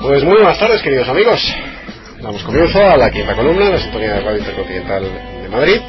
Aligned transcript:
Pues 0.00 0.24
muy 0.24 0.34
buenas 0.34 0.58
tardes, 0.58 0.82
queridos 0.82 1.08
amigos. 1.08 1.40
Damos 2.20 2.42
comienzo 2.42 2.78
a 2.78 2.96
la 2.96 3.10
quinta 3.10 3.34
columna 3.34 3.66
de 3.66 3.72
la 3.72 3.78
sintonía 3.78 4.14
de 4.14 4.20
Radio 4.20 4.38
Intercontinental 4.38 5.04
de 5.42 5.48
Madrid. 5.48 5.80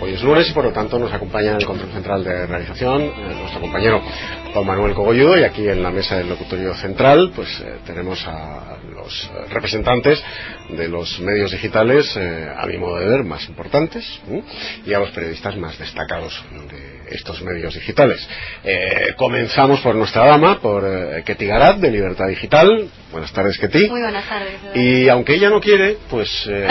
Hoy 0.00 0.12
es 0.12 0.22
lunes 0.22 0.48
y 0.50 0.52
por 0.52 0.64
lo 0.64 0.72
tanto 0.72 0.98
nos 0.98 1.12
acompaña 1.12 1.52
en 1.52 1.56
el 1.56 1.64
control 1.64 1.92
central 1.92 2.24
de 2.24 2.46
realización 2.46 3.02
eh, 3.02 3.36
nuestro 3.40 3.60
compañero 3.60 4.02
Juan 4.54 4.66
Manuel 4.66 4.94
Cogolludo 4.94 5.36
y 5.36 5.42
aquí 5.42 5.68
en 5.68 5.82
la 5.82 5.90
mesa 5.90 6.16
del 6.16 6.28
locutorio 6.28 6.74
central 6.76 7.32
pues 7.34 7.48
eh, 7.60 7.78
tenemos 7.84 8.24
a 8.24 8.76
los 8.94 9.30
representantes 9.50 10.22
de 10.68 10.88
los 10.88 11.18
medios 11.18 11.50
digitales 11.50 12.16
eh, 12.16 12.48
a 12.56 12.64
mi 12.66 12.78
modo 12.78 13.00
de 13.00 13.08
ver 13.08 13.24
más 13.24 13.48
importantes 13.48 14.04
¿eh? 14.30 14.42
y 14.86 14.94
a 14.94 15.00
los 15.00 15.10
periodistas 15.10 15.56
más 15.56 15.76
destacados 15.76 16.40
de 16.70 16.94
estos 17.10 17.42
medios 17.42 17.74
digitales. 17.74 18.26
Eh, 18.62 19.14
comenzamos 19.16 19.80
por 19.80 19.94
nuestra 19.94 20.24
dama, 20.26 20.60
por 20.60 20.84
eh, 20.86 21.22
Ketty 21.24 21.46
Garat 21.46 21.78
de 21.78 21.90
Libertad 21.90 22.26
Digital. 22.28 22.88
Buenas 23.12 23.32
tardes, 23.32 23.58
Ketty. 23.58 23.88
Muy 23.90 24.00
buenas 24.00 24.26
tardes. 24.28 24.54
Y 24.74 25.08
aunque 25.08 25.34
ella 25.34 25.50
no 25.50 25.60
quiere, 25.60 25.98
pues 26.08 26.30
eh, 26.48 26.66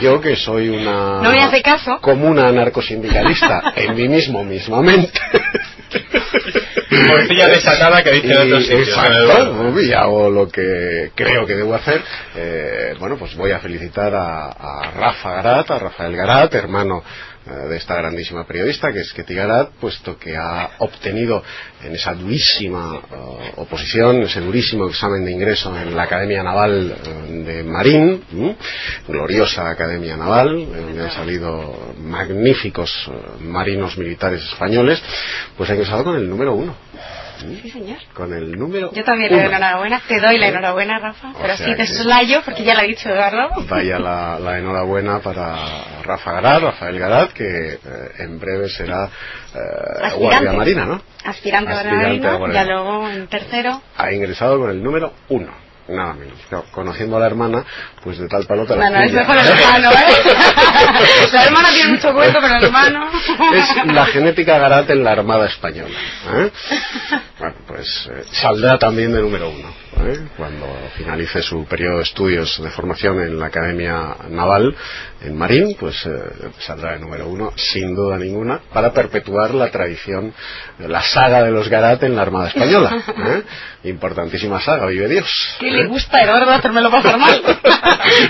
yo 0.00 0.20
que 0.20 0.36
soy 0.36 0.68
una 0.68 1.20
No 1.22 1.30
me 1.30 1.42
hace 1.42 1.60
caso. 1.62 1.98
como 2.00 2.28
una 2.28 2.48
anarcosindicalista 2.48 3.72
en 3.76 3.94
mí 3.94 4.08
mismo 4.08 4.44
mismamente. 4.44 5.12
Morcilla 7.08 7.48
desatada 7.48 8.02
que 8.02 8.10
dice 8.12 8.32
en 8.32 8.42
otros 8.42 8.62
sitios. 8.62 8.88
Exacto, 8.88 9.80
y 9.80 9.92
hago 9.92 10.30
lo 10.30 10.48
que 10.48 11.10
creo 11.14 11.46
que 11.46 11.54
debo 11.54 11.74
hacer. 11.74 12.02
Eh, 12.36 12.94
bueno, 12.98 13.16
pues 13.16 13.34
voy 13.36 13.52
a 13.52 13.58
felicitar 13.58 14.14
a, 14.14 14.48
a 14.48 14.90
Rafa 14.90 15.32
Garat, 15.32 15.70
a 15.70 15.78
Rafael 15.78 16.16
Garat, 16.16 16.54
hermano 16.54 17.02
de 17.44 17.76
esta 17.76 17.96
grandísima 17.96 18.46
periodista 18.46 18.92
que 18.92 19.00
es 19.00 19.12
Ketty 19.12 19.34
Garat, 19.34 19.70
puesto 19.80 20.18
que 20.18 20.36
ha 20.36 20.70
obtenido 20.78 21.42
en 21.82 21.94
esa 21.94 22.14
durísima 22.14 23.02
eh, 23.10 23.52
oposición, 23.56 24.22
ese 24.22 24.40
durísimo 24.40 24.86
examen 24.86 25.24
de 25.24 25.32
ingreso 25.32 25.76
en 25.78 25.94
la 25.94 26.04
Academia 26.04 26.42
Naval 26.42 26.96
eh, 27.04 27.32
de 27.44 27.62
Marín, 27.64 28.24
gloriosa 29.06 29.68
Academia 29.68 30.16
Naval, 30.16 30.72
de 30.72 30.80
donde 30.80 31.02
han 31.02 31.10
salido 31.10 31.94
magníficos 31.98 32.90
eh, 33.08 33.42
marinos 33.42 33.98
militares 33.98 34.42
españoles, 34.42 35.02
pues 35.56 35.68
ha 35.68 35.74
ingresado 35.74 36.04
con 36.04 36.16
el 36.16 36.28
número 36.28 36.54
uno. 36.54 36.74
Sí, 37.38 37.70
señor. 37.70 37.98
Con 38.14 38.32
el 38.32 38.52
número 38.52 38.92
Yo 38.92 39.04
también 39.04 39.32
le 39.32 39.42
doy 39.42 39.50
la 39.50 39.56
enhorabuena. 39.56 40.02
Te 40.06 40.20
doy 40.20 40.38
la 40.38 40.48
enhorabuena, 40.48 40.98
Rafa. 40.98 41.30
O 41.30 41.38
Pero 41.40 41.56
sí, 41.56 41.74
te 41.74 41.86
soslayo 41.86 42.42
porque 42.44 42.64
ya 42.64 42.74
lo 42.74 42.80
ha 42.80 42.84
dicho 42.84 43.08
Eduardo. 43.08 43.50
Vaya 43.68 43.98
la, 43.98 44.38
la 44.38 44.58
enhorabuena 44.58 45.20
para 45.20 45.56
Rafa 46.02 46.32
Garat, 46.32 46.62
Rafael 46.62 46.98
Garat, 46.98 47.32
que 47.32 47.74
eh, 47.74 47.78
en 48.18 48.38
breve 48.38 48.68
será 48.68 49.10
eh, 49.54 50.10
guardia 50.16 50.52
marina, 50.52 50.84
¿no? 50.86 51.02
Aspirante, 51.24 51.72
a 51.72 51.76
Aspirante 51.78 52.06
Marina, 52.06 52.32
a 52.32 52.36
guardia. 52.36 52.62
Ya 52.62 52.72
luego 52.72 53.08
en 53.08 53.26
tercero. 53.28 53.82
Ha 53.96 54.12
ingresado 54.12 54.58
con 54.58 54.70
el 54.70 54.82
número 54.82 55.12
uno. 55.28 55.63
Nada 55.88 56.14
menos. 56.14 56.38
Claro, 56.48 56.64
Conociendo 56.72 57.16
a 57.16 57.20
la 57.20 57.26
hermana, 57.26 57.64
pues 58.02 58.18
de 58.18 58.26
tal 58.26 58.46
palo 58.46 58.64
te 58.64 58.74
la 58.74 58.88
Bueno, 58.88 59.02
es 59.02 59.12
mejor 59.12 59.36
el 59.36 59.46
hermano, 59.46 59.90
¿eh? 59.90 61.28
la 61.32 61.44
hermana 61.44 61.68
tiene 61.74 61.92
mucho 61.92 62.12
cuento, 62.14 62.38
pero 62.40 62.56
el 62.56 62.64
hermano. 62.64 63.10
Es 63.52 63.86
la 63.86 64.06
genética 64.06 64.58
Garat 64.58 64.88
en 64.88 65.04
la 65.04 65.12
Armada 65.12 65.46
Española. 65.46 65.94
¿eh? 66.34 66.50
Bueno, 67.38 67.54
pues 67.74 68.08
eh, 68.08 68.22
saldrá 68.30 68.78
también 68.78 69.12
de 69.12 69.20
número 69.20 69.50
uno. 69.50 69.68
¿eh? 70.06 70.28
Cuando 70.36 70.66
finalice 70.96 71.42
su 71.42 71.64
periodo 71.64 71.96
de 71.96 72.04
estudios 72.04 72.62
de 72.62 72.70
formación 72.70 73.20
en 73.20 73.40
la 73.40 73.46
Academia 73.46 74.16
Naval 74.30 74.76
en 75.24 75.36
Marín, 75.36 75.76
pues 75.78 76.04
eh, 76.06 76.10
saldrá 76.58 76.92
de 76.92 77.00
número 77.00 77.26
uno, 77.28 77.52
sin 77.56 77.94
duda 77.94 78.16
ninguna, 78.18 78.60
para 78.72 78.92
perpetuar 78.92 79.54
la 79.54 79.70
tradición, 79.70 80.34
eh, 80.78 80.88
la 80.88 81.02
saga 81.02 81.42
de 81.42 81.50
los 81.50 81.68
Garat 81.68 82.02
en 82.02 82.14
la 82.14 82.22
Armada 82.22 82.48
Española. 82.48 82.90
¿eh? 83.08 83.42
Importantísima 83.84 84.60
saga, 84.60 84.86
vive 84.86 85.08
Dios. 85.08 85.56
¿Qué 85.58 85.70
le 85.70 85.86
gusta 85.86 86.18
a 86.18 86.22
Eduardo 86.22 86.52
hacérmelo 86.52 86.90
pasar 86.90 87.18
mal? 87.18 87.42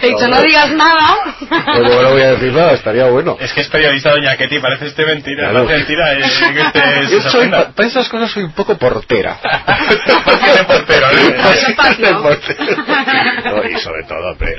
Te 0.01 0.07
he 0.07 0.11
dicho, 0.11 0.29
no 0.29 0.41
digas 0.43 0.71
nada. 0.73 1.17
Pues 1.39 1.83
no 1.83 2.03
lo 2.03 2.11
voy 2.13 2.23
a 2.23 2.33
decir 2.33 2.53
nada, 2.53 2.73
estaría 2.73 3.07
bueno. 3.07 3.37
Es 3.41 3.53
que 3.53 3.61
es 3.61 3.69
periodista 3.69 4.11
doña 4.11 4.37
Ketty, 4.37 4.59
parece 4.61 4.87
este 4.87 5.05
mentira. 5.05 5.51
Claro. 5.51 5.67
Mentira 5.67 6.15
eh, 6.15 6.19
que 6.19 6.61
este 6.61 7.15
Yo 7.15 7.21
soy, 7.31 7.49
para 7.49 7.89
esas 7.89 8.09
cosas 8.09 8.31
soy 8.31 8.45
un 8.45 8.53
poco 8.53 8.77
portera. 8.77 9.34
Y 13.65 13.79
sobre 13.79 14.05
todo, 14.05 14.31
hombre, 14.33 14.57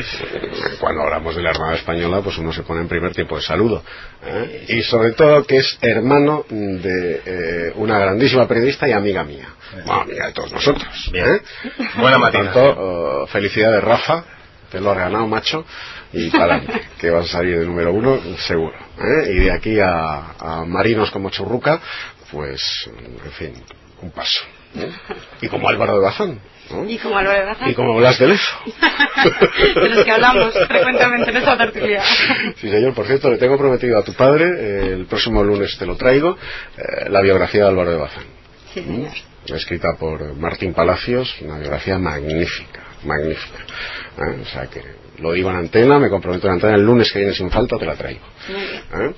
cuando 0.79 1.01
hablamos 1.03 1.35
de 1.35 1.41
la 1.43 1.51
Armada 1.51 1.75
Española, 1.75 2.21
pues 2.23 2.37
uno 2.37 2.51
se 2.53 2.63
pone 2.63 2.81
en 2.81 2.87
primer 2.87 3.13
tiempo 3.13 3.35
de 3.35 3.41
saludo. 3.41 3.83
¿eh? 4.25 4.65
Y 4.69 4.81
sobre 4.83 5.11
todo 5.13 5.43
que 5.45 5.57
es 5.57 5.77
hermano 5.81 6.45
de 6.49 7.21
eh, 7.25 7.71
una 7.75 7.99
grandísima 7.99 8.47
periodista 8.47 8.87
y 8.87 8.91
amiga 8.91 9.23
mía. 9.23 9.49
Bueno, 9.73 10.01
amiga 10.01 10.27
de 10.27 10.33
todos 10.33 10.51
nosotros. 10.53 11.09
Bien. 11.11 11.25
¿eh? 11.35 11.41
Buena 11.97 12.17
Por 12.17 12.19
matina. 12.21 12.43
tanto, 12.51 13.23
eh, 13.23 13.27
felicidades, 13.27 13.83
Rafa. 13.83 14.23
Te 14.71 14.79
lo 14.81 14.91
has 14.91 14.97
ganado, 14.97 15.27
macho. 15.27 15.65
Y 16.13 16.29
para 16.29 16.55
adelante, 16.55 16.81
que 16.99 17.09
vas 17.09 17.25
a 17.25 17.37
salir 17.37 17.59
de 17.59 17.65
número 17.65 17.91
uno, 17.93 18.19
seguro. 18.47 18.75
¿eh? 18.99 19.31
Y 19.31 19.39
de 19.45 19.51
aquí 19.51 19.79
a, 19.79 20.31
a 20.39 20.65
marinos 20.65 21.11
como 21.11 21.29
Churruca, 21.29 21.79
pues, 22.31 22.89
en 23.25 23.31
fin, 23.33 23.63
un 24.01 24.11
paso. 24.11 24.41
¿Eh? 24.77 24.91
Y 25.41 25.47
como 25.47 25.67
Álvaro 25.69 25.95
de 25.95 26.01
Bazán. 26.01 26.39
¿no? 26.71 26.89
Y 26.89 26.97
como 26.97 27.17
Álvaro 27.17 27.39
de 27.39 27.45
Baza. 27.45 27.69
Y 27.69 27.73
como 27.73 27.95
Blas 27.95 28.19
de 28.19 28.27
Lezo. 28.27 28.57
De 29.75 29.89
los 29.89 30.05
que 30.05 30.11
hablamos 30.11 30.53
frecuentemente 30.67 31.29
en 31.31 31.37
esta 31.37 31.57
tertulia. 31.57 32.03
Sí, 32.57 32.69
señor. 32.69 32.93
Por 32.93 33.05
cierto, 33.05 33.29
le 33.29 33.37
tengo 33.37 33.57
prometido 33.57 33.97
a 33.97 34.03
tu 34.03 34.13
padre, 34.13 34.45
eh, 34.45 34.93
el 34.93 35.05
próximo 35.05 35.43
lunes 35.43 35.77
te 35.77 35.85
lo 35.85 35.95
traigo, 35.95 36.37
eh, 36.77 37.09
la 37.09 37.21
biografía 37.21 37.63
de 37.63 37.69
Álvaro 37.69 37.91
de 37.91 37.97
Bazán. 37.97 38.25
Sí, 38.73 38.81
señor. 38.83 39.11
Escrita 39.47 39.93
por 39.99 40.35
Martín 40.35 40.73
Palacios, 40.73 41.35
una 41.41 41.59
biografía 41.59 41.99
magnífica, 41.99 42.81
magnífica. 43.03 43.59
¿eh? 44.17 44.41
O 44.41 44.45
sea 44.45 44.67
que 44.67 44.81
lo 45.19 45.33
digo 45.33 45.49
en 45.51 45.57
antena, 45.57 45.99
me 45.99 46.09
comprometo 46.09 46.47
en 46.47 46.53
antena, 46.53 46.75
el 46.75 46.85
lunes 46.85 47.11
que 47.11 47.19
viene 47.19 47.33
sin 47.33 47.51
falta 47.51 47.77
te 47.77 47.85
la 47.85 47.95
traigo. 47.95 48.25
¿eh? 48.49 49.13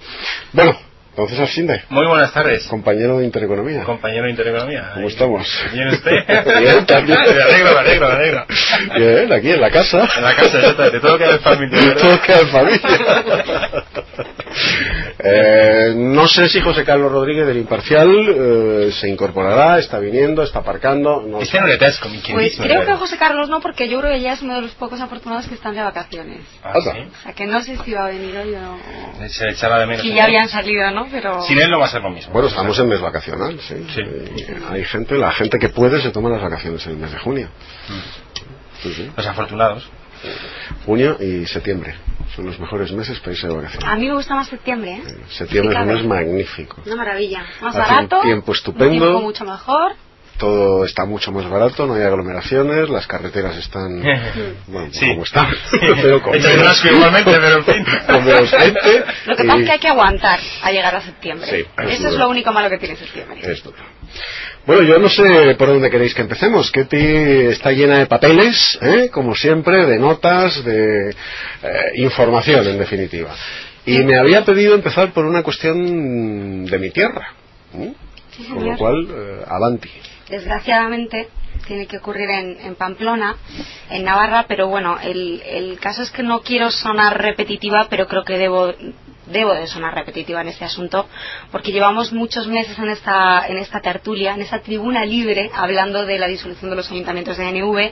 Bueno, 0.51 0.78
entonces 1.17 1.39
Alcinde, 1.39 1.81
Muy 1.89 2.05
buenas 2.05 2.31
tardes. 2.31 2.67
compañero 2.67 3.17
de 3.17 3.25
Intereconomía. 3.25 3.83
Compañero 3.83 4.25
de 4.25 4.29
Intereconomía. 4.29 4.91
¿Cómo 4.94 5.07
estamos? 5.07 5.47
¿Bien 5.73 5.88
usted? 5.88 6.11
Bien, 6.59 6.85
también. 6.85 7.17
Me 7.19 7.41
alegro, 7.41 7.73
me 7.73 7.79
alegro, 7.79 8.07
me 8.07 8.13
alegro. 8.13 8.45
Bien, 8.95 9.33
aquí 9.33 9.50
en 9.50 9.59
la 9.61 9.72
casa. 9.72 10.07
En 10.16 10.23
la 10.23 10.35
casa, 10.35 10.59
exactamente. 10.59 11.00
Todo 11.00 11.17
queda 11.17 11.31
en 11.31 11.39
familia, 11.39 11.79
¿verdad? 11.88 12.01
Todo 12.03 12.22
queda 12.22 12.39
en 12.39 12.47
familia. 12.50 13.83
Eh, 15.19 15.94
no 15.95 16.28
sé 16.28 16.47
si 16.50 16.62
José 16.62 16.84
Carlos 16.84 17.12
Rodríguez 17.12 17.47
del 17.47 17.57
Imparcial 17.57 18.09
eh, 18.29 18.91
se 18.91 19.09
incorporará, 19.09 19.79
está 19.79 20.00
viniendo, 20.00 20.44
está 20.44 20.59
aparcando. 20.59 21.22
No 21.22 21.41
Este 21.41 21.59
no 21.59 21.68
como 22.01 22.22
quien 22.22 22.38
Pues 22.38 22.51
dice, 22.51 22.63
creo 22.63 22.85
que. 22.85 22.94
José 22.94 23.17
Carlos 23.17 23.50
no, 23.50 23.59
porque 23.59 23.88
yo 23.90 24.00
creo 24.00 24.13
que 24.13 24.22
ya 24.22 24.34
es 24.34 24.41
uno 24.41 24.56
de 24.56 24.62
los 24.62 24.72
pocos 24.72 25.00
afortunados 25.01 25.47
que 25.47 25.56
están 25.56 25.75
de 25.75 25.81
vacaciones. 25.81 26.41
Ah. 26.63 26.73
¿sí? 26.81 26.90
O 26.90 27.23
sea, 27.23 27.34
que 27.34 27.46
no 27.46 27.62
sé 27.62 27.78
si 27.84 27.94
va 27.94 28.06
a 28.06 28.09
venir 28.09 28.35
hoy 28.38 28.56
o... 28.56 29.29
Se 29.29 29.46
le 29.46 29.51
echaba 29.51 29.79
de 29.79 29.85
menos. 29.85 30.01
Si 30.01 30.13
ya 30.13 30.25
habían 30.25 30.50
salido, 30.50 30.90
¿no? 30.91 31.07
Pero... 31.12 31.41
Sin 31.44 31.59
él 31.59 31.69
no 31.69 31.79
va 31.79 31.85
a 31.85 31.90
ser 31.90 32.01
lo 32.01 32.09
mismo. 32.09 32.34
Bueno, 32.34 32.47
estamos 32.47 32.78
en 32.79 32.88
mes 32.88 33.01
vacacional, 33.01 33.59
sí. 33.59 33.75
Sí. 33.94 34.01
Hay 34.69 34.84
gente, 34.85 35.16
la 35.16 35.31
gente 35.31 35.57
que 35.59 35.69
puede 35.69 36.01
se 36.01 36.12
toma 36.12 36.29
las 36.29 36.41
vacaciones 36.41 36.85
en 36.85 36.94
el 36.94 36.97
mes 36.97 37.12
de 37.12 37.19
junio. 37.19 37.50
Sí, 38.81 38.94
sí. 38.94 39.12
Los 39.16 39.26
afortunados. 39.26 39.90
Junio 40.85 41.17
y 41.20 41.46
septiembre 41.46 41.96
son 42.35 42.46
los 42.46 42.59
mejores 42.59 42.91
meses 42.91 43.20
para 43.20 43.32
irse 43.34 43.47
de 43.47 43.53
vacaciones. 43.56 43.88
A 43.90 43.96
mí 43.96 44.08
me 44.08 44.14
gusta 44.14 44.35
más 44.35 44.47
septiembre, 44.47 44.94
¿eh? 44.94 45.03
Septiembre 45.29 45.74
es 45.76 45.82
un 45.82 45.88
Sí, 45.90 45.94
mes 45.96 46.06
magnífico. 46.06 46.82
Una 46.85 46.96
maravilla. 46.96 47.46
Más 47.62 47.76
Hace 47.76 47.90
un 47.90 47.96
barato. 47.96 48.22
tiempo 48.22 48.52
un 48.52 48.56
estupendo. 48.58 48.91
tiempo 49.06 49.22
mucho 49.22 49.46
mejor. 49.46 49.94
Todo 50.38 50.85
está 50.85 51.03
mucho 51.06 51.32
más 51.32 51.50
barato, 51.50 51.88
no 51.88 51.96
hay 51.96 52.03
aglomeraciones, 52.03 52.90
las 52.90 53.08
carreteras 53.08 53.58
están, 53.58 54.03
bueno, 54.68 54.90
Sí. 54.91 55.08
como 55.09 55.24
están, 55.24 55.47
pero 55.72 56.22
con 56.22 56.35
Echa 56.35 56.50
de 56.50 56.58
menos, 56.58 56.72
asco 56.74 56.90
igualmente, 56.90 57.32
pero 57.32 57.56
en 57.58 57.66
fin. 57.66 57.85
con 58.08 58.24
menos 58.24 58.52
gente. 58.52 59.03
Lo 59.26 59.35
que 59.35 59.44
y- 59.44 59.47
pasa 59.47 59.59
es 59.59 59.66
que 59.66 59.72
hay 59.72 59.79
que 59.79 59.88
aguantar 59.88 60.40
a 60.62 60.72
llegar 60.72 60.96
a 60.96 61.02
septiembre. 61.02 61.47
Sí, 61.50 61.56
eso 61.56 61.90
Eso 61.90 62.08
es 62.09 62.14
es 62.14 62.20
lo 62.20 62.29
único 62.29 62.52
malo 62.53 62.70
que 62.70 62.78
tiene 62.78 62.96
septiembre. 62.97 63.40
Esto. 63.52 63.74
Bueno, 64.67 64.84
yo 64.84 64.99
no 64.99 65.08
sé 65.08 65.55
por 65.58 65.69
dónde 65.69 65.90
queréis 65.90 66.14
que 66.14 66.23
empecemos. 66.23 66.69
Ketty 66.73 66.97
está 66.97 67.72
llena 67.72 67.99
de 67.99 68.05
papeles, 68.05 68.78
¿eh? 68.81 69.09
como 69.09 69.34
siempre, 69.34 69.85
de 69.85 69.97
notas, 69.97 70.61
de 70.66 71.11
eh, 71.11 71.16
información, 71.96 72.67
en 72.67 72.78
definitiva. 72.78 73.34
Y 73.85 73.99
me 73.99 74.19
había 74.19 74.43
pedido 74.43 74.75
empezar 74.75 75.14
por 75.14 75.23
una 75.23 75.41
cuestión 75.41 76.66
de 76.66 76.79
mi 76.79 76.90
tierra. 76.90 77.29
¿eh? 77.75 77.93
Sí, 78.35 78.43
Con 78.43 78.66
lo 78.66 78.78
cual, 78.78 79.08
eh, 79.09 79.46
avanti. 79.47 79.90
Desgraciadamente, 80.29 81.29
tiene 81.66 81.87
que 81.87 81.99
ocurrir 81.99 82.29
en, 82.29 82.75
Pamplona, 82.75 83.37
en 83.90 84.03
Navarra, 84.03 84.47
pero 84.49 84.67
bueno, 84.67 84.97
el, 85.02 85.41
el, 85.46 85.79
caso 85.79 86.03
es 86.03 86.11
que 86.11 86.23
no 86.23 86.41
quiero 86.41 86.72
sonar 86.72 87.22
repetitiva, 87.22 87.87
pero 87.90 88.05
creo 88.08 88.25
que 88.25 88.37
debo, 88.37 88.73
debo 89.32 89.53
de 89.53 89.68
sonar 89.68 89.94
repetitiva 89.94 90.41
en 90.41 90.50
este 90.50 90.66
asunto, 90.66 91.08
porque 91.52 91.72
llevamos 91.72 92.14
muchos 92.14 92.47
meses 92.47 92.78
en 92.79 92.90
esta, 92.90 93.47
en 93.47 93.58
esta 93.58 93.82
tertulia, 93.82 94.34
en 94.34 94.41
esta 94.41 94.59
tribuna 94.59 95.06
libre, 95.06 95.50
hablando 95.53 96.06
de 96.06 96.20
la 96.20 96.28
disolución 96.28 96.70
de 96.70 96.78
los 96.78 96.91
ayuntamientos 96.91 97.38
de 97.38 97.52
NV, 97.52 97.91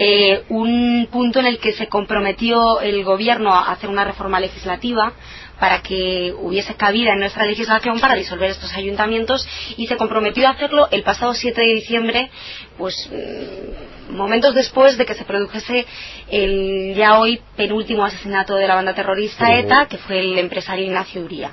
eh, 0.00 0.44
un 0.48 1.08
punto 1.10 1.40
en 1.40 1.46
el 1.46 1.58
que 1.58 1.72
se 1.72 1.88
comprometió 1.88 2.80
el 2.80 3.02
gobierno 3.02 3.52
a 3.52 3.72
hacer 3.72 3.90
una 3.90 4.04
reforma 4.04 4.38
legislativa 4.38 5.12
para 5.58 5.82
que 5.82 6.32
hubiese 6.38 6.74
cabida 6.74 7.12
en 7.12 7.20
nuestra 7.20 7.44
legislación 7.44 8.00
para 8.00 8.14
disolver 8.14 8.50
estos 8.50 8.72
ayuntamientos 8.74 9.46
y 9.76 9.86
se 9.86 9.96
comprometió 9.96 10.46
a 10.46 10.52
hacerlo 10.52 10.88
el 10.90 11.02
pasado 11.02 11.34
7 11.34 11.60
de 11.60 11.74
diciembre, 11.74 12.30
pues 12.76 13.10
mm, 13.10 14.16
momentos 14.16 14.54
después 14.54 14.96
de 14.96 15.04
que 15.04 15.14
se 15.14 15.24
produjese 15.24 15.86
el 16.30 16.94
ya 16.96 17.18
hoy 17.18 17.40
penúltimo 17.56 18.04
asesinato 18.04 18.54
de 18.54 18.68
la 18.68 18.74
banda 18.74 18.94
terrorista 18.94 19.58
ETA, 19.58 19.86
que 19.86 19.98
fue 19.98 20.20
el 20.20 20.38
empresario 20.38 20.86
Ignacio 20.86 21.22
Uría. 21.22 21.52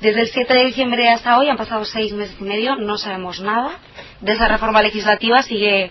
Desde 0.00 0.20
el 0.20 0.28
7 0.28 0.52
de 0.52 0.64
diciembre 0.66 1.08
hasta 1.08 1.38
hoy 1.38 1.48
han 1.48 1.56
pasado 1.56 1.84
seis 1.84 2.12
meses 2.12 2.36
y 2.38 2.44
medio, 2.44 2.76
no 2.76 2.98
sabemos 2.98 3.40
nada 3.40 3.78
de 4.20 4.32
esa 4.32 4.48
reforma 4.48 4.82
legislativa, 4.82 5.42
sigue 5.42 5.90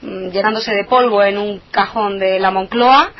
mm, 0.00 0.30
llenándose 0.30 0.74
de 0.74 0.84
polvo 0.84 1.22
en 1.22 1.38
un 1.38 1.60
cajón 1.70 2.18
de 2.18 2.40
la 2.40 2.50
Moncloa 2.50 3.12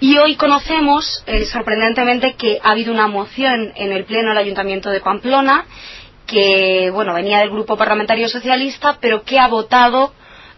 y 0.00 0.16
hoy 0.18 0.36
conocemos, 0.36 1.22
eh, 1.26 1.44
sorprendentemente, 1.44 2.34
que 2.34 2.58
ha 2.62 2.70
habido 2.70 2.92
una 2.92 3.06
moción 3.06 3.72
en 3.76 3.92
el 3.92 4.04
Pleno 4.04 4.30
del 4.30 4.38
Ayuntamiento 4.38 4.90
de 4.90 5.00
Pamplona 5.00 5.66
que, 6.30 6.90
bueno, 6.92 7.12
venía 7.12 7.40
del 7.40 7.50
Grupo 7.50 7.76
Parlamentario 7.76 8.28
Socialista, 8.28 8.98
pero 9.00 9.24
que 9.24 9.38
ha 9.38 9.48
votado, 9.48 10.12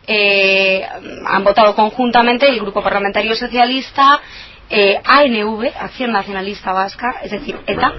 eh, 0.06 0.87
han 1.27 1.44
votado 1.44 1.75
conjuntamente 1.75 2.47
el 2.47 2.61
Grupo 2.61 2.83
Parlamentario 2.83 3.35
Socialista, 3.35 4.21
eh, 4.69 5.00
ANV, 5.03 5.73
Acción 5.79 6.12
Nacionalista 6.12 6.73
Vasca, 6.73 7.17
es 7.23 7.31
decir, 7.31 7.59
ETA, 7.67 7.95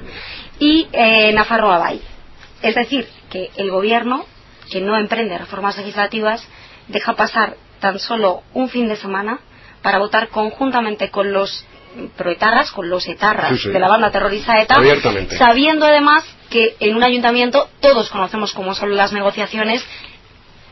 y 0.60 0.88
eh, 0.94 1.34
Nafarroa 1.34 1.80
Bay. 1.80 2.02
Es 2.62 2.76
decir, 2.76 3.08
que 3.30 3.50
el 3.58 3.72
Gobierno, 3.72 4.26
que 4.72 4.80
no 4.80 4.96
emprende 4.96 5.38
reformas 5.38 5.76
legislativas, 5.78 6.48
deja 6.88 7.14
pasar 7.16 7.58
tan 7.80 8.00
solo 8.00 8.44
un 8.54 8.70
fin 8.70 8.88
de 8.88 8.96
semana 8.96 9.40
para 9.84 10.00
votar 10.00 10.30
conjuntamente 10.30 11.12
con 11.12 11.32
los 11.32 11.64
proetarras, 12.18 12.72
con 12.72 12.90
los 12.90 13.08
etarras 13.08 13.64
de 13.64 13.80
la 13.80 13.88
banda 13.88 14.10
terrorista 14.10 14.60
ETA, 14.60 14.76
sabiendo 15.38 15.86
además 15.86 16.24
que 16.50 16.76
en 16.80 16.96
un 16.96 17.04
ayuntamiento 17.04 17.70
todos 17.80 18.10
conocemos 18.10 18.54
cómo 18.54 18.74
son 18.74 18.96
las 18.96 19.14
negociaciones, 19.14 19.86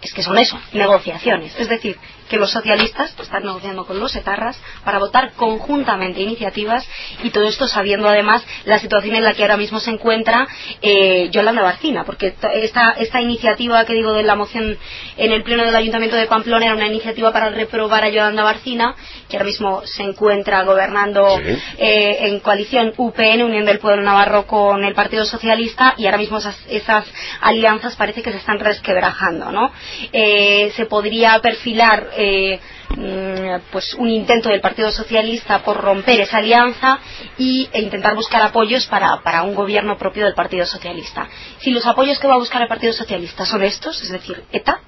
es 0.01 0.13
que 0.13 0.23
son 0.23 0.37
eso, 0.39 0.59
negociaciones. 0.73 1.55
Es 1.59 1.69
decir, 1.69 1.97
que 2.31 2.37
los 2.37 2.51
socialistas 2.51 3.13
están 3.21 3.43
negociando 3.43 3.85
con 3.85 3.99
los 3.99 4.15
etarras 4.15 4.57
para 4.85 4.99
votar 4.99 5.33
conjuntamente 5.33 6.21
iniciativas 6.21 6.87
y 7.23 7.29
todo 7.29 7.43
esto 7.43 7.67
sabiendo 7.67 8.07
además 8.07 8.41
la 8.63 8.79
situación 8.79 9.17
en 9.17 9.25
la 9.25 9.33
que 9.33 9.41
ahora 9.41 9.57
mismo 9.57 9.81
se 9.81 9.91
encuentra 9.91 10.47
eh, 10.81 11.27
Yolanda 11.29 11.61
Barcina, 11.61 12.05
porque 12.05 12.33
esta, 12.53 12.91
esta 12.91 13.19
iniciativa 13.19 13.83
que 13.83 13.91
digo 13.91 14.13
de 14.13 14.23
la 14.23 14.35
moción 14.35 14.77
en 15.17 15.31
el 15.33 15.43
pleno 15.43 15.65
del 15.65 15.75
Ayuntamiento 15.75 16.15
de 16.15 16.27
Pamplona 16.27 16.67
era 16.67 16.75
una 16.75 16.87
iniciativa 16.87 17.33
para 17.33 17.49
reprobar 17.49 18.05
a 18.05 18.09
Yolanda 18.09 18.43
Barcina, 18.43 18.95
que 19.27 19.35
ahora 19.35 19.47
mismo 19.47 19.81
se 19.83 20.03
encuentra 20.03 20.63
gobernando 20.63 21.37
eh, 21.77 22.17
en 22.21 22.39
coalición 22.39 22.93
UPN, 22.95 23.43
Unión 23.43 23.65
del 23.65 23.79
Pueblo 23.79 24.03
Navarro, 24.03 24.47
con 24.47 24.85
el 24.85 24.93
Partido 24.93 25.25
Socialista 25.25 25.95
y 25.97 26.05
ahora 26.05 26.17
mismo 26.17 26.37
esas, 26.37 26.57
esas 26.69 27.05
alianzas 27.41 27.97
parece 27.97 28.21
que 28.21 28.31
se 28.31 28.37
están 28.37 28.59
resquebrajando, 28.59 29.51
¿no? 29.51 29.69
Eh, 30.13 30.71
se 30.77 30.85
podría 30.85 31.37
perfilar 31.41 32.07
eh, 32.21 32.59
mm, 32.95 33.71
pues 33.71 33.95
un 33.95 34.09
intento 34.09 34.49
del 34.49 34.61
Partido 34.61 34.91
Socialista 34.91 35.63
por 35.63 35.77
romper 35.77 36.21
esa 36.21 36.37
alianza 36.37 36.99
y, 37.37 37.67
e 37.73 37.81
intentar 37.81 38.15
buscar 38.15 38.41
apoyos 38.43 38.85
para, 38.85 39.21
para, 39.23 39.41
un 39.41 39.55
gobierno 39.55 39.97
propio 39.97 40.25
del 40.25 40.35
Partido 40.35 40.65
Socialista. 40.65 41.27
Si 41.59 41.71
los 41.71 41.85
apoyos 41.85 42.19
que 42.19 42.27
va 42.27 42.35
a 42.35 42.37
buscar 42.37 42.61
el 42.61 42.67
Partido 42.67 42.93
Socialista 42.93 43.45
son 43.45 43.63
estos, 43.63 44.01
es 44.03 44.11
decir, 44.11 44.43
ETA, 44.51 44.81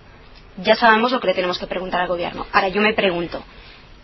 ya 0.58 0.76
sabemos 0.76 1.12
lo 1.12 1.20
que 1.20 1.28
le 1.28 1.34
tenemos 1.34 1.58
que 1.58 1.66
preguntar 1.66 2.02
al 2.02 2.08
gobierno. 2.08 2.46
Ahora 2.52 2.68
yo 2.68 2.82
me 2.82 2.94
pregunto, 2.94 3.44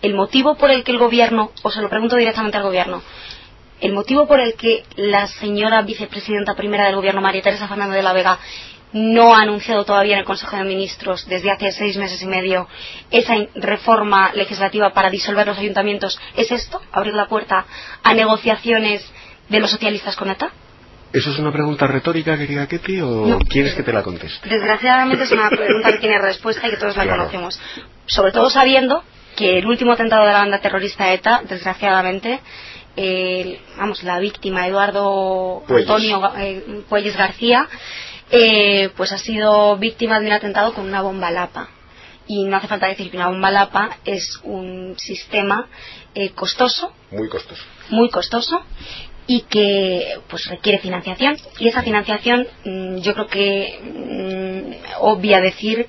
¿el 0.01 0.15
motivo 0.15 0.55
por 0.55 0.71
el 0.71 0.83
que 0.83 0.91
el 0.91 0.97
gobierno, 0.97 1.51
o 1.61 1.69
se 1.69 1.81
lo 1.81 1.89
pregunto 1.89 2.15
directamente 2.15 2.57
al 2.57 2.63
gobierno, 2.63 3.03
el 3.81 3.93
motivo 3.93 4.27
por 4.27 4.39
el 4.39 4.55
que 4.55 4.83
la 4.95 5.27
señora 5.27 5.83
vicepresidenta 5.83 6.55
primera 6.55 6.85
del 6.85 6.95
gobierno, 6.95 7.21
María 7.21 7.41
Teresa 7.41 7.67
Fernández 7.67 7.97
de 7.97 8.03
la 8.03 8.13
Vega, 8.13 8.39
no 8.91 9.35
ha 9.35 9.41
anunciado 9.41 9.85
todavía 9.85 10.13
en 10.13 10.19
el 10.19 10.25
Consejo 10.25 10.57
de 10.57 10.63
Ministros 10.63 11.27
desde 11.27 11.51
hace 11.51 11.71
seis 11.71 11.97
meses 11.97 12.21
y 12.21 12.27
medio 12.27 12.67
esa 13.11 13.35
reforma 13.55 14.31
legislativa 14.33 14.91
para 14.93 15.09
disolver 15.09 15.47
los 15.47 15.57
ayuntamientos 15.57 16.19
es 16.35 16.51
esto, 16.51 16.81
abrir 16.91 17.13
la 17.13 17.27
puerta 17.27 17.65
a 18.03 18.13
negociaciones 18.13 19.05
de 19.49 19.59
los 19.59 19.71
socialistas 19.71 20.15
con 20.15 20.29
ETA? 20.29 20.51
¿Eso 21.11 21.31
es 21.31 21.39
una 21.39 21.51
pregunta 21.51 21.87
retórica, 21.87 22.37
querida 22.37 22.67
Ketty, 22.67 23.01
o 23.01 23.39
quieres 23.49 23.73
que 23.73 23.81
te 23.81 23.91
la 23.91 24.03
conteste? 24.03 24.47
Desgraciadamente 24.47 25.23
es 25.23 25.31
una 25.31 25.49
pregunta 25.49 25.91
que 25.91 25.97
tiene 25.97 26.19
respuesta 26.19 26.67
y 26.67 26.71
que 26.71 26.77
todos 26.77 26.95
la 26.97 27.07
conocemos. 27.07 27.59
Sobre 28.05 28.31
todo 28.31 28.49
sabiendo 28.51 29.03
que 29.35 29.57
el 29.57 29.65
último 29.65 29.93
atentado 29.93 30.25
de 30.25 30.33
la 30.33 30.39
banda 30.39 30.59
terrorista 30.59 31.11
ETA, 31.11 31.41
desgraciadamente, 31.49 32.41
vamos, 33.77 34.03
la 34.03 34.19
víctima, 34.19 34.67
Eduardo 34.67 35.63
Antonio 35.67 36.31
eh, 36.37 36.83
Puelles 36.87 37.17
García, 37.17 37.67
eh, 38.31 38.89
pues 38.95 39.11
ha 39.11 39.17
sido 39.17 39.77
víctima 39.77 40.19
de 40.19 40.27
un 40.27 40.33
atentado 40.33 40.73
con 40.73 40.85
una 40.85 41.01
bomba 41.01 41.31
lapa. 41.31 41.69
Y 42.27 42.45
no 42.45 42.57
hace 42.57 42.67
falta 42.67 42.87
decir 42.87 43.09
que 43.09 43.17
una 43.17 43.29
bomba 43.29 43.49
lapa 43.49 43.97
es 44.05 44.39
un 44.43 44.95
sistema 44.97 45.67
eh, 46.13 46.29
costoso. 46.31 46.93
Muy 47.11 47.27
costoso. 47.27 47.63
Muy 47.89 48.09
costoso 48.09 48.63
y 49.25 49.41
que 49.41 50.19
pues 50.27 50.47
requiere 50.47 50.79
financiación 50.79 51.37
y 51.59 51.67
esa 51.67 51.83
financiación 51.83 52.47
mm, 52.65 52.97
yo 52.97 53.13
creo 53.13 53.27
que 53.27 53.79
mm, 53.83 55.01
obvia 55.01 55.39
decir 55.39 55.87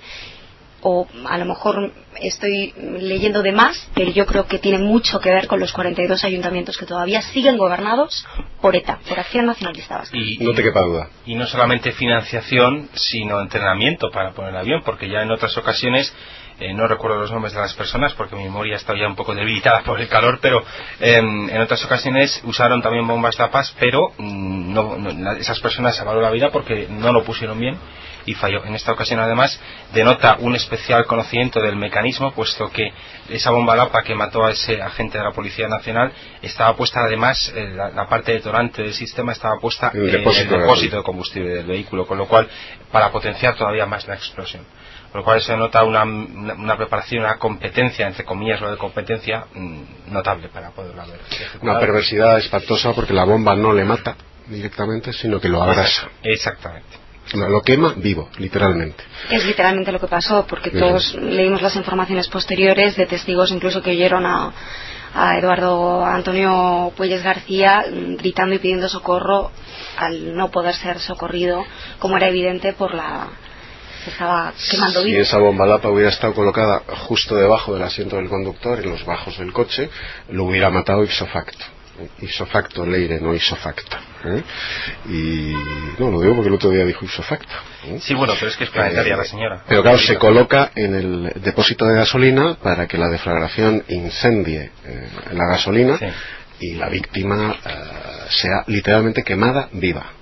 o 0.82 1.06
a 1.28 1.38
lo 1.38 1.44
mejor 1.44 1.92
estoy 2.20 2.72
leyendo 3.00 3.42
de 3.42 3.52
más, 3.52 3.88
pero 3.94 4.10
yo 4.10 4.26
creo 4.26 4.46
que 4.46 4.58
tiene 4.58 4.78
mucho 4.78 5.20
que 5.20 5.30
ver 5.30 5.46
con 5.46 5.60
los 5.60 5.72
42 5.72 6.24
ayuntamientos 6.24 6.76
que 6.76 6.86
todavía 6.86 7.22
siguen 7.22 7.56
gobernados 7.56 8.26
por 8.60 8.76
ETA, 8.76 8.98
por 9.08 9.18
Acción 9.18 9.46
Nacionalista 9.46 9.98
Vasca. 9.98 10.16
Y, 10.16 10.38
no 10.38 10.52
te 10.52 10.62
quepa 10.62 10.80
duda. 10.80 11.08
Y 11.26 11.34
no 11.34 11.46
solamente 11.46 11.92
financiación, 11.92 12.88
sino 12.94 13.40
entrenamiento 13.40 14.10
para 14.10 14.32
poner 14.32 14.50
el 14.50 14.60
avión, 14.60 14.82
porque 14.84 15.08
ya 15.08 15.22
en 15.22 15.30
otras 15.30 15.56
ocasiones 15.56 16.14
eh, 16.60 16.74
no 16.74 16.86
recuerdo 16.86 17.18
los 17.18 17.32
nombres 17.32 17.54
de 17.54 17.60
las 17.60 17.72
personas 17.72 18.12
porque 18.12 18.36
mi 18.36 18.44
memoria 18.44 18.76
está 18.76 18.94
ya 18.94 19.06
un 19.06 19.16
poco 19.16 19.34
debilitada 19.34 19.82
por 19.82 19.98
el 19.98 20.08
calor, 20.08 20.40
pero 20.42 20.62
em, 21.00 21.48
en 21.48 21.60
otras 21.60 21.82
ocasiones 21.84 22.42
usaron 22.44 22.82
también 22.82 23.06
bombas 23.06 23.36
tapas, 23.36 23.74
pero 23.80 24.12
mm, 24.18 24.74
no, 24.74 25.36
esas 25.38 25.58
personas 25.60 25.94
se 25.94 26.00
salvaron 26.00 26.22
la 26.22 26.30
vida 26.30 26.50
porque 26.50 26.86
no 26.90 27.12
lo 27.12 27.24
pusieron 27.24 27.58
bien 27.58 27.78
y 28.26 28.34
falló. 28.34 28.64
En 28.64 28.74
esta 28.74 28.92
ocasión, 28.92 29.20
además, 29.20 29.60
denota 29.92 30.36
un 30.40 30.54
especial 30.56 31.06
conocimiento 31.06 31.60
del 31.60 31.76
mecanismo, 31.76 32.32
puesto 32.32 32.70
que 32.70 32.92
esa 33.28 33.50
bomba 33.50 33.76
lapa 33.76 34.02
que 34.02 34.14
mató 34.14 34.44
a 34.44 34.52
ese 34.52 34.80
agente 34.82 35.18
de 35.18 35.24
la 35.24 35.32
Policía 35.32 35.68
Nacional 35.68 36.12
estaba 36.42 36.76
puesta, 36.76 37.00
además, 37.00 37.52
eh, 37.54 37.74
la, 37.74 38.08
parte 38.08 38.32
detonante 38.32 38.82
del 38.82 38.94
sistema 38.94 39.32
estaba 39.32 39.58
puesta 39.58 39.90
en 39.94 40.02
el 40.02 40.12
depósito 40.12 40.96
de 40.96 41.02
combustible 41.02 41.50
del 41.50 41.66
vehículo, 41.66 42.06
con 42.06 42.18
lo 42.18 42.26
cual, 42.26 42.48
para 42.90 43.10
potenciar 43.10 43.54
todavía 43.56 43.86
más 43.86 44.06
la 44.06 44.14
explosión 44.14 44.64
por 45.10 45.22
lo 45.22 45.24
cual 45.24 45.42
se 45.42 45.56
nota 45.56 45.82
una, 45.82 46.04
una, 46.04 46.76
preparación, 46.76 47.24
una 47.24 47.36
competencia, 47.36 48.06
entre 48.06 48.24
comillas 48.24 48.60
lo 48.60 48.70
de 48.70 48.76
competencia, 48.76 49.44
mm, 49.52 50.12
notable 50.12 50.48
para 50.48 50.70
poderla 50.70 51.04
ver. 51.04 51.18
Una 51.62 51.80
perversidad 51.80 52.38
espantosa 52.38 52.92
porque 52.92 53.12
la 53.12 53.24
bomba 53.24 53.56
no 53.56 53.72
le 53.72 53.84
mata 53.84 54.16
directamente, 54.46 55.12
sino 55.12 55.40
que 55.40 55.48
lo 55.48 55.62
abrasa. 55.62 56.08
Exactamente. 56.22 57.09
Lo 57.32 57.62
quema 57.62 57.94
vivo, 57.96 58.28
literalmente. 58.38 59.04
Es 59.30 59.44
literalmente 59.44 59.92
lo 59.92 60.00
que 60.00 60.08
pasó, 60.08 60.46
porque 60.48 60.70
todos 60.70 61.14
leímos 61.14 61.62
las 61.62 61.76
informaciones 61.76 62.28
posteriores 62.28 62.96
de 62.96 63.06
testigos 63.06 63.52
incluso 63.52 63.82
que 63.82 63.90
oyeron 63.90 64.26
a, 64.26 64.52
a 65.14 65.38
Eduardo 65.38 66.04
Antonio 66.04 66.92
Puelles 66.96 67.22
García 67.22 67.84
mm, 67.88 68.16
gritando 68.16 68.54
y 68.54 68.58
pidiendo 68.58 68.88
socorro 68.88 69.50
al 69.96 70.34
no 70.34 70.50
poder 70.50 70.74
ser 70.74 70.98
socorrido, 70.98 71.64
como 71.98 72.16
era 72.16 72.28
evidente 72.28 72.72
por 72.72 72.94
la 72.94 73.28
estaba 74.06 74.52
quemando 74.70 75.02
Si 75.02 75.14
esa 75.14 75.38
bomba 75.38 75.66
lapa 75.66 75.88
hubiera 75.90 76.10
estado 76.10 76.34
colocada 76.34 76.82
justo 77.06 77.36
debajo 77.36 77.74
del 77.74 77.82
asiento 77.82 78.16
del 78.16 78.28
conductor, 78.28 78.80
en 78.80 78.90
los 78.90 79.04
bajos 79.04 79.38
del 79.38 79.52
coche, 79.52 79.90
lo 80.30 80.44
hubiera 80.44 80.70
matado 80.70 81.04
ipso 81.04 81.26
facto. 81.26 81.64
Ipso 82.20 82.46
facto 82.46 82.84
leire, 82.86 83.20
no 83.20 83.34
ipso 83.34 83.56
facto. 83.56 83.96
¿eh? 84.24 84.42
Y 85.08 85.54
no, 85.98 86.10
lo 86.10 86.20
digo 86.20 86.34
porque 86.34 86.48
el 86.48 86.54
otro 86.54 86.70
día 86.70 86.84
dijo 86.84 87.04
ipso 87.04 87.22
facto. 87.22 87.54
¿eh? 87.86 87.98
Sí, 88.00 88.14
bueno, 88.14 88.34
pero 88.34 88.48
es 88.48 88.56
que 88.56 88.64
es 88.64 88.70
planetaria 88.70 89.16
la 89.16 89.24
señora. 89.24 89.64
Pero 89.66 89.82
claro, 89.82 89.98
se 89.98 90.16
coloca 90.16 90.70
en 90.74 90.94
el 90.94 91.32
depósito 91.42 91.86
de 91.86 91.94
gasolina 91.96 92.56
para 92.62 92.86
que 92.86 92.98
la 92.98 93.08
deflagración 93.08 93.84
incendie 93.88 94.70
eh, 94.84 95.08
la 95.32 95.46
gasolina 95.46 95.98
y 96.58 96.74
la 96.74 96.88
víctima 96.88 97.56
sea 98.28 98.64
literalmente 98.66 99.22
quemada 99.22 99.68
viva. 99.72 100.19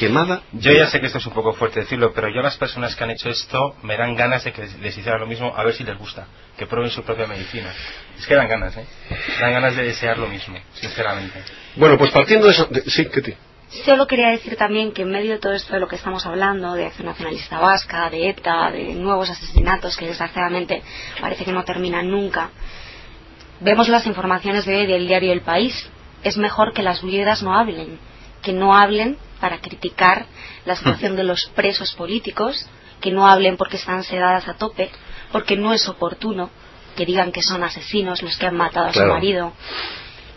Quemada. 0.00 0.42
Yo 0.52 0.72
ya 0.72 0.86
sé 0.86 0.98
que 0.98 1.06
esto 1.08 1.18
es 1.18 1.26
un 1.26 1.34
poco 1.34 1.52
fuerte 1.52 1.80
decirlo, 1.80 2.14
pero 2.14 2.30
yo 2.30 2.40
a 2.40 2.42
las 2.42 2.56
personas 2.56 2.96
que 2.96 3.04
han 3.04 3.10
hecho 3.10 3.28
esto 3.28 3.76
me 3.82 3.98
dan 3.98 4.16
ganas 4.16 4.42
de 4.44 4.52
que 4.52 4.66
les 4.80 4.96
hiciera 4.96 5.18
lo 5.18 5.26
mismo, 5.26 5.52
a 5.54 5.62
ver 5.62 5.74
si 5.74 5.84
les 5.84 5.98
gusta, 5.98 6.26
que 6.56 6.66
prueben 6.66 6.90
su 6.90 7.02
propia 7.02 7.26
medicina. 7.26 7.70
Es 8.18 8.26
que 8.26 8.34
dan 8.34 8.48
ganas, 8.48 8.74
¿eh? 8.78 8.86
Dan 9.38 9.52
ganas 9.52 9.76
de 9.76 9.82
desear 9.82 10.16
lo 10.16 10.26
mismo, 10.26 10.56
sinceramente. 10.72 11.42
Bueno, 11.76 11.98
pues 11.98 12.10
partiendo 12.12 12.46
de 12.46 12.52
eso... 12.52 12.66
sí, 12.86 13.10
Ketty. 13.10 13.34
Solo 13.84 14.06
quería 14.06 14.30
decir 14.30 14.56
también 14.56 14.92
que 14.92 15.02
en 15.02 15.10
medio 15.10 15.32
de 15.32 15.38
todo 15.38 15.52
esto 15.52 15.74
de 15.74 15.80
lo 15.80 15.86
que 15.86 15.96
estamos 15.96 16.24
hablando, 16.24 16.72
de 16.72 16.86
Acción 16.86 17.06
Nacionalista 17.06 17.58
Vasca, 17.58 18.08
de 18.08 18.30
ETA, 18.30 18.70
de 18.70 18.94
nuevos 18.94 19.28
asesinatos 19.28 19.98
que 19.98 20.06
desgraciadamente 20.06 20.82
parece 21.20 21.44
que 21.44 21.52
no 21.52 21.62
terminan 21.62 22.10
nunca, 22.10 22.50
vemos 23.60 23.86
las 23.88 24.06
informaciones 24.06 24.64
de 24.64 24.76
hoy 24.76 24.86
del 24.86 25.06
diario 25.06 25.30
El 25.30 25.42
País. 25.42 25.90
Es 26.24 26.38
mejor 26.38 26.72
que 26.72 26.82
las 26.82 27.02
viudas 27.02 27.42
no 27.42 27.54
hablen, 27.54 27.98
que 28.42 28.52
no 28.52 28.74
hablen 28.74 29.18
para 29.40 29.60
criticar 29.60 30.26
la 30.64 30.76
situación 30.76 31.16
de 31.16 31.24
los 31.24 31.46
presos 31.54 31.94
políticos, 31.94 32.66
que 33.00 33.10
no 33.10 33.26
hablen 33.26 33.56
porque 33.56 33.76
están 33.76 34.04
sedadas 34.04 34.46
a 34.48 34.54
tope, 34.54 34.90
porque 35.32 35.56
no 35.56 35.72
es 35.72 35.88
oportuno 35.88 36.50
que 36.96 37.06
digan 37.06 37.32
que 37.32 37.42
son 37.42 37.64
asesinos 37.64 38.22
los 38.22 38.36
que 38.36 38.46
han 38.46 38.56
matado 38.56 38.88
a 38.88 38.92
su 38.92 39.04
marido. 39.04 39.52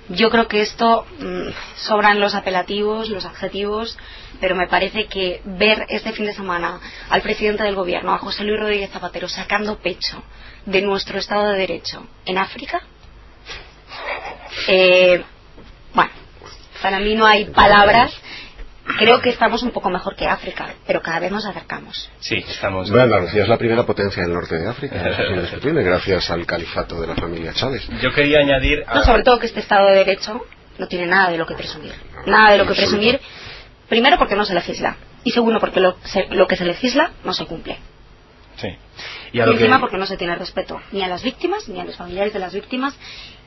Yo 0.09 0.29
creo 0.29 0.47
que 0.47 0.61
esto 0.61 1.05
mm, 1.19 1.49
sobran 1.77 2.19
los 2.19 2.35
apelativos, 2.35 3.09
los 3.09 3.25
adjetivos, 3.25 3.97
pero 4.39 4.55
me 4.55 4.67
parece 4.67 5.07
que 5.07 5.41
ver 5.45 5.85
este 5.89 6.11
fin 6.11 6.25
de 6.25 6.33
semana 6.33 6.79
al 7.09 7.21
presidente 7.21 7.63
del 7.63 7.75
gobierno, 7.75 8.13
a 8.13 8.17
José 8.17 8.43
Luis 8.43 8.59
Rodríguez 8.59 8.91
Zapatero, 8.91 9.29
sacando 9.29 9.79
pecho 9.79 10.21
de 10.65 10.81
nuestro 10.81 11.19
Estado 11.19 11.49
de 11.49 11.57
Derecho 11.57 12.05
en 12.25 12.37
África, 12.37 12.81
eh, 14.67 15.23
bueno, 15.93 16.11
para 16.81 16.99
mí 16.99 17.15
no 17.15 17.25
hay 17.25 17.45
palabras 17.45 18.13
creo 18.97 19.21
que 19.21 19.29
estamos 19.29 19.63
un 19.63 19.71
poco 19.71 19.89
mejor 19.89 20.15
que 20.15 20.27
África, 20.27 20.73
pero 20.85 21.01
cada 21.01 21.19
vez 21.19 21.31
nos 21.31 21.45
acercamos. 21.45 22.09
Sí, 22.19 22.43
estamos. 22.47 22.89
Bueno, 22.89 23.05
Andalucía 23.05 23.43
es 23.43 23.49
la 23.49 23.57
primera 23.57 23.85
potencia 23.85 24.23
del 24.23 24.33
norte 24.33 24.55
de 24.55 24.67
África, 24.67 24.95
eso 24.95 25.23
es 25.23 25.29
indiscutible, 25.31 25.83
gracias 25.83 26.29
al 26.29 26.45
califato 26.45 26.99
de 27.01 27.07
la 27.07 27.15
familia 27.15 27.53
Chávez. 27.53 27.87
Yo 28.01 28.13
quería 28.13 28.39
añadir. 28.39 28.85
No, 28.93 29.03
sobre 29.03 29.23
todo 29.23 29.39
que 29.39 29.47
este 29.47 29.59
Estado 29.59 29.87
de 29.89 29.95
Derecho 29.95 30.41
no 30.77 30.87
tiene 30.87 31.05
nada 31.05 31.31
de 31.31 31.37
lo 31.37 31.45
que 31.45 31.55
presumir. 31.55 31.93
Nada 32.25 32.51
de 32.51 32.57
lo 32.57 32.67
que 32.67 32.73
presumir. 32.73 33.19
Primero 33.89 34.17
porque 34.17 34.35
no 34.35 34.45
se 34.45 34.53
legisla. 34.53 34.97
Y 35.23 35.31
segundo 35.31 35.59
porque 35.59 35.79
lo, 35.79 35.97
lo 36.31 36.47
que 36.47 36.55
se 36.55 36.65
legisla 36.65 37.11
no 37.23 37.33
se 37.33 37.45
cumple. 37.45 37.77
Sí. 38.63 38.77
Y, 39.33 39.39
encima 39.39 39.79
porque 39.79 39.97
no 39.97 40.05
se 40.05 40.15
tiene 40.15 40.35
respeto 40.35 40.79
ni 40.91 41.03
a 41.03 41.07
las 41.07 41.21
víctimas 41.21 41.67
ni 41.67 41.81
a 41.81 41.85
los 41.85 41.97
familiares 41.97 42.31
de 42.33 42.39
las 42.39 42.53
víctimas 42.53 42.95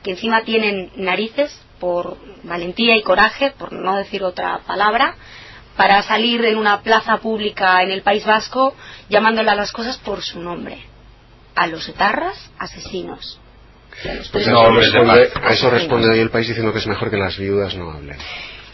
que 0.03 0.11
encima 0.11 0.43
tienen 0.43 0.91
narices 0.95 1.59
por 1.79 2.17
valentía 2.43 2.95
y 2.95 3.01
coraje, 3.01 3.51
por 3.57 3.73
no 3.73 3.97
decir 3.97 4.23
otra 4.23 4.59
palabra, 4.65 5.15
para 5.75 6.01
salir 6.03 6.43
en 6.45 6.57
una 6.57 6.81
plaza 6.81 7.17
pública 7.17 7.81
en 7.81 7.91
el 7.91 8.01
País 8.01 8.25
Vasco 8.25 8.75
llamándole 9.09 9.51
a 9.51 9.55
las 9.55 9.71
cosas 9.71 9.97
por 9.97 10.21
su 10.21 10.39
nombre. 10.39 10.79
A 11.55 11.67
los 11.67 11.87
etarras, 11.89 12.51
asesinos. 12.59 13.39
Pues 14.31 14.47
a, 14.47 15.51
eso 15.51 15.69
responde, 15.71 16.09
hoy 16.09 16.19
el 16.19 16.29
país 16.29 16.47
diciendo 16.47 16.71
que 16.71 16.79
es 16.79 16.87
mejor 16.87 17.09
que 17.09 17.17
las 17.17 17.37
viudas 17.37 17.75
no 17.75 17.91
hablen. 17.91 18.17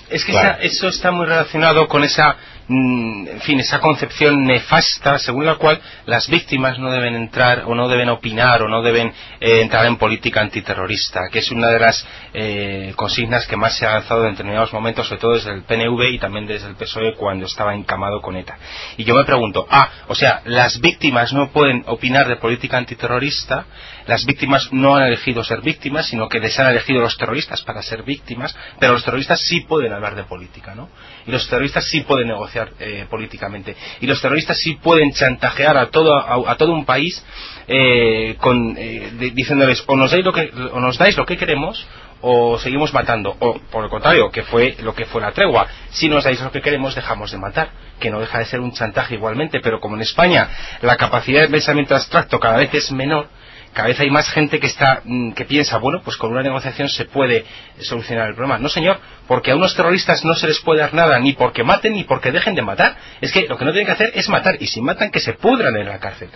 Es 0.09 0.25
que 0.25 0.33
eso 0.61 0.89
está 0.89 1.11
muy 1.11 1.25
relacionado 1.25 1.87
con 1.87 2.03
esa 2.03 2.35
en 2.69 3.41
fin, 3.41 3.59
esa 3.59 3.79
concepción 3.79 4.45
nefasta 4.45 5.19
según 5.19 5.45
la 5.45 5.55
cual 5.55 5.81
las 6.05 6.29
víctimas 6.29 6.79
no 6.79 6.91
deben 6.91 7.15
entrar 7.15 7.63
o 7.65 7.75
no 7.75 7.89
deben 7.89 8.07
opinar 8.09 8.61
o 8.61 8.69
no 8.69 8.81
deben 8.81 9.13
eh, 9.39 9.61
entrar 9.61 9.85
en 9.85 9.97
política 9.97 10.41
antiterrorista, 10.41 11.21
que 11.31 11.39
es 11.39 11.51
una 11.51 11.67
de 11.67 11.79
las 11.79 12.07
eh, 12.33 12.93
consignas 12.95 13.47
que 13.47 13.57
más 13.57 13.77
se 13.77 13.85
ha 13.85 13.93
lanzado 13.93 14.23
en 14.23 14.31
determinados 14.31 14.71
momentos, 14.71 15.07
sobre 15.07 15.21
todo 15.21 15.33
desde 15.33 15.51
el 15.51 15.63
PNV 15.63 16.13
y 16.13 16.19
también 16.19 16.47
desde 16.47 16.67
el 16.69 16.75
PSOE 16.75 17.15
cuando 17.15 17.47
estaba 17.47 17.75
encamado 17.75 18.21
con 18.21 18.37
ETA. 18.37 18.57
Y 18.97 19.03
yo 19.03 19.13
me 19.13 19.25
pregunto, 19.25 19.67
ah, 19.69 19.89
o 20.07 20.15
sea, 20.15 20.41
las 20.45 20.79
víctimas 20.79 21.33
no 21.33 21.51
pueden 21.51 21.83
opinar 21.87 22.27
de 22.27 22.37
política 22.37 22.77
antiterrorista, 22.77 23.65
las 24.07 24.25
víctimas 24.25 24.71
no 24.71 24.95
han 24.95 25.07
elegido 25.07 25.43
ser 25.43 25.61
víctimas, 25.61 26.07
sino 26.07 26.27
que 26.27 26.39
les 26.39 26.57
han 26.59 26.67
elegido 26.67 27.01
los 27.01 27.17
terroristas 27.17 27.61
para 27.63 27.81
ser 27.81 28.03
víctimas, 28.03 28.55
pero 28.79 28.93
los 28.93 29.03
terroristas 29.03 29.41
sí 29.41 29.61
pueden 29.61 29.93
hablar 29.93 30.15
de 30.15 30.23
política, 30.23 30.75
¿no? 30.75 30.89
Y 31.25 31.31
los 31.31 31.47
terroristas 31.47 31.85
sí 31.85 32.01
pueden 32.01 32.27
negociar 32.27 32.71
eh, 32.79 33.05
políticamente. 33.09 33.75
Y 34.01 34.07
los 34.07 34.21
terroristas 34.21 34.57
sí 34.57 34.75
pueden 34.75 35.11
chantajear 35.13 35.77
a 35.77 35.89
todo, 35.89 36.15
a, 36.15 36.55
todo 36.57 36.73
un 36.73 36.85
país 36.85 37.23
eh, 37.67 38.35
con, 38.39 38.75
eh, 38.77 39.31
diciéndoles 39.33 39.83
o 39.87 39.95
nos, 39.95 40.11
dais 40.11 40.25
lo 40.25 40.33
que, 40.33 40.51
o 40.71 40.79
nos 40.79 40.97
dais 40.97 41.17
lo 41.17 41.25
que 41.25 41.37
queremos 41.37 41.85
o 42.25 42.57
seguimos 42.57 42.93
matando, 42.93 43.35
o 43.37 43.59
por 43.69 43.83
el 43.83 43.89
contrario, 43.89 44.31
que 44.31 44.43
fue 44.43 44.77
lo 44.81 44.95
que 44.95 45.03
fue 45.05 45.19
la 45.19 45.33
tregua. 45.33 45.67
Si 45.89 46.07
nos 46.07 46.23
dais 46.23 46.39
lo 46.39 46.51
que 46.51 46.61
queremos, 46.61 46.95
dejamos 46.95 47.31
de 47.31 47.37
matar, 47.37 47.71
que 47.99 48.09
no 48.09 48.21
deja 48.21 48.39
de 48.39 48.45
ser 48.45 48.61
un 48.61 48.71
chantaje 48.71 49.15
igualmente, 49.15 49.59
pero 49.59 49.81
como 49.81 49.97
en 49.97 50.03
España 50.03 50.47
la 50.81 50.95
capacidad 50.95 51.41
de 51.41 51.49
pensamiento 51.49 51.93
abstracto 51.95 52.39
cada 52.39 52.57
vez 52.57 52.73
es 52.73 52.93
menor, 52.93 53.27
cada 53.73 53.87
vez 53.87 53.99
hay 53.99 54.09
más 54.09 54.29
gente 54.29 54.59
que 54.59 54.67
está 54.67 55.01
mm, 55.03 55.31
que 55.31 55.45
piensa 55.45 55.77
bueno 55.77 56.01
pues 56.03 56.17
con 56.17 56.31
una 56.31 56.41
negociación 56.41 56.89
se 56.89 57.05
puede 57.05 57.45
solucionar 57.79 58.29
el 58.29 58.35
problema 58.35 58.59
no 58.59 58.69
señor 58.69 58.99
porque 59.27 59.51
a 59.51 59.55
unos 59.55 59.75
terroristas 59.75 60.23
no 60.23 60.33
se 60.35 60.47
les 60.47 60.59
puede 60.59 60.81
dar 60.81 60.93
nada 60.93 61.19
ni 61.19 61.33
porque 61.33 61.63
maten 61.63 61.93
ni 61.93 62.03
porque 62.03 62.31
dejen 62.31 62.55
de 62.55 62.61
matar 62.61 62.95
es 63.21 63.31
que 63.31 63.47
lo 63.47 63.57
que 63.57 63.65
no 63.65 63.71
tienen 63.71 63.87
que 63.87 63.93
hacer 63.93 64.11
es 64.15 64.29
matar 64.29 64.57
y 64.59 64.67
si 64.67 64.81
matan 64.81 65.11
que 65.11 65.19
se 65.19 65.33
pudran 65.33 65.75
en 65.75 65.87
la 65.87 65.99
cárcel 65.99 66.29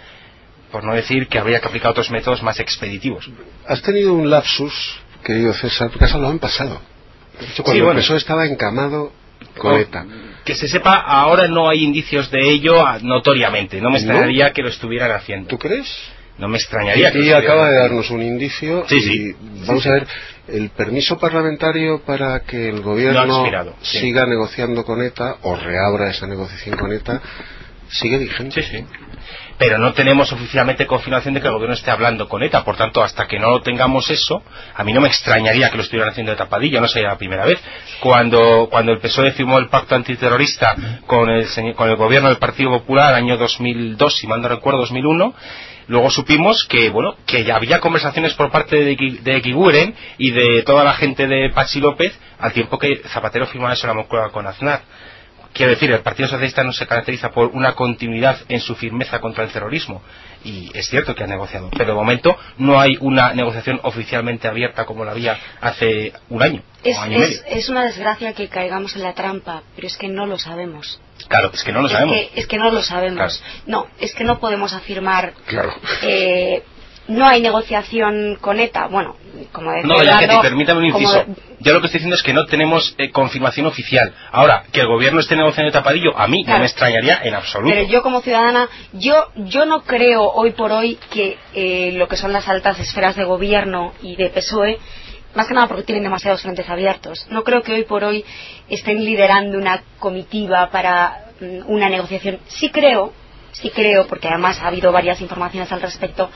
por 0.71 0.83
no 0.83 0.93
decir 0.93 1.27
que 1.27 1.39
habría 1.39 1.59
que 1.59 1.67
aplicar 1.67 1.91
otros 1.91 2.11
métodos 2.11 2.43
más 2.43 2.59
expeditivos 2.59 3.29
has 3.67 3.81
tenido 3.81 4.13
un 4.13 4.29
lapsus 4.29 4.99
querido 5.23 5.53
César 5.53 5.89
porque 5.89 6.05
has 6.05 6.13
hablado 6.13 6.33
en 6.33 6.39
pasado 6.39 6.81
cuando 7.63 8.01
sí, 8.01 8.13
estaba 8.13 8.45
encamado 8.45 9.11
con 9.57 9.79
ETA. 9.79 10.05
Que 10.43 10.55
se 10.55 10.67
sepa, 10.67 10.95
ahora 10.95 11.47
no 11.47 11.69
hay 11.69 11.83
indicios 11.83 12.31
de 12.31 12.49
ello 12.49 12.83
notoriamente. 13.01 13.81
No 13.81 13.89
me 13.89 13.97
extrañaría 13.97 14.53
que 14.53 14.61
lo 14.61 14.69
estuvieran 14.69 15.11
haciendo. 15.11 15.49
¿Tú 15.49 15.57
crees? 15.57 15.87
No 16.37 16.47
me 16.47 16.57
extrañaría. 16.57 17.11
Y 17.15 17.31
acaba 17.31 17.69
de 17.69 17.77
darnos 17.77 18.09
un 18.09 18.21
indicio. 18.21 18.85
y 18.89 19.33
vamos 19.65 19.85
a 19.87 19.91
ver, 19.91 20.07
el 20.47 20.69
permiso 20.69 21.17
parlamentario 21.17 22.01
para 22.03 22.41
que 22.41 22.69
el 22.69 22.81
gobierno 22.81 23.45
siga 23.81 24.25
negociando 24.25 24.83
con 24.85 25.01
ETA 25.01 25.37
o 25.41 25.55
reabra 25.55 26.09
esa 26.09 26.27
negociación 26.27 26.77
con 26.77 26.93
ETA 26.93 27.21
sigue 27.89 28.17
vigente. 28.17 28.61
Sí, 28.61 28.77
sí. 28.77 28.85
Pero 29.57 29.79
no 29.79 29.93
tenemos 29.93 30.31
oficialmente 30.31 30.85
confirmación 30.85 31.33
de 31.33 31.41
que 31.41 31.47
el 31.47 31.53
gobierno 31.53 31.73
esté 31.73 31.89
hablando 31.89 32.29
con 32.29 32.43
ETA. 32.43 32.63
Por 32.63 32.77
tanto, 32.77 33.03
hasta 33.03 33.27
que 33.27 33.39
no 33.39 33.61
tengamos 33.61 34.09
eso, 34.11 34.43
a 34.75 34.83
mí 34.83 34.93
no 34.93 35.01
me 35.01 35.07
extrañaría 35.07 35.69
que 35.71 35.77
lo 35.77 35.83
estuvieran 35.83 36.11
haciendo 36.11 36.31
de 36.31 36.37
tapadilla. 36.37 36.79
No 36.79 36.87
sería 36.87 37.09
la 37.09 37.17
primera 37.17 37.45
vez. 37.45 37.59
Cuando, 37.99 38.67
cuando 38.69 38.91
el 38.91 38.99
PSOE 38.99 39.31
firmó 39.31 39.57
el 39.57 39.69
pacto 39.69 39.95
antiterrorista 39.95 40.75
con 41.07 41.29
el, 41.29 41.47
con 41.75 41.89
el 41.89 41.95
gobierno 41.95 42.29
del 42.29 42.37
Partido 42.37 42.69
Popular, 42.69 43.15
año 43.15 43.37
2002, 43.37 44.17
si 44.17 44.27
mal 44.27 44.41
no 44.41 44.47
recuerdo, 44.47 44.81
2001, 44.81 45.33
Luego 45.87 46.09
supimos 46.09 46.65
que, 46.65 46.89
bueno, 46.89 47.15
que 47.25 47.45
ya 47.45 47.55
había 47.55 47.79
conversaciones 47.79 48.33
por 48.33 48.51
parte 48.51 48.75
de, 48.75 48.95
de 49.21 49.91
y 50.17 50.31
de 50.31 50.63
toda 50.63 50.83
la 50.83 50.93
gente 50.93 51.27
de 51.27 51.49
Pachi 51.49 51.79
López 51.79 52.17
al 52.39 52.51
tiempo 52.51 52.77
que 52.77 53.01
Zapatero 53.07 53.47
firmaba 53.47 53.73
eso 53.73 53.89
en 53.89 53.97
la 53.97 54.29
con 54.29 54.45
Aznar. 54.45 54.81
Quiero 55.57 55.71
decir, 55.71 55.91
el 55.91 56.01
Partido 56.01 56.29
Socialista 56.29 56.63
no 56.63 56.71
se 56.71 56.85
caracteriza 56.85 57.31
por 57.31 57.47
una 57.47 57.73
continuidad 57.73 58.37
en 58.47 58.59
su 58.59 58.75
firmeza 58.75 59.19
contra 59.19 59.43
el 59.43 59.49
terrorismo. 59.49 60.03
Y 60.43 60.69
es 60.77 60.87
cierto 60.87 61.15
que 61.15 61.23
ha 61.23 61.27
negociado, 61.27 61.71
pero 61.75 61.93
de 61.93 61.93
momento 61.95 62.37
no 62.59 62.79
hay 62.79 62.95
una 62.99 63.33
negociación 63.33 63.79
oficialmente 63.81 64.47
abierta 64.47 64.85
como 64.85 65.03
la 65.03 65.13
había 65.13 65.35
hace 65.59 66.13
un 66.29 66.43
año. 66.43 66.61
Es, 66.83 66.95
o 66.95 67.01
año 67.01 67.17
y 67.17 67.19
medio. 67.21 67.39
es 67.47 67.69
una 67.69 67.85
desgracia 67.85 68.33
que 68.33 68.47
caigamos 68.49 68.95
en 68.95 69.01
la 69.01 69.13
trampa, 69.13 69.63
pero 69.75 69.87
es 69.87 69.97
que 69.97 70.07
no 70.07 70.27
lo 70.27 70.37
sabemos. 70.37 71.01
Claro, 71.27 71.49
es 71.51 71.63
que 71.63 71.71
no 71.71 71.81
lo 71.81 71.89
sabemos. 71.89 72.15
es 72.35 72.45
que 72.45 72.57
no 72.59 72.71
lo 72.71 72.83
sabemos. 72.83 73.43
No, 73.65 73.87
es 73.99 74.13
que 74.13 74.23
no 74.23 74.39
podemos 74.39 74.73
afirmar. 74.73 75.33
Claro. 75.47 75.73
Eh, 76.03 76.61
no 77.07 77.25
hay 77.25 77.41
negociación 77.41 78.37
con 78.39 78.59
ETA. 78.59 78.87
Bueno, 78.87 79.15
como 79.51 79.71
decía. 79.71 79.87
No, 79.87 80.03
ya 80.03 80.19
que 80.19 80.39
permítame 80.39 80.81
un 80.81 80.85
inciso. 80.85 81.25
Yo 81.59 81.73
lo 81.73 81.79
que 81.81 81.87
estoy 81.87 81.99
diciendo 81.99 82.15
es 82.15 82.23
que 82.23 82.33
no 82.33 82.45
tenemos 82.45 82.93
eh, 82.97 83.11
confirmación 83.11 83.65
oficial. 83.65 84.13
Ahora, 84.31 84.63
que 84.71 84.81
el 84.81 84.87
gobierno 84.87 85.19
esté 85.19 85.35
negociando 85.35 85.71
tapadillo, 85.71 86.17
a 86.17 86.27
mí 86.27 86.43
no 86.43 86.59
me 86.59 86.65
extrañaría 86.65 87.19
en 87.23 87.33
absoluto. 87.33 87.73
Pero 87.73 87.87
yo 87.87 88.01
como 88.03 88.21
ciudadana, 88.21 88.69
yo, 88.93 89.31
yo 89.35 89.65
no 89.65 89.83
creo 89.83 90.23
hoy 90.23 90.51
por 90.51 90.71
hoy 90.71 90.99
que 91.11 91.37
eh, 91.53 91.93
lo 91.93 92.07
que 92.07 92.17
son 92.17 92.31
las 92.31 92.47
altas 92.47 92.79
esferas 92.79 93.15
de 93.15 93.23
gobierno 93.23 93.93
y 94.01 94.15
de 94.15 94.29
PSOE 94.29 94.79
más 95.35 95.47
que 95.47 95.53
nada 95.53 95.67
porque 95.67 95.83
tienen 95.83 96.03
demasiados 96.03 96.41
frentes 96.41 96.67
abiertos. 96.67 97.27
No 97.29 97.43
creo 97.43 97.61
que 97.61 97.73
hoy 97.73 97.83
por 97.83 98.03
hoy 98.03 98.25
estén 98.69 99.03
liderando 99.03 99.57
una 99.57 99.83
comitiva 99.99 100.69
para 100.71 101.25
mm, 101.39 101.69
una 101.71 101.89
negociación. 101.89 102.39
Sí 102.47 102.69
creo 102.69 103.13
sí 103.51 103.71
creo, 103.71 104.07
porque 104.07 104.27
además 104.27 104.59
ha 104.59 104.67
habido 104.67 104.91
varias 104.91 105.21
informaciones 105.21 105.71
al 105.71 105.81
respecto, 105.81 106.29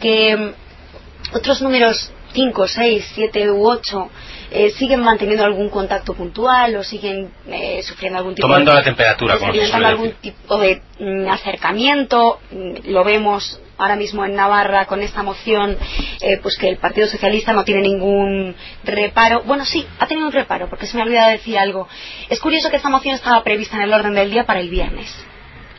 que 0.00 0.36
mm, 0.36 1.36
otros 1.36 1.62
números 1.62 2.12
5, 2.32 2.68
6, 2.68 3.12
7 3.14 3.50
u 3.50 3.68
8 3.68 4.10
eh, 4.50 4.70
siguen 4.70 5.00
manteniendo 5.00 5.44
algún 5.44 5.68
contacto 5.68 6.14
puntual 6.14 6.76
o 6.76 6.84
siguen 6.84 7.30
eh, 7.48 7.82
sufriendo 7.82 8.18
algún 8.18 8.34
tipo 8.34 8.46
tomando 8.46 8.70
de, 8.70 8.76
la 8.76 8.84
temperatura 8.84 9.38
algún 9.84 10.12
tipo 10.12 10.58
de 10.58 10.82
mm, 10.98 11.28
acercamiento 11.28 12.40
mm, 12.50 12.90
lo 12.90 13.04
vemos 13.04 13.60
ahora 13.78 13.96
mismo 13.96 14.24
en 14.24 14.34
Navarra 14.34 14.86
con 14.86 15.02
esta 15.02 15.22
moción, 15.22 15.76
eh, 16.20 16.38
pues 16.42 16.56
que 16.56 16.68
el 16.68 16.78
Partido 16.78 17.06
Socialista 17.06 17.52
no 17.52 17.64
tiene 17.64 17.82
ningún 17.82 18.54
reparo. 18.84 19.42
Bueno, 19.42 19.64
sí, 19.64 19.86
ha 19.98 20.06
tenido 20.06 20.26
un 20.26 20.32
reparo, 20.32 20.68
porque 20.68 20.86
se 20.86 20.96
me 20.96 21.02
ha 21.02 21.06
olvidado 21.06 21.30
decir 21.30 21.58
algo. 21.58 21.88
Es 22.28 22.40
curioso 22.40 22.70
que 22.70 22.76
esta 22.76 22.88
moción 22.88 23.14
estaba 23.14 23.42
prevista 23.42 23.76
en 23.76 23.82
el 23.82 23.92
orden 23.92 24.14
del 24.14 24.30
día 24.30 24.44
para 24.44 24.60
el 24.60 24.70
viernes. 24.70 25.14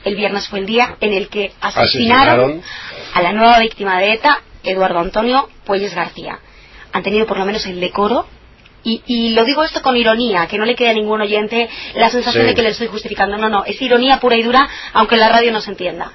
El 0.03 0.15
viernes 0.15 0.47
fue 0.47 0.59
el 0.59 0.65
día 0.65 0.95
en 1.01 1.13
el 1.13 1.27
que 1.27 1.51
asesinaron, 1.59 2.61
a 3.13 3.21
la 3.21 3.31
nueva 3.31 3.59
víctima 3.59 3.99
de 3.99 4.13
ETA, 4.13 4.41
Eduardo 4.63 4.99
Antonio 4.99 5.49
Puelles 5.65 5.93
García. 5.93 6.39
Han 6.93 7.03
tenido 7.03 7.25
por 7.25 7.37
lo 7.37 7.45
menos 7.45 7.65
el 7.65 7.79
decoro 7.79 8.25
y, 9.05 9.29
lo 9.31 9.43
digo 9.43 9.63
esto 9.63 9.81
con 9.81 9.97
ironía, 9.97 10.47
que 10.47 10.57
no 10.57 10.65
le 10.65 10.75
quede 10.75 10.89
a 10.89 10.93
ningún 10.93 11.21
oyente 11.21 11.69
la 11.95 12.09
sensación 12.09 12.45
de 12.45 12.53
que 12.53 12.61
le 12.61 12.69
estoy 12.69 12.87
justificando. 12.87 13.37
No, 13.37 13.49
no, 13.49 13.65
es 13.65 13.81
ironía 13.81 14.19
pura 14.19 14.37
y 14.37 14.43
dura, 14.43 14.67
aunque 14.93 15.17
la 15.17 15.29
radio 15.29 15.51
no 15.51 15.61
se 15.61 15.71
entienda. 15.71 16.13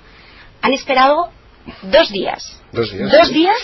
Han 0.63 0.73
esperado 0.73 1.31
dos 1.83 2.11
días. 2.11 2.61
Dos 2.73 2.91
días. 3.31 3.57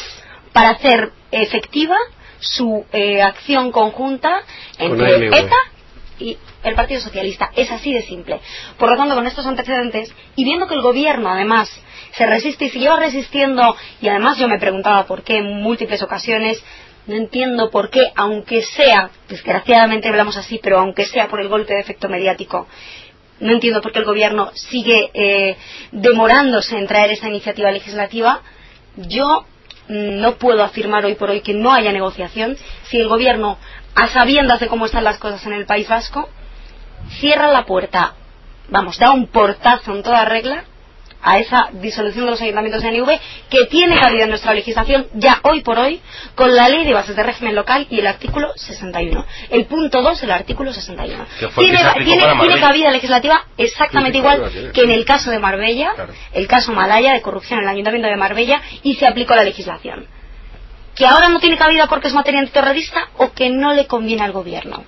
para 0.52 0.70
hacer 0.70 1.12
efectiva 1.30 1.96
su 2.40 2.84
eh, 2.92 3.22
acción 3.22 3.72
conjunta 3.72 4.42
entre 4.78 5.26
ETA 5.26 5.56
y 6.18 6.36
el 6.62 6.74
Partido 6.74 7.00
Socialista. 7.00 7.50
Es 7.54 7.70
así 7.70 7.92
de 7.92 8.02
simple. 8.02 8.40
Por 8.76 8.90
lo 8.90 8.96
tanto, 8.96 9.14
con 9.14 9.26
estos 9.26 9.46
antecedentes, 9.46 10.12
y 10.36 10.44
viendo 10.44 10.66
que 10.66 10.74
el 10.74 10.82
gobierno, 10.82 11.30
además, 11.30 11.70
se 12.12 12.26
resiste 12.26 12.66
y 12.66 12.70
se 12.70 12.80
lleva 12.80 12.96
resistiendo, 12.96 13.76
y 14.00 14.08
además 14.08 14.38
yo 14.38 14.48
me 14.48 14.58
preguntaba 14.58 15.06
por 15.06 15.22
qué 15.22 15.38
en 15.38 15.62
múltiples 15.62 16.02
ocasiones, 16.02 16.62
no 17.08 17.14
entiendo 17.16 17.70
por 17.70 17.88
qué, 17.90 18.12
aunque 18.14 18.62
sea, 18.62 19.10
desgraciadamente 19.28 20.08
hablamos 20.08 20.36
así, 20.36 20.60
pero 20.62 20.78
aunque 20.78 21.06
sea 21.06 21.28
por 21.28 21.40
el 21.40 21.48
golpe 21.48 21.74
de 21.74 21.80
efecto 21.80 22.08
mediático, 22.08 22.68
no 23.40 23.52
entiendo 23.52 23.80
por 23.80 23.92
qué 23.92 24.00
el 24.00 24.04
gobierno 24.04 24.50
sigue 24.54 25.10
eh, 25.14 25.56
demorándose 25.90 26.76
en 26.76 26.86
traer 26.86 27.12
esta 27.12 27.28
iniciativa 27.28 27.70
legislativa. 27.70 28.42
Yo 28.96 29.46
no 29.88 30.34
puedo 30.34 30.62
afirmar 30.62 31.06
hoy 31.06 31.14
por 31.14 31.30
hoy 31.30 31.40
que 31.40 31.54
no 31.54 31.72
haya 31.72 31.92
negociación 31.92 32.58
si 32.84 32.98
el 32.98 33.08
gobierno, 33.08 33.56
a 33.94 34.08
sabiendas 34.08 34.60
de 34.60 34.68
cómo 34.68 34.84
están 34.84 35.04
las 35.04 35.18
cosas 35.18 35.44
en 35.46 35.54
el 35.54 35.64
País 35.64 35.88
Vasco, 35.88 36.28
cierra 37.20 37.50
la 37.50 37.64
puerta, 37.64 38.16
vamos, 38.68 38.98
da 38.98 39.12
un 39.12 39.28
portazo 39.28 39.94
en 39.94 40.02
toda 40.02 40.26
regla 40.26 40.64
a 41.22 41.38
esa 41.38 41.68
disolución 41.72 42.26
de 42.26 42.30
los 42.30 42.40
ayuntamientos 42.40 42.82
de 42.82 42.88
ANV 42.88 43.20
que 43.50 43.66
tiene 43.66 43.98
cabida 43.98 44.24
en 44.24 44.30
nuestra 44.30 44.54
legislación 44.54 45.08
ya 45.14 45.40
hoy 45.42 45.62
por 45.62 45.78
hoy 45.78 46.00
con 46.34 46.54
la 46.54 46.68
ley 46.68 46.84
de 46.84 46.94
bases 46.94 47.16
de 47.16 47.22
régimen 47.22 47.54
local 47.54 47.86
y 47.90 48.00
el 48.00 48.06
artículo 48.06 48.52
61. 48.56 49.24
El 49.50 49.66
punto 49.66 50.02
2 50.02 50.20
del 50.20 50.30
artículo 50.30 50.72
61. 50.72 51.26
Tiene, 51.56 51.78
tiene, 52.04 52.60
cabida 52.60 52.90
legislativa 52.90 53.44
exactamente 53.56 54.18
igual 54.18 54.72
que 54.72 54.82
en 54.82 54.90
el 54.90 55.04
caso 55.04 55.30
de 55.30 55.38
Marbella, 55.38 55.92
el 56.32 56.46
caso 56.46 56.72
Malaya 56.72 57.12
de 57.12 57.22
corrupción 57.22 57.60
en 57.60 57.64
el 57.64 57.70
ayuntamiento 57.70 58.08
de 58.08 58.16
Marbella 58.16 58.62
y 58.82 58.94
se 58.94 59.06
aplicó 59.06 59.34
la 59.34 59.44
legislación. 59.44 60.06
Que 60.94 61.06
ahora 61.06 61.28
no 61.28 61.38
tiene 61.38 61.56
cabida 61.56 61.86
porque 61.86 62.08
es 62.08 62.14
materia 62.14 62.40
antiterrorista 62.40 63.10
o 63.18 63.32
que 63.32 63.50
no 63.50 63.72
le 63.72 63.86
conviene 63.86 64.22
al 64.22 64.32
gobierno. 64.32 64.84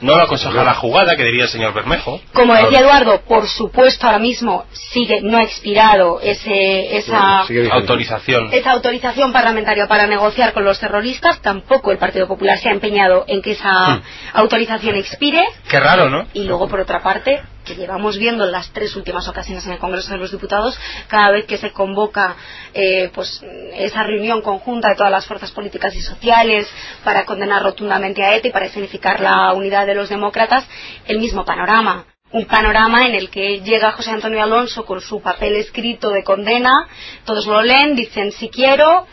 No 0.00 0.16
lo 0.16 0.24
aconseja 0.24 0.64
la 0.64 0.74
jugada, 0.74 1.16
que 1.16 1.24
diría 1.24 1.44
el 1.44 1.48
señor 1.48 1.72
Bermejo. 1.74 2.20
Como 2.32 2.54
decía 2.54 2.80
Eduardo, 2.80 3.20
por 3.22 3.46
supuesto 3.46 4.06
ahora 4.06 4.18
mismo 4.18 4.64
sigue 4.72 5.20
no 5.22 5.38
ha 5.38 5.42
expirado 5.42 6.20
ese, 6.20 6.96
esa 6.96 7.44
autorización. 7.70 8.48
Esa 8.52 8.72
autorización 8.72 9.32
parlamentaria 9.32 9.86
para 9.86 10.06
negociar 10.06 10.52
con 10.52 10.64
los 10.64 10.80
terroristas. 10.80 11.40
Tampoco 11.40 11.92
el 11.92 11.98
Partido 11.98 12.26
Popular 12.26 12.58
se 12.58 12.68
ha 12.68 12.72
empeñado 12.72 13.24
en 13.28 13.42
que 13.42 13.52
esa 13.52 13.96
hmm. 13.96 14.02
autorización 14.34 14.96
expire. 14.96 15.44
Qué 15.68 15.78
raro, 15.78 16.10
¿no? 16.10 16.26
Y 16.34 16.44
luego, 16.44 16.68
por 16.68 16.80
otra 16.80 17.00
parte, 17.00 17.40
que 17.64 17.74
llevamos 17.74 18.18
viendo 18.18 18.44
en 18.44 18.52
las 18.52 18.72
tres 18.72 18.96
últimas 18.96 19.28
ocasiones 19.28 19.64
en 19.66 19.72
el 19.72 19.78
Congreso 19.78 20.12
de 20.12 20.18
los 20.18 20.30
Diputados, 20.30 20.78
cada 21.08 21.30
vez 21.30 21.46
que 21.46 21.58
se 21.58 21.72
convoca 21.72 22.36
eh, 22.74 23.10
pues 23.14 23.42
esa 23.74 24.02
reunión 24.02 24.42
conjunta 24.42 24.88
de 24.88 24.96
todas 24.96 25.12
las 25.12 25.26
fuerzas 25.26 25.50
políticas 25.52 25.94
y 25.94 26.02
sociales 26.02 26.68
para 27.04 27.24
condenar 27.24 27.62
rotundamente 27.62 28.22
a 28.22 28.34
ETA 28.34 28.48
y 28.48 28.52
para 28.52 28.68
significar 28.68 29.20
la 29.20 29.52
unidad 29.52 29.86
de 29.86 29.94
los 29.94 30.08
demócratas, 30.08 30.66
el 31.06 31.18
mismo 31.18 31.44
panorama. 31.44 32.06
Un 32.32 32.46
panorama 32.46 33.06
en 33.06 33.14
el 33.14 33.28
que 33.28 33.60
llega 33.60 33.92
José 33.92 34.10
Antonio 34.10 34.42
Alonso 34.42 34.86
con 34.86 35.02
su 35.02 35.20
papel 35.20 35.54
escrito 35.56 36.10
de 36.10 36.24
condena, 36.24 36.88
todos 37.26 37.46
lo 37.46 37.60
leen, 37.60 37.94
dicen 37.94 38.32
si 38.32 38.48
quiero, 38.48 39.06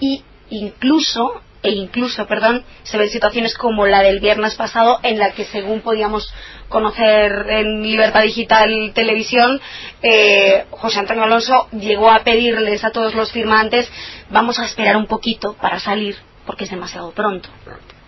y 0.00 0.24
incluso 0.50 1.40
e 1.64 1.70
incluso, 1.70 2.26
perdón, 2.26 2.62
se 2.82 2.98
ven 2.98 3.08
situaciones 3.08 3.56
como 3.56 3.86
la 3.86 4.02
del 4.02 4.20
viernes 4.20 4.54
pasado 4.54 5.00
en 5.02 5.18
la 5.18 5.32
que 5.32 5.44
según 5.46 5.80
podíamos 5.80 6.30
conocer 6.68 7.46
en 7.48 7.82
Libertad 7.82 8.22
Digital 8.22 8.92
Televisión, 8.94 9.58
eh, 10.02 10.66
José 10.70 11.00
Antonio 11.00 11.24
Alonso 11.24 11.68
llegó 11.72 12.10
a 12.10 12.22
pedirles 12.22 12.84
a 12.84 12.90
todos 12.90 13.14
los 13.14 13.32
firmantes 13.32 13.90
vamos 14.28 14.58
a 14.58 14.66
esperar 14.66 14.96
un 14.96 15.06
poquito 15.06 15.54
para 15.54 15.80
salir 15.80 16.16
porque 16.44 16.64
es 16.64 16.70
demasiado 16.70 17.12
pronto 17.12 17.48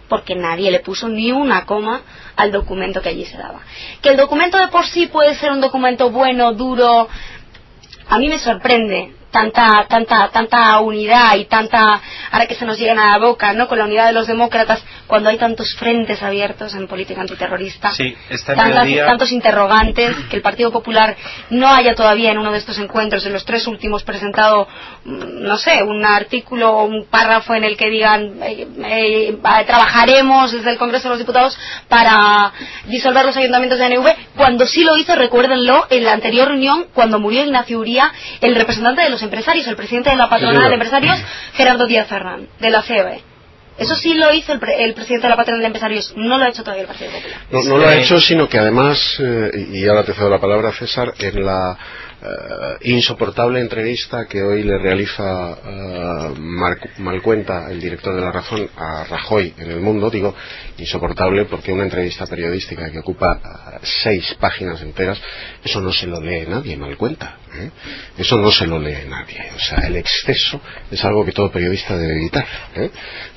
porque 0.09 0.35
nadie 0.35 0.71
le 0.71 0.81
puso 0.81 1.09
ni 1.09 1.33
una 1.33 1.65
coma 1.65 2.03
al 2.37 2.53
documento 2.53 3.03
que 3.03 3.09
allí 3.09 3.25
se 3.25 3.37
daba. 3.37 3.63
Que 4.03 4.11
el 4.11 4.17
documento 4.17 4.57
de 4.57 4.69
por 4.69 4.87
sí 4.87 5.09
puede 5.09 5.35
ser 5.35 5.51
un 5.51 5.61
documento 5.61 6.11
bueno, 6.11 6.53
duro, 6.53 7.09
a 8.09 8.19
mí 8.19 8.29
me 8.29 8.39
sorprende 8.39 9.17
tanta 9.37 9.87
tanta 9.87 10.29
tanta 10.31 10.81
unidad 10.81 11.37
y 11.37 11.45
tanta 11.45 12.01
ahora 12.31 12.47
que 12.47 12.55
se 12.55 12.65
nos 12.65 12.79
llegan 12.79 12.99
a 12.99 13.11
la 13.11 13.19
boca 13.19 13.53
no 13.53 13.69
con 13.69 13.77
la 13.77 13.85
unidad 13.85 14.07
de 14.07 14.15
los 14.15 14.27
demócratas 14.27 14.83
cuando 15.07 15.29
hay 15.29 15.37
tantos 15.37 15.77
frentes 15.77 16.23
abiertos 16.23 16.75
en 16.75 16.89
política 16.89 17.21
antiterrorista 17.21 17.91
sí, 17.91 18.17
tantos 19.07 19.33
interrogantes 19.33 20.17
que 20.31 20.37
el 20.37 20.43
Partido 20.43 20.73
Popular 20.73 21.15
no 21.51 21.69
haya 21.69 21.95
todavía 21.95 22.31
en 22.31 22.39
uno 22.39 22.51
de 22.51 22.59
estos 22.59 22.79
encuentros 22.79 23.27
en 23.27 23.35
los 23.35 23.45
tres 23.45 23.67
últimos 23.67 24.05
presentado 24.05 24.69
mm, 25.05 25.43
no 25.43 25.59
sé 25.59 25.83
un 25.83 26.03
artículo 26.07 26.71
o 26.71 26.85
un 26.85 27.05
párrafo 27.05 27.55
en 27.55 27.65
el 27.65 27.77
que 27.77 27.91
digan 27.91 28.43
eh, 28.43 28.67
eh, 28.87 29.39
trabajaremos 29.67 30.53
desde 30.53 30.71
el 30.71 30.79
Congreso 30.79 31.05
de 31.05 31.11
los 31.11 31.19
Diputados 31.19 31.59
para 31.89 32.53
disolver 32.87 33.27
los 33.27 33.37
ayuntamientos 33.37 33.79
de 33.79 33.85
ANV 33.85 34.07
cuando 34.35 34.67
sí 34.67 34.83
lo 34.83 34.97
hizo 34.97 35.15
recuérdenlo 35.15 35.87
en 35.91 36.05
la 36.05 36.15
anterior 36.15 36.49
reunión 36.49 36.87
cuando 36.95 37.21
murió 37.21 37.45
Ignacio 37.45 37.79
Uría 37.79 38.11
el 38.41 38.55
representante 38.55 39.03
de 39.03 39.11
los 39.11 39.23
empresarios, 39.27 39.67
el 39.67 39.77
presidente 39.77 40.11
de 40.11 40.17
la 40.17 40.29
patronal 40.29 40.69
de 40.69 40.75
empresarios, 40.75 41.19
Gerardo 41.55 41.87
Díaz 41.87 42.09
Ferrán, 42.09 42.49
de 42.59 42.71
la 42.71 42.83
COE. 42.83 43.23
Eso 43.79 43.95
sí 43.95 44.15
lo 44.15 44.33
hizo 44.33 44.55
el, 44.55 44.59
presidente 44.59 45.27
de 45.27 45.29
la 45.29 45.37
patronal 45.37 45.61
de 45.61 45.67
empresarios, 45.67 46.15
no 46.17 46.39
lo 46.39 46.45
ha 46.45 46.49
hecho 46.49 46.63
todavía 46.63 46.83
el 46.83 46.89
Partido 46.89 47.11
Popular. 47.11 47.41
No, 47.51 47.79
lo 47.79 47.87
ha 47.87 47.95
hecho, 47.95 48.19
sino 48.21 48.49
que 48.49 48.59
además, 48.59 49.21
eh, 49.21 49.69
y 49.71 49.87
ahora 49.87 50.03
te 50.03 50.15
cedo 50.15 50.31
la 50.31 50.41
palabra, 50.41 50.73
César, 50.73 51.13
en 51.19 51.45
la 51.45 51.77
eh, 52.23 52.93
insoportable 52.93 53.61
entrevista 53.61 54.27
que 54.27 54.43
hoy 54.43 54.63
le 54.63 54.79
realiza 54.79 55.51
uh, 55.51 56.35
Malcuenta, 56.99 57.71
el 57.71 57.79
director 57.79 58.15
de 58.15 58.23
La 58.23 58.33
Razón, 58.33 58.71
a 58.75 59.05
Rajoy 59.05 59.53
en 59.59 59.71
El 59.71 59.81
Mundo. 59.81 60.09
Digo 60.09 60.35
insoportable 60.79 61.45
porque 61.45 61.73
una 61.73 61.85
entrevista 61.85 62.27
periodística 62.27 62.91
que 62.91 63.01
ocupa 63.01 63.35
eh, 63.35 63.79
seis 63.83 64.35
páginas 64.41 64.81
enteras, 64.81 65.21
eso 65.63 65.81
no 65.83 65.93
se 65.93 66.07
lo 66.07 66.21
lee 66.21 66.47
nadie, 66.49 66.77
Malcuenta. 66.77 67.37
Eso 68.17 68.37
no 68.37 68.51
se 68.51 68.67
lo 68.67 68.79
lee 68.79 69.07
nadie. 69.09 69.39
O 69.55 69.59
sea, 69.59 69.87
el 69.87 69.97
exceso 69.97 70.61
es 70.91 71.03
algo 71.05 71.25
que 71.25 71.33
todo 71.33 71.51
periodista 71.51 71.97
debe 71.97 72.15
evitar. 72.15 72.47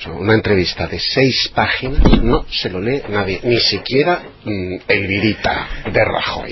una 0.08 0.34
entrevista 0.34 0.88
de 0.88 1.00
seis 1.00 1.52
páginas 1.54 2.22
no 2.22 2.46
se 2.50 2.70
lo 2.70 2.82
lee 2.82 3.02
nadie, 3.10 3.40
ni 3.44 3.60
siquiera 3.60 4.22
mm, 4.44 4.76
el 4.88 5.08
virita 5.08 5.68
de 5.92 6.06
Rajoy. 6.06 6.52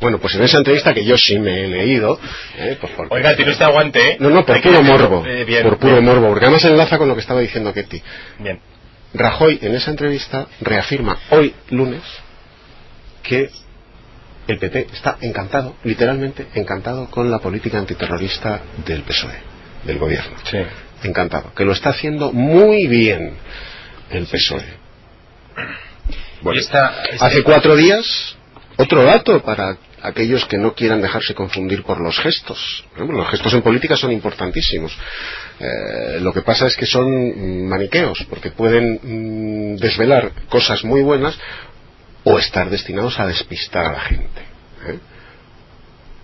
Bueno, 0.00 0.18
pues 0.18 0.34
en 0.34 0.42
esa 0.42 0.58
entrevista 0.58 0.92
que 0.92 1.04
yo 1.04 1.16
sí 1.16 1.38
me 1.38 1.64
he 1.64 1.68
leído. 1.68 2.18
Eh, 2.58 2.76
pues 2.80 2.92
Oiga, 3.10 3.34
tiene 3.34 3.52
usted 3.52 3.64
aguante, 3.64 4.12
¿eh? 4.12 4.16
No, 4.20 4.30
no, 4.30 4.44
por 4.44 4.60
puro 4.60 4.82
morbo. 4.82 5.24
Eh, 5.26 5.60
por 5.62 5.78
puro 5.78 6.02
morbo, 6.02 6.28
porque 6.28 6.44
además 6.44 6.64
enlaza 6.64 6.98
con 6.98 7.08
lo 7.08 7.14
que 7.14 7.20
estaba 7.20 7.40
diciendo 7.40 7.72
Ketty. 7.72 8.02
Bien. 8.40 8.60
Rajoy 9.14 9.58
en 9.62 9.74
esa 9.74 9.90
entrevista 9.90 10.46
reafirma 10.60 11.18
hoy 11.30 11.54
lunes 11.70 12.02
que 13.22 13.48
el 14.46 14.58
PP 14.58 14.88
está 14.92 15.16
encantado, 15.22 15.76
literalmente 15.84 16.46
encantado 16.54 17.10
con 17.10 17.30
la 17.30 17.38
política 17.38 17.78
antiterrorista 17.78 18.60
del 18.84 19.02
PSOE, 19.02 19.34
del 19.84 19.98
gobierno. 19.98 20.36
Sí. 20.50 20.58
Encantado. 21.02 21.52
Que 21.54 21.64
lo 21.64 21.72
está 21.72 21.90
haciendo 21.90 22.32
muy 22.32 22.86
bien 22.86 23.34
el 24.10 24.26
PSOE. 24.26 24.86
Bueno, 26.42 26.60
hace 27.18 27.42
cuatro 27.42 27.74
días 27.74 28.36
otro 28.76 29.04
dato 29.04 29.42
para 29.42 29.78
aquellos 30.02 30.44
que 30.46 30.58
no 30.58 30.74
quieran 30.74 31.00
dejarse 31.00 31.34
confundir 31.34 31.82
por 31.82 32.00
los 32.00 32.18
gestos. 32.18 32.84
los 32.96 33.28
gestos 33.28 33.54
en 33.54 33.62
política 33.62 33.96
son 33.96 34.12
importantísimos. 34.12 34.96
Eh, 35.58 36.18
lo 36.20 36.32
que 36.32 36.42
pasa 36.42 36.66
es 36.66 36.76
que 36.76 36.86
son 36.86 37.66
maniqueos, 37.68 38.24
porque 38.28 38.50
pueden 38.50 39.00
mm, 39.02 39.76
desvelar 39.76 40.32
cosas 40.48 40.84
muy 40.84 41.02
buenas 41.02 41.38
o 42.24 42.38
estar 42.38 42.68
destinados 42.70 43.18
a 43.18 43.26
despistar 43.26 43.86
a 43.86 43.92
la 43.92 44.00
gente. 44.00 44.40
¿eh? 44.86 44.98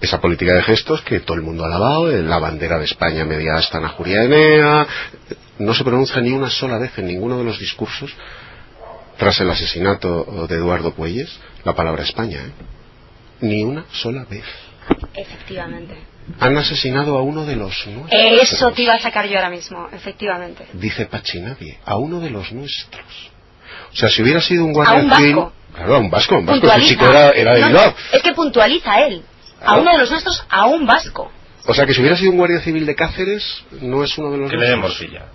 Esa 0.01 0.21
política 0.21 0.53
de 0.55 0.63
gestos 0.63 1.01
que 1.03 1.21
todo 1.21 1.37
el 1.37 1.43
mundo 1.43 1.65
ha 1.65 1.69
alabado, 1.69 2.09
la 2.09 2.39
bandera 2.39 2.79
de 2.79 2.87
España 2.87 3.25
media 3.25 3.55
hasta 3.55 3.79
en 3.79 3.89
Juria 3.89 4.25
Enea, 4.25 4.87
no 5.59 5.75
se 5.75 5.85
pronuncia 5.85 6.21
ni 6.21 6.33
una 6.33 6.51
sola 6.51 6.79
vez 6.79 6.99
en 6.99 7.07
ninguno 7.07 7.39
de 7.39 7.45
los 7.45 7.59
discursos 7.59 8.13
tras 9.17 9.41
el 9.41 9.49
asesinato 9.49 10.47
de 10.49 10.57
Eduardo 10.57 10.93
Puelles 10.93 11.31
la 11.65 11.75
palabra 11.75 12.03
España, 12.03 12.41
¿eh? 12.41 12.82
Ni 13.43 13.63
una 13.63 13.85
sola 13.93 14.25
vez. 14.25 14.45
Efectivamente. 15.15 15.95
han 16.41 16.57
asesinado 16.57 17.19
a 17.19 17.23
uno 17.23 17.45
de 17.45 17.57
los 17.57 17.87
nuestros. 17.89 18.53
Eso 18.53 18.73
te 18.73 18.83
iba 18.83 18.95
a 18.95 18.99
sacar 19.01 19.27
yo 19.29 19.37
ahora 19.37 19.51
mismo, 19.51 19.89
efectivamente. 19.93 20.67
Dice 20.73 21.07
Pachinadie, 21.07 21.79
a 21.85 21.97
uno 21.97 22.21
de 22.21 22.31
los 22.31 22.51
nuestros. 22.53 23.05
O 23.93 23.97
sea, 23.97 24.09
si 24.09 24.23
hubiera 24.23 24.41
sido 24.41 24.65
un 24.65 24.71
A 24.71 24.75
guardia 24.75 25.03
un 25.03 25.11
civil... 25.17 25.35
vasco. 25.37 25.53
Claro, 25.75 25.95
a 25.95 25.99
un 25.99 26.11
vasco, 26.11 26.37
un 26.37 26.47
vasco. 26.47 26.69
Chico 26.81 27.07
era, 27.09 27.31
era 27.31 27.55
de 27.55 27.71
No, 27.73 27.95
es 28.13 28.23
que 28.23 28.33
puntualiza 28.33 29.01
él. 29.07 29.23
A 29.65 29.77
uno 29.77 29.91
de 29.93 29.99
los 29.99 30.11
nuestros, 30.11 30.45
a 30.49 30.67
un 30.67 30.87
vasco. 30.87 31.31
O 31.67 31.75
sea, 31.75 31.87
que 31.87 31.95
si 31.95 32.01
hubiera 32.01 32.17
sido 32.17 32.31
un 32.33 32.39
guardia 32.39 32.61
civil 32.61 32.85
de 32.87 32.95
Cáceres, 32.95 33.65
no 33.81 34.03
es 34.05 34.17
uno 34.19 34.31
de 34.33 34.39
los 34.39 34.51
Que 34.51 34.57
le 34.57 34.69
den 34.69 34.81
nuestros. 34.81 35.09
morcilla. 35.11 35.27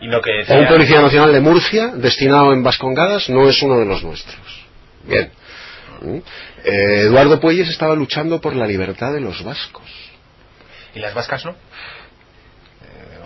Y 0.00 0.06
lo 0.06 0.20
que 0.20 0.30
O 0.48 0.58
un 0.58 0.66
policía 0.68 1.00
nacional 1.00 1.32
de 1.32 1.40
Murcia, 1.40 1.88
destinado 1.94 2.52
en 2.52 2.62
Vascongadas, 2.62 3.28
no 3.30 3.48
es 3.48 3.60
uno 3.62 3.78
de 3.78 3.86
los 3.86 4.02
nuestros. 4.02 4.64
Bien. 5.04 5.30
¿Mm? 6.04 6.16
Eh, 6.64 7.00
Eduardo 7.06 7.40
Puelles 7.40 7.68
estaba 7.68 7.94
luchando 7.94 8.40
por 8.40 8.54
la 8.54 8.66
libertad 8.66 9.12
de 9.12 9.20
los 9.20 9.42
vascos. 9.42 9.84
¿Y 10.94 11.00
las 11.00 11.14
vascas 11.14 11.44
no? 11.44 11.54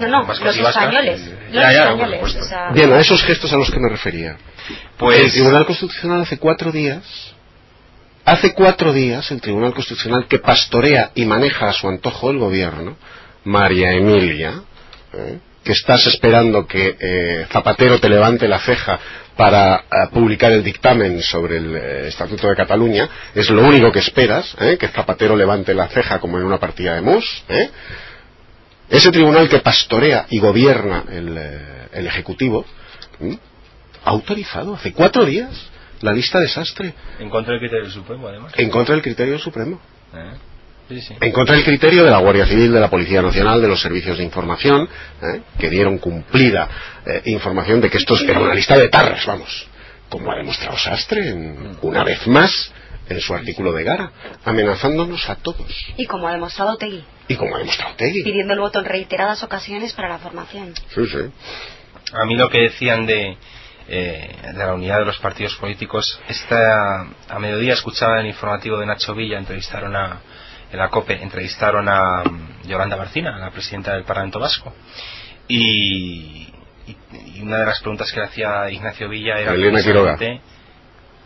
No, 0.01 0.07
no, 0.07 0.27
vascos 0.27 0.57
los 0.57 0.69
españoles. 0.69 1.21
eh, 1.27 1.39
Los 1.51 1.63
ya, 1.63 1.73
ya, 1.73 1.83
por 1.83 1.93
españoles. 1.95 2.17
supuesto. 2.21 2.41
o 2.45 2.49
sea, 2.49 2.71
Bien, 2.73 2.93
a 2.93 3.01
esos 3.01 3.21
gestos 3.25 3.53
a 3.53 3.57
los 3.57 3.71
que 3.71 3.81
me 3.81 3.89
refería. 3.89 4.37
Pues... 4.97 5.21
El 5.25 5.33
Tribunal 5.33 5.67
Constitucional 5.67 6.23
hace 6.23 6.39
cuatro 6.39 6.71
días, 6.71 7.03
hace 8.25 8.55
cuatro 8.55 8.93
días, 8.93 9.29
el 9.33 9.41
Tribunal 9.41 9.75
Constitucional 9.75 10.27
que 10.29 10.39
pastorea 10.39 11.11
y 11.17 11.25
maneja 11.25 11.69
a 11.69 11.73
su 11.73 11.89
antojo 11.89 12.31
el 12.31 12.39
gobierno, 12.39 12.97
María 13.45 13.91
Emilia, 13.93 14.63
¿eh? 15.15 15.39
que 15.65 15.73
estás 15.73 16.07
esperando 16.07 16.67
que 16.67 16.97
eh, 17.01 17.47
Zapatero 17.51 17.99
te 17.99 18.09
levante 18.09 18.47
la 18.47 18.61
ceja 18.61 19.01
para 19.39 19.77
eh, 19.77 19.83
publicar 20.13 20.51
el 20.51 20.65
dictamen 20.65 21.23
sobre 21.23 21.59
el 21.59 21.77
eh, 21.77 22.09
Estatuto 22.09 22.49
de 22.49 22.57
Cataluña, 22.57 23.09
es 23.37 23.49
lo 23.51 23.63
único 23.63 23.93
que 23.93 24.01
esperas, 24.01 24.57
¿eh? 24.59 24.77
que 24.77 24.89
Zapatero 24.89 25.37
levante 25.37 25.75
la 25.75 25.87
ceja 25.87 26.19
como 26.19 26.39
en 26.39 26.45
una 26.45 26.59
partida 26.59 26.97
de 26.97 27.03
mus, 27.03 27.45
¿eh? 27.49 27.71
ese 28.91 29.13
tribunal 29.13 29.49
que 29.49 29.61
pastorea 29.61 30.27
y 30.29 30.41
gobierna 30.41 31.05
el, 31.09 31.39
eh, 31.39 31.89
el 31.93 32.09
Ejecutivo, 32.09 32.67
ha 34.05 34.11
autorizado 34.11 34.75
hace 34.75 34.93
cuatro 34.93 35.25
días 35.25 35.71
la 36.01 36.13
lista 36.13 36.41
desastre 36.41 36.93
En 37.21 37.31
contra 37.31 37.53
del 37.53 37.61
criterio 37.61 37.91
Supremo, 37.91 38.27
además. 38.27 38.53
en 38.57 38.71
contra 38.71 38.97
del 38.97 39.03
criterio 39.03 39.39
supremo. 39.39 39.81
Sí, 40.89 41.01
sí. 41.03 41.15
en 41.21 41.33
contra 41.33 41.55
del 41.55 41.65
criterio 41.65 42.05
de 42.05 42.11
la 42.11 42.19
Guardia 42.19 42.47
Civil, 42.47 42.73
de 42.73 42.81
la 42.81 42.89
Policía 42.89 43.21
Nacional, 43.23 43.61
de 43.61 43.69
los 43.69 43.81
servicios 43.81 44.17
de 44.19 44.25
información, 44.25 44.89
¿eh? 45.23 45.43
que 45.59 45.69
dieron 45.69 45.99
cumplida 45.99 46.69
eh, 47.07 47.23
información 47.27 47.81
de 47.81 47.91
que 47.91 47.99
esto 47.99 48.17
era 48.27 48.41
una 48.41 48.55
lista 48.55 48.77
de 48.79 48.89
tarras, 48.89 49.25
vamos, 49.27 49.67
como 50.09 50.33
ha 50.33 50.37
demostrado 50.37 50.77
Sastre 50.79 51.29
en- 51.29 51.77
una 51.83 52.05
vez 52.05 52.27
más 52.27 52.73
en 53.11 53.21
su 53.21 53.35
artículo 53.35 53.73
de 53.73 53.85
Gara, 53.85 54.11
amenazándonos 54.45 55.29
a 55.31 55.37
todos. 55.37 55.67
Y 55.97 56.07
como 56.07 56.29
ha 56.29 56.33
demostrado 56.33 56.77
Tegui, 56.77 57.05
Y 57.29 57.37
como 57.37 57.55
ha 57.57 57.59
demostrado 57.59 57.95
Tegui. 57.97 58.23
pidiendo 58.23 58.53
el 58.55 58.61
voto 58.61 58.79
en 58.81 58.85
reiteradas 58.87 59.43
ocasiones 59.43 59.93
para 59.95 60.09
la 60.09 60.19
formación. 60.19 60.75
Sí, 60.95 61.07
sí. 61.07 61.19
A 62.13 62.25
mí 62.27 62.37
lo 62.37 62.49
que 62.49 62.59
decían 62.63 63.05
de, 63.07 63.37
eh, 63.89 64.37
de 64.43 64.59
la 64.59 64.75
unidad 64.75 64.99
de 65.01 65.05
los 65.07 65.19
partidos 65.19 65.55
políticos, 65.57 66.19
esta, 66.29 67.03
a 67.29 67.39
mediodía 67.39 67.75
escuchaba 67.75 68.15
en 68.21 68.27
el 68.27 68.27
informativo 68.33 68.79
de 68.79 68.87
Nacho 68.87 69.15
Villa, 69.15 69.39
entrevistaron 69.39 69.95
a, 69.97 70.21
en 70.73 70.79
la 70.79 70.89
COPE, 70.89 71.23
entrevistaron 71.23 71.89
a 71.89 72.23
mm, 72.25 72.69
Yolanda 72.69 72.97
Barcina, 72.97 73.37
la 73.39 73.51
presidenta 73.51 73.95
del 73.95 74.05
Parlamento 74.05 74.39
Vasco, 74.39 74.75
y, 75.47 76.49
y- 76.87 76.97
y 77.37 77.41
una 77.43 77.59
de 77.59 77.67
las 77.67 77.81
preguntas 77.81 78.11
que 78.13 78.21
le 78.21 78.27
hacía 78.27 78.71
Ignacio 78.71 79.09
Villa 79.09 79.39
era... 79.39 79.53
Elena 79.55 79.83
Quiroga. 79.83 80.17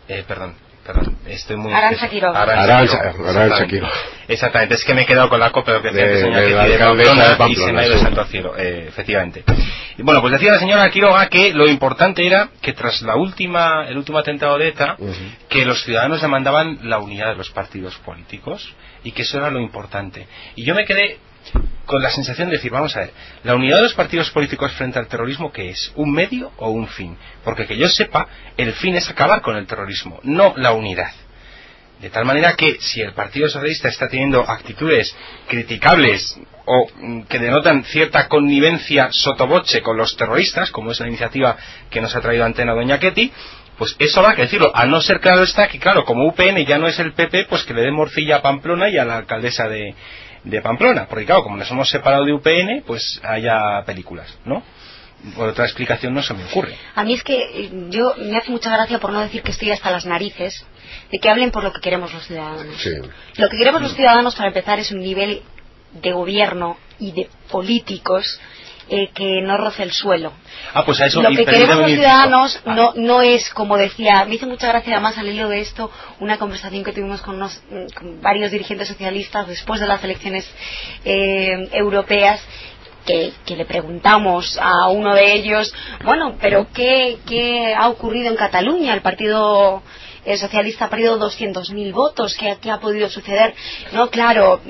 eh, 0.07 0.23
perdón, 0.27 0.55
perdón, 0.85 1.17
estoy 1.25 1.55
muy... 1.57 1.73
Arantxa 1.73 2.09
Quiroga. 2.09 2.41
Arantxa 2.41 2.83
exactamente. 2.83 3.67
Quiroga. 3.67 3.93
Exactamente, 4.27 4.75
es 4.75 4.83
que 4.85 4.93
me 4.93 5.01
he 5.01 5.05
quedado 5.05 5.29
con 5.29 5.39
la 5.39 5.51
COPE, 5.51 5.71
lo 5.73 5.81
que 5.81 5.91
decía 5.91 6.05
De- 6.05 6.21
doña 6.21 6.39
de 6.41 6.49
la 6.51 6.63
de 6.65 6.77
Pamplona, 6.77 7.29
de 7.29 7.35
Pamplona, 7.35 7.49
y 7.51 7.55
se 7.55 7.73
me 7.73 7.81
ha 7.81 7.87
ido 7.87 7.97
santo 7.99 8.25
cielo, 8.25 8.53
eh, 8.57 8.85
efectivamente. 8.87 9.43
Y 9.97 10.01
bueno, 10.01 10.21
pues 10.21 10.33
decía 10.33 10.51
la 10.53 10.59
señora 10.59 10.89
Quiroga 10.89 11.27
que 11.29 11.53
lo 11.53 11.67
importante 11.67 12.25
era 12.25 12.49
que 12.61 12.73
tras 12.73 13.01
la 13.01 13.15
última, 13.15 13.85
el 13.87 13.97
último 13.97 14.17
atentado 14.19 14.57
de 14.57 14.69
ETA, 14.69 14.97
que 15.49 15.65
los 15.65 15.83
ciudadanos 15.83 16.21
demandaban 16.21 16.79
la 16.83 16.99
unidad 16.99 17.27
de 17.29 17.35
los 17.35 17.49
partidos 17.51 17.95
políticos 17.97 18.73
y 19.03 19.11
que 19.11 19.23
eso 19.23 19.37
era 19.37 19.49
lo 19.51 19.59
importante. 19.59 20.27
Y 20.55 20.63
yo 20.63 20.73
me 20.75 20.85
quedé 20.85 21.17
con 21.85 22.01
la 22.01 22.09
sensación 22.09 22.49
de 22.49 22.57
decir, 22.57 22.71
vamos 22.71 22.95
a 22.95 23.01
ver, 23.01 23.11
la 23.43 23.55
unidad 23.55 23.77
de 23.77 23.83
los 23.83 23.93
partidos 23.93 24.29
políticos 24.31 24.71
frente 24.73 24.99
al 24.99 25.07
terrorismo, 25.07 25.51
¿qué 25.51 25.69
es? 25.69 25.91
¿Un 25.95 26.11
medio 26.11 26.51
o 26.57 26.69
un 26.69 26.87
fin? 26.87 27.17
Porque 27.43 27.65
que 27.65 27.77
yo 27.77 27.87
sepa, 27.89 28.27
el 28.57 28.73
fin 28.73 28.95
es 28.95 29.09
acabar 29.09 29.41
con 29.41 29.57
el 29.57 29.67
terrorismo, 29.67 30.19
no 30.23 30.53
la 30.55 30.73
unidad. 30.73 31.11
De 31.99 32.09
tal 32.09 32.25
manera 32.25 32.55
que 32.55 32.77
si 32.81 33.01
el 33.01 33.13
Partido 33.13 33.47
Socialista 33.47 33.87
está 33.87 34.09
teniendo 34.09 34.41
actitudes 34.41 35.15
criticables 35.47 36.37
o 36.65 36.87
mm, 36.95 37.21
que 37.23 37.39
denotan 37.39 37.83
cierta 37.85 38.27
connivencia 38.27 39.09
sotoboche 39.11 39.81
con 39.81 39.97
los 39.97 40.15
terroristas, 40.17 40.71
como 40.71 40.91
es 40.91 40.99
la 40.99 41.07
iniciativa 41.07 41.55
que 41.89 42.01
nos 42.01 42.15
ha 42.15 42.21
traído 42.21 42.43
Antena 42.43 42.73
Doña 42.73 42.99
Ketty, 42.99 43.31
pues 43.77 43.95
eso 43.99 44.19
habrá 44.19 44.35
que 44.35 44.43
decirlo. 44.43 44.71
A 44.75 44.85
no 44.85 45.01
ser 45.01 45.19
claro 45.19 45.43
está 45.43 45.67
que, 45.67 45.79
claro, 45.79 46.05
como 46.05 46.27
UPN 46.27 46.65
ya 46.65 46.77
no 46.77 46.87
es 46.87 46.99
el 46.99 47.13
PP, 47.13 47.45
pues 47.45 47.63
que 47.63 47.73
le 47.73 47.81
dé 47.81 47.91
morcilla 47.91 48.37
a 48.37 48.41
Pamplona 48.41 48.89
y 48.89 48.97
a 48.97 49.05
la 49.05 49.17
alcaldesa 49.17 49.67
de, 49.67 49.95
de 50.43 50.61
Pamplona. 50.61 51.07
Porque, 51.07 51.25
claro, 51.25 51.43
como 51.43 51.57
nos 51.57 51.69
hemos 51.71 51.89
separado 51.89 52.25
de 52.25 52.33
UPN, 52.33 52.83
pues 52.85 53.21
haya 53.23 53.83
películas, 53.85 54.37
¿no? 54.45 54.63
Por 55.35 55.47
otra 55.47 55.65
explicación 55.65 56.13
no 56.13 56.21
se 56.21 56.33
me 56.33 56.43
ocurre. 56.43 56.75
A 56.95 57.05
mí 57.05 57.13
es 57.13 57.23
que 57.23 57.37
eh, 57.37 57.71
yo 57.89 58.13
me 58.17 58.37
hace 58.37 58.51
mucha 58.51 58.69
gracia, 58.69 58.99
por 58.99 59.11
no 59.11 59.21
decir 59.21 59.41
que 59.41 59.51
estoy 59.51 59.71
hasta 59.71 59.89
las 59.89 60.05
narices, 60.05 60.65
de 61.11 61.19
que 61.19 61.29
hablen 61.29 61.51
por 61.51 61.63
lo 61.63 61.71
que 61.71 61.79
queremos 61.79 62.13
los 62.13 62.25
ciudadanos. 62.25 62.75
Sí. 62.81 62.91
Lo 63.37 63.49
que 63.49 63.57
queremos 63.57 63.81
los 63.81 63.95
ciudadanos, 63.95 64.35
para 64.35 64.49
empezar, 64.49 64.79
es 64.79 64.91
un 64.91 64.99
nivel 64.99 65.41
de 65.93 66.11
gobierno 66.11 66.77
y 66.99 67.13
de 67.13 67.29
políticos 67.49 68.39
eh, 68.89 69.09
que 69.13 69.41
no 69.41 69.57
roce 69.57 69.83
el 69.83 69.91
suelo. 69.91 70.33
Ah, 70.73 70.83
pues 70.85 70.99
a 70.99 71.05
eso 71.05 71.21
lo 71.21 71.29
que 71.29 71.45
queremos 71.45 71.77
los 71.77 71.91
ciudadanos. 71.91 72.61
Ah. 72.65 72.73
no, 72.75 72.93
no 72.95 73.21
es, 73.21 73.49
como 73.51 73.77
decía, 73.77 74.25
me 74.25 74.35
hizo 74.35 74.47
mucha 74.47 74.67
gracia 74.67 74.93
además 74.95 75.17
al 75.17 75.29
hilo 75.29 75.47
de 75.49 75.61
esto, 75.61 75.89
una 76.19 76.37
conversación 76.37 76.83
que 76.83 76.91
tuvimos 76.91 77.21
con, 77.21 77.35
unos, 77.35 77.61
mm, 77.69 77.93
con 77.97 78.21
varios 78.21 78.51
dirigentes 78.51 78.87
socialistas 78.87 79.47
después 79.47 79.79
de 79.79 79.87
las 79.87 80.03
elecciones 80.03 80.49
eh, 81.05 81.69
europeas. 81.71 82.41
Que, 83.05 83.33
que 83.45 83.57
le 83.57 83.65
preguntamos 83.65 84.57
a 84.61 84.87
uno 84.87 85.13
de 85.13 85.33
ellos, 85.33 85.75
bueno, 86.05 86.37
pero 86.39 86.67
¿qué, 86.73 87.17
qué 87.27 87.75
ha 87.75 87.89
ocurrido 87.89 88.29
en 88.29 88.37
Cataluña? 88.37 88.93
El 88.93 89.01
Partido 89.01 89.83
Socialista 90.37 90.85
ha 90.85 90.89
perdido 90.89 91.19
200.000 91.19 91.91
votos, 91.91 92.37
¿qué, 92.37 92.55
¿qué 92.61 92.71
ha 92.71 92.79
podido 92.79 93.09
suceder? 93.09 93.53
No, 93.91 94.09
claro, 94.09 94.61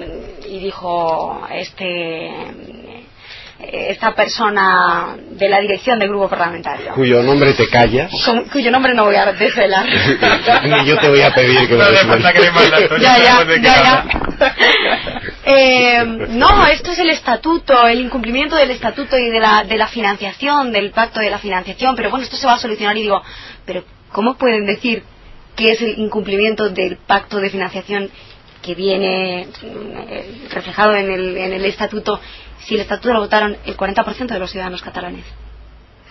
y 0.49 0.57
dijo 0.57 1.47
este 1.51 2.31
esta 3.71 4.13
persona 4.13 5.15
de 5.31 5.49
la 5.49 5.59
dirección 5.59 5.97
del 5.99 6.09
grupo 6.09 6.29
parlamentario 6.29 6.93
Cuyo 6.93 7.23
nombre 7.23 7.53
te 7.53 7.67
callas. 7.69 8.11
con- 8.25 8.43
cuyo 8.45 8.69
nombre 8.71 8.93
no 8.93 9.05
voy 9.05 9.15
a 9.15 9.31
desvelar. 9.33 9.85
Ni 10.65 10.85
yo 10.85 10.97
te 10.97 11.09
voy 11.09 11.21
a 11.21 11.33
pedir 11.33 11.67
que 11.67 11.75
No 11.75 11.83
lo 11.89 11.91
ya, 12.99 13.17
ya, 13.17 13.45
ya, 13.61 13.61
ya. 13.61 14.05
Eh, 15.45 16.03
no, 16.29 16.65
esto 16.67 16.91
es 16.91 16.99
el 16.99 17.09
estatuto, 17.09 17.87
el 17.87 17.99
incumplimiento 17.99 18.55
del 18.55 18.71
estatuto 18.71 19.17
y 19.17 19.29
de 19.29 19.39
la, 19.39 19.63
de 19.65 19.77
la 19.77 19.87
financiación, 19.87 20.71
del 20.71 20.91
pacto 20.91 21.19
de 21.19 21.29
la 21.29 21.37
financiación, 21.37 21.95
pero 21.95 22.09
bueno, 22.09 22.23
esto 22.23 22.37
se 22.37 22.47
va 22.47 22.53
a 22.53 22.59
solucionar 22.59 22.95
y 22.97 23.01
digo, 23.01 23.21
pero 23.65 23.83
¿cómo 24.11 24.35
pueden 24.37 24.65
decir 24.65 25.03
que 25.55 25.71
es 25.71 25.81
el 25.81 25.99
incumplimiento 25.99 26.69
del 26.69 26.97
pacto 26.97 27.39
de 27.39 27.49
financiación 27.49 28.09
que 28.61 28.73
viene 28.75 29.47
mm, 29.61 29.97
eh, 30.09 30.25
reflejado 30.51 30.95
en 30.95 31.11
el, 31.11 31.37
en 31.37 31.53
el 31.53 31.65
estatuto 31.65 32.19
si 32.67 32.75
el 32.75 32.81
estatuto 32.81 33.13
lo 33.13 33.19
votaron 33.21 33.57
el 33.65 33.77
40% 33.77 34.27
de 34.27 34.39
los 34.39 34.51
ciudadanos 34.51 34.81
catalanes? 34.81 35.25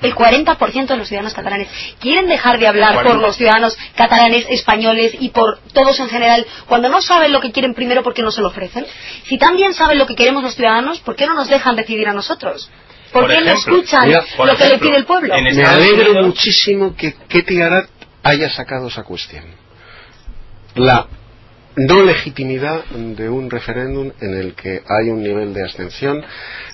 El 0.00 0.16
40% 0.16 0.86
de 0.88 0.96
los 0.96 1.06
ciudadanos 1.06 1.32
catalanes 1.32 1.68
quieren 2.00 2.26
dejar 2.28 2.58
de 2.58 2.66
hablar 2.66 2.94
por 2.94 3.04
40. 3.04 3.24
los 3.26 3.36
ciudadanos 3.36 3.78
catalanes, 3.94 4.46
españoles 4.50 5.12
y 5.20 5.28
por 5.28 5.60
todos 5.72 6.00
en 6.00 6.08
general 6.08 6.44
cuando 6.66 6.88
no 6.88 7.00
saben 7.00 7.30
lo 7.30 7.40
que 7.40 7.52
quieren 7.52 7.72
primero 7.74 8.02
porque 8.02 8.22
no 8.22 8.32
se 8.32 8.40
lo 8.40 8.48
ofrecen. 8.48 8.84
Si 9.26 9.38
también 9.38 9.74
saben 9.74 9.98
lo 9.98 10.06
que 10.06 10.16
queremos 10.16 10.42
los 10.42 10.56
ciudadanos, 10.56 10.98
¿por 11.00 11.14
qué 11.14 11.26
no 11.26 11.34
nos 11.34 11.48
dejan 11.48 11.76
decidir 11.76 12.08
a 12.08 12.12
nosotros? 12.12 12.68
¿Por, 13.12 13.26
Por 13.26 13.30
qué 13.30 13.42
no 13.42 13.52
escuchan 13.52 14.06
mira, 14.08 14.24
lo 14.44 14.56
que 14.56 14.68
le 14.68 14.78
pide 14.78 14.96
el 14.96 15.04
pueblo? 15.04 15.34
Me 15.40 15.64
alegro 15.64 16.10
Unidos- 16.10 16.26
muchísimo 16.26 16.96
que 16.96 17.14
Ketty 17.28 17.56
Garat 17.56 17.88
haya 18.24 18.50
sacado 18.50 18.88
esa 18.88 19.04
cuestión. 19.04 19.44
La 20.74 21.06
no 21.76 22.02
legitimidad 22.02 22.84
de 22.84 23.28
un 23.28 23.50
referéndum 23.50 24.12
en 24.20 24.34
el 24.34 24.54
que 24.54 24.82
hay 24.86 25.08
un 25.08 25.22
nivel 25.22 25.54
de 25.54 25.62
abstención 25.62 26.22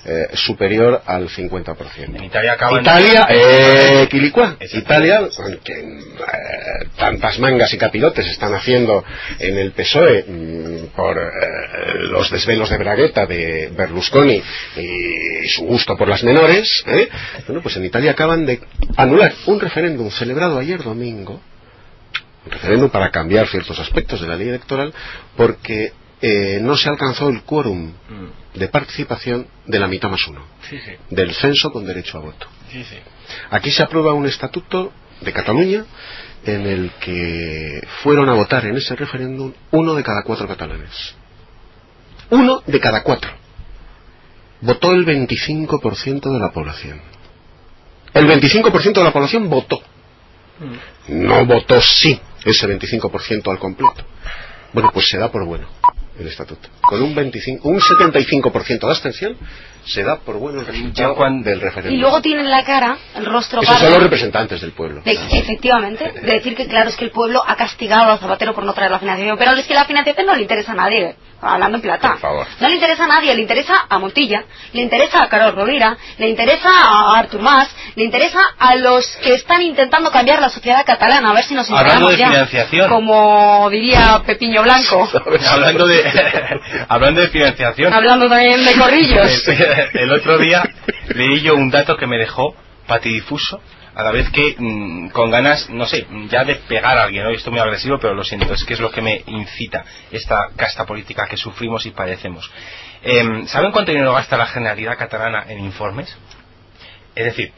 eh, 0.05 0.27
superior 0.33 1.01
al 1.05 1.29
50%. 1.29 2.15
En 2.15 2.23
Italia 2.23 2.53
acaban 2.53 2.81
Italia, 2.81 3.27
eh, 3.29 4.07
Quilicua, 4.09 4.57
Exacto. 4.59 4.77
Italia, 4.77 5.21
que 5.63 5.73
eh, 5.73 6.87
tantas 6.97 7.39
mangas 7.39 7.73
y 7.73 7.77
capirotes 7.77 8.25
están 8.27 8.53
haciendo 8.53 9.03
en 9.39 9.57
el 9.57 9.71
PSOE 9.71 10.23
mm, 10.27 10.95
por 10.95 11.17
eh, 11.17 11.93
los 12.09 12.29
desvelos 12.29 12.69
de 12.69 12.77
bragueta 12.77 13.25
de 13.25 13.69
Berlusconi 13.75 14.41
y 14.77 15.47
su 15.47 15.65
gusto 15.65 15.97
por 15.97 16.07
las 16.07 16.23
menores, 16.23 16.83
¿eh? 16.87 17.09
bueno, 17.47 17.61
pues 17.61 17.75
en 17.77 17.85
Italia 17.85 18.11
acaban 18.11 18.45
de 18.45 18.59
anular 18.97 19.33
un 19.45 19.59
referéndum 19.59 20.09
celebrado 20.09 20.57
ayer 20.59 20.81
domingo, 20.81 21.41
un 22.45 22.51
referéndum 22.51 22.89
para 22.89 23.11
cambiar 23.11 23.47
ciertos 23.47 23.79
aspectos 23.79 24.21
de 24.21 24.27
la 24.27 24.35
ley 24.35 24.49
electoral, 24.49 24.93
porque 25.35 25.93
eh, 26.21 26.59
no 26.61 26.75
se 26.77 26.89
alcanzó 26.89 27.29
el 27.29 27.43
quórum 27.43 27.93
de 28.53 28.67
participación 28.67 29.47
de 29.65 29.79
la 29.79 29.87
mitad 29.87 30.09
más 30.09 30.25
uno 30.27 30.43
Sí, 30.69 30.77
sí. 30.79 30.91
del 31.09 31.33
censo 31.33 31.71
con 31.71 31.85
derecho 31.85 32.17
a 32.17 32.21
voto. 32.21 32.47
Sí. 32.71 32.83
Aquí 33.51 33.71
se 33.71 33.83
aprueba 33.83 34.13
un 34.13 34.25
estatuto 34.25 34.91
de 35.21 35.33
Cataluña 35.33 35.85
en 36.45 36.65
el 36.65 36.91
que 36.99 37.81
fueron 38.01 38.29
a 38.29 38.33
votar 38.33 38.65
en 38.65 38.77
ese 38.77 38.95
referéndum 38.95 39.53
uno 39.71 39.93
de 39.95 40.03
cada 40.03 40.23
cuatro 40.23 40.47
catalanes. 40.47 41.15
Uno 42.29 42.61
de 42.65 42.79
cada 42.79 43.03
cuatro. 43.03 43.31
Votó 44.61 44.91
el 44.93 45.05
25% 45.05 46.31
de 46.33 46.39
la 46.39 46.51
población. 46.51 47.01
El 48.13 48.27
25% 48.27 48.93
de 48.93 49.03
la 49.03 49.11
población 49.13 49.49
votó. 49.49 49.81
No 51.07 51.45
votó 51.45 51.79
sí 51.81 52.19
ese 52.45 52.67
25% 52.67 53.49
al 53.49 53.59
completo. 53.59 54.05
Bueno, 54.73 54.91
pues 54.93 55.07
se 55.07 55.17
da 55.17 55.31
por 55.31 55.45
bueno 55.45 55.67
el 56.19 56.27
estatuto. 56.27 56.69
Con 56.81 57.01
un 57.01 57.15
25, 57.15 57.67
un 57.67 57.79
75% 57.79 58.79
de 58.79 58.87
abstención 58.87 59.37
se 59.85 60.03
da 60.03 60.17
por 60.19 60.37
bueno 60.37 60.59
el 60.61 60.65
resultado 60.67 61.15
del 61.43 61.61
referéndum. 61.61 61.97
Y 61.97 62.01
luego 62.01 62.21
tienen 62.21 62.49
la 62.49 62.63
cara, 62.63 62.97
el 63.15 63.25
rostro 63.25 63.61
Esos 63.61 63.77
son 63.79 63.89
los 63.91 64.03
representantes 64.03 64.61
del 64.61 64.71
pueblo. 64.73 65.01
de- 65.01 65.13
efectivamente, 65.31 66.11
de 66.11 66.31
decir 66.33 66.55
que 66.55 66.67
claro, 66.67 66.89
es 66.89 66.95
que 66.95 67.05
el 67.05 67.11
pueblo 67.11 67.43
ha 67.45 67.55
castigado 67.55 68.11
a 68.11 68.17
Zapatero 68.17 68.53
por 68.53 68.63
no 68.63 68.73
traer 68.73 68.91
la 68.91 68.99
financiación, 68.99 69.37
pero 69.37 69.51
es 69.53 69.65
que 69.65 69.73
la 69.73 69.85
financiación 69.85 70.25
no 70.27 70.35
le 70.35 70.41
interesa 70.43 70.73
a 70.73 70.75
nadie, 70.75 71.15
hablando 71.41 71.77
en 71.77 71.81
plata. 71.81 72.09
Por 72.09 72.19
favor. 72.19 72.47
No 72.59 72.69
le 72.69 72.75
interesa 72.75 73.05
a 73.05 73.07
nadie, 73.07 73.33
le 73.33 73.41
interesa 73.41 73.85
a 73.89 73.97
Montilla, 73.99 74.43
le 74.73 74.81
interesa 74.81 75.23
a 75.23 75.29
Carlos 75.29 75.55
Rovira, 75.55 75.97
le 76.17 76.29
interesa 76.29 76.69
a 76.69 77.17
Artur 77.17 77.41
Mas, 77.41 77.69
le 77.95 78.03
interesa 78.03 78.39
a 78.59 78.75
los 78.75 79.05
que 79.23 79.33
están 79.33 79.61
intentando 79.61 80.11
cambiar 80.11 80.39
la 80.41 80.49
sociedad 80.49 80.85
catalana, 80.85 81.31
a 81.31 81.33
ver 81.33 81.43
si 81.45 81.53
nos 81.55 81.69
Hablando 81.71 82.09
de 82.09 82.17
ya. 82.17 82.27
financiación. 82.29 82.89
Como 82.89 83.69
diría 83.71 84.21
Pepiño 84.25 84.61
Blanco, 84.63 85.07
hablando 85.49 85.87
de 85.87 85.99
hablando 86.89 87.21
de 87.21 87.27
financiación 87.29 87.93
hablando 87.93 88.27
también 88.29 88.63
de 88.65 88.73
corrillos. 88.75 89.43
el, 89.93 90.11
otro 90.11 90.37
día 90.37 90.63
leí 91.09 91.41
yo 91.41 91.55
un 91.55 91.69
dato 91.69 91.97
que 91.97 92.07
me 92.07 92.17
dejó 92.17 92.55
patidifuso 92.87 93.61
a 93.95 94.03
la 94.03 94.11
vez 94.11 94.29
que 94.29 94.55
mm, 94.57 95.09
con 95.09 95.31
ganas 95.31 95.69
no 95.69 95.85
sé 95.85 96.07
ya 96.29 96.43
de 96.43 96.55
pegar 96.55 96.97
a 96.97 97.03
alguien 97.03 97.25
hoy 97.25 97.35
estoy 97.35 97.51
muy 97.51 97.61
agresivo 97.61 97.99
pero 97.99 98.13
lo 98.13 98.23
siento 98.23 98.53
es 98.53 98.63
que 98.63 98.73
es 98.73 98.79
lo 98.79 98.91
que 98.91 99.01
me 99.01 99.23
incita 99.27 99.83
esta 100.11 100.49
casta 100.55 100.85
política 100.85 101.27
que 101.27 101.37
sufrimos 101.37 101.85
y 101.85 101.91
padecemos 101.91 102.49
Em, 103.01 103.47
¿saben 103.47 103.71
cuánto 103.71 103.91
dinero 103.91 104.13
gasta 104.13 104.37
la 104.37 104.47
Generalidad 104.47 104.97
catalana 104.97 105.45
en 105.47 105.59
informes? 105.59 106.15
es 107.15 107.25
decir 107.25 107.51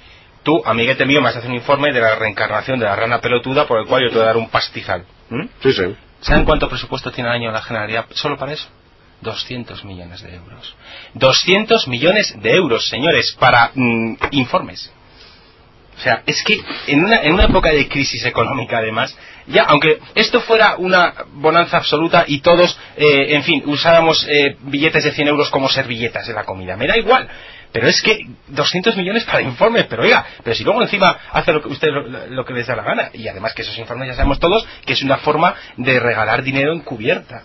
tú 0.43 0.61
amiguete 0.65 1.05
mío 1.05 1.21
me 1.21 1.29
has 1.29 1.35
hecho 1.35 1.47
un 1.47 1.55
informe 1.55 1.91
de 1.91 1.99
la 1.99 2.15
reencarnación 2.15 2.79
de 2.79 2.85
la 2.85 2.95
rana 2.95 3.21
pelotuda 3.21 3.67
por 3.67 3.79
el 3.79 3.85
cual 3.85 4.03
yo 4.03 4.09
te 4.09 4.15
voy 4.15 4.23
a 4.23 4.27
dar 4.27 4.37
un 4.37 4.49
pastizal. 4.49 5.05
Sí, 5.61 5.73
sí. 5.73 5.95
¿Saben 6.21 6.45
cuánto 6.45 6.69
presupuesto 6.69 7.11
tiene 7.11 7.29
al 7.29 7.35
año 7.35 7.51
la 7.51 7.61
Generalidad 7.61 8.05
solo 8.11 8.37
para 8.37 8.53
eso? 8.53 8.67
200 9.21 9.85
millones 9.85 10.21
de 10.21 10.35
euros. 10.35 10.75
200 11.13 11.87
millones 11.87 12.35
de 12.41 12.51
euros, 12.55 12.87
señores, 12.87 13.35
para 13.39 13.71
mm, 13.73 14.15
informes. 14.31 14.91
O 15.97 16.03
sea, 16.03 16.23
es 16.25 16.43
que 16.43 16.59
en 16.87 17.05
una, 17.05 17.21
en 17.21 17.33
una 17.33 17.45
época 17.45 17.69
de 17.69 17.87
crisis 17.87 18.25
económica, 18.25 18.79
además, 18.79 19.15
ya, 19.45 19.65
aunque 19.65 19.99
esto 20.15 20.41
fuera 20.41 20.75
una 20.77 21.13
bonanza 21.33 21.77
absoluta 21.77 22.23
y 22.27 22.39
todos, 22.41 22.75
eh, 22.97 23.35
en 23.35 23.43
fin, 23.43 23.61
usáramos 23.67 24.25
eh, 24.27 24.57
billetes 24.61 25.03
de 25.03 25.11
100 25.11 25.27
euros 25.27 25.51
como 25.51 25.69
servilletas 25.69 26.25
de 26.25 26.33
la 26.33 26.43
comida, 26.43 26.75
me 26.75 26.87
da 26.87 26.97
igual. 26.97 27.29
Pero 27.71 27.87
es 27.87 28.01
que 28.01 28.27
200 28.47 28.97
millones 28.97 29.23
para 29.25 29.41
informes, 29.41 29.85
pero 29.87 30.01
oiga, 30.01 30.25
pero 30.43 30.55
si 30.55 30.63
luego 30.63 30.81
encima 30.81 31.17
hace 31.31 31.53
lo 31.53 31.61
que 31.61 31.69
usted 31.69 31.89
lo, 31.89 32.27
lo 32.27 32.45
que 32.45 32.53
les 32.53 32.65
da 32.67 32.75
la 32.75 32.83
gana, 32.83 33.11
y 33.13 33.27
además 33.27 33.53
que 33.53 33.61
esos 33.61 33.77
informes 33.77 34.07
ya 34.07 34.15
sabemos 34.15 34.39
todos 34.39 34.67
que 34.85 34.93
es 34.93 35.03
una 35.03 35.17
forma 35.17 35.55
de 35.77 35.99
regalar 35.99 36.41
dinero 36.41 36.73
encubierta. 36.73 37.43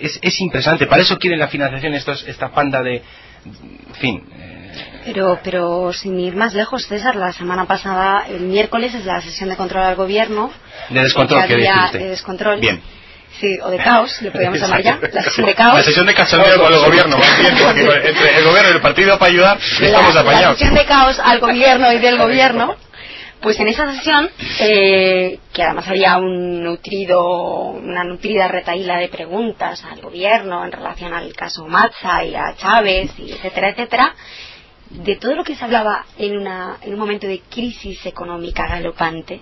Es, 0.00 0.18
es 0.22 0.40
impresionante, 0.40 0.86
para 0.86 1.02
eso 1.02 1.18
quieren 1.18 1.38
la 1.38 1.48
financiación 1.48 1.94
estos, 1.94 2.26
esta 2.26 2.50
panda 2.50 2.82
de. 2.82 3.02
En 3.44 3.94
fin. 3.94 4.22
eh, 4.34 4.70
Pero, 5.04 5.38
pero 5.42 5.92
sin 5.92 6.18
ir 6.20 6.34
más 6.36 6.54
lejos, 6.54 6.86
César, 6.86 7.16
la 7.16 7.32
semana 7.32 7.66
pasada, 7.66 8.24
el 8.28 8.40
miércoles, 8.42 8.94
es 8.94 9.04
la 9.04 9.20
sesión 9.20 9.48
de 9.48 9.56
control 9.56 9.82
al 9.84 9.96
gobierno. 9.96 10.50
De 10.90 11.02
descontrol, 11.02 11.44
Que 11.46 11.54
había-. 11.54 11.90
De 11.92 12.08
descontrol. 12.10 12.60
Bien. 12.60 12.80
Sí, 13.40 13.58
o 13.62 13.70
de 13.70 13.78
caos, 13.78 14.20
le 14.22 14.30
podríamos 14.30 14.60
llamar 14.62 14.82
ya. 14.82 14.98
La 15.12 15.22
sesión 15.22 15.46
de 15.46 15.54
caos. 15.54 15.74
La 15.76 15.82
sesión 15.82 16.06
de 16.06 16.14
cachondeo 16.14 16.60
con 16.60 16.72
el 16.72 16.78
gobierno, 16.80 17.16
más 17.16 17.38
bien, 17.40 17.54
porque 17.58 17.86
con- 17.86 17.96
entre 18.06 18.38
el 18.38 18.44
gobierno 18.44 18.70
y 18.70 18.74
el 18.74 18.80
partido 18.80 19.18
para 19.18 19.30
ayudar 19.30 19.58
estamos 19.80 20.14
la, 20.14 20.22
la 20.22 20.30
apañados. 20.30 20.58
sesión 20.58 20.74
de 20.74 20.84
caos 20.84 21.18
al 21.18 21.40
gobierno 21.40 21.92
y 21.92 21.98
del 21.98 22.18
gobierno, 22.18 22.76
pues 23.40 23.58
en 23.58 23.68
esa 23.68 23.90
sesión, 23.94 24.28
eh, 24.60 25.38
que 25.52 25.62
además 25.62 25.88
había 25.88 26.18
un 26.18 26.62
nutrido, 26.62 27.70
una 27.70 28.04
nutrida 28.04 28.48
retaíla 28.48 28.98
de 28.98 29.08
preguntas 29.08 29.82
al 29.84 30.00
gobierno 30.00 30.64
en 30.64 30.72
relación 30.72 31.14
al 31.14 31.32
caso 31.34 31.66
Matza 31.66 32.24
y 32.24 32.34
a 32.34 32.54
Chávez, 32.56 33.12
y 33.18 33.32
etcétera, 33.32 33.70
etcétera, 33.70 34.14
de 34.90 35.16
todo 35.16 35.36
lo 35.36 35.44
que 35.44 35.54
se 35.54 35.64
hablaba 35.64 36.04
en, 36.18 36.36
una, 36.36 36.78
en 36.82 36.92
un 36.92 36.98
momento 36.98 37.26
de 37.26 37.40
crisis 37.48 38.04
económica 38.04 38.66
galopante, 38.66 39.40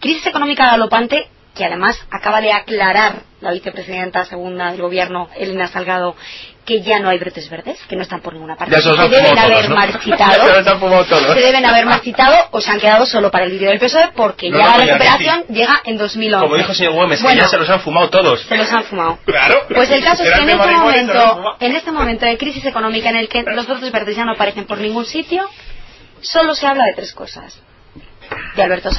crisis 0.00 0.26
económica 0.26 0.66
galopante 0.66 1.28
que 1.56 1.64
además 1.64 1.98
acaba 2.10 2.40
de 2.40 2.52
aclarar 2.52 3.22
la 3.40 3.52
vicepresidenta 3.52 4.24
segunda 4.24 4.70
del 4.72 4.80
gobierno, 4.82 5.28
Elena 5.36 5.68
Salgado, 5.68 6.16
que 6.64 6.82
ya 6.82 6.98
no 6.98 7.08
hay 7.08 7.18
brotes 7.18 7.48
verdes, 7.48 7.78
que 7.88 7.94
no 7.96 8.02
están 8.02 8.20
por 8.20 8.32
ninguna 8.34 8.56
parte, 8.56 8.74
Ya 8.74 8.80
se 8.82 8.88
deben 8.90 9.36
fumado 9.36 9.40
haber 9.44 9.56
todos, 9.56 9.68
¿no? 9.68 9.76
marchitado, 9.76 10.32
se 11.04 11.10
todos. 11.10 11.34
deben 11.36 11.64
haber 11.64 11.86
marchitado 11.86 12.36
o 12.50 12.60
se 12.60 12.70
han 12.70 12.80
quedado 12.80 13.06
solo 13.06 13.30
para 13.30 13.44
el 13.44 13.52
vídeo 13.52 13.70
del 13.70 13.78
PSOE 13.78 14.08
porque 14.16 14.50
No, 14.50 14.58
ya 14.58 14.66
la 14.78 14.84
recuperación 14.84 15.44
llega 15.48 15.80
en 15.84 15.96
2011. 15.96 16.44
Como 16.44 16.56
dijo 16.56 16.70
el 16.70 16.76
señor 16.76 16.92
Gómez, 16.94 17.18
que 17.18 17.24
Bueno, 17.24 17.42
ya 17.42 17.48
se 17.48 17.56
los 17.58 17.70
han 17.70 17.80
fumado 17.80 18.10
todos. 18.10 18.40
se 18.42 18.56
los 18.56 18.72
han 18.72 18.84
fumado. 18.84 19.18
Claro. 19.24 19.62
Pues 19.72 19.90
el 19.90 20.02
caso 20.04 20.22
es 20.24 20.32
que 20.34 20.40
en 20.42 20.50
este 20.50 20.72
momento, 20.72 21.56
en 21.60 21.76
este 21.76 21.92
momento 21.92 22.26
de 22.26 22.36
crisis 22.38 22.64
económica 22.66 23.10
en 23.10 23.16
el 23.16 23.28
que 23.28 23.42
los 23.42 23.66
brotes 23.66 23.92
verdes 23.92 24.16
ya 24.16 24.24
no 24.24 24.32
aparecen 24.32 24.66
por 24.66 24.78
ningún 24.78 25.04
sitio, 25.06 25.48
solo 26.20 26.54
se 26.54 26.66
habla 26.66 26.84
de 26.84 26.94
tres 26.94 27.12
cosas. 27.14 27.60
De 28.56 28.62
Alberto 28.62 28.90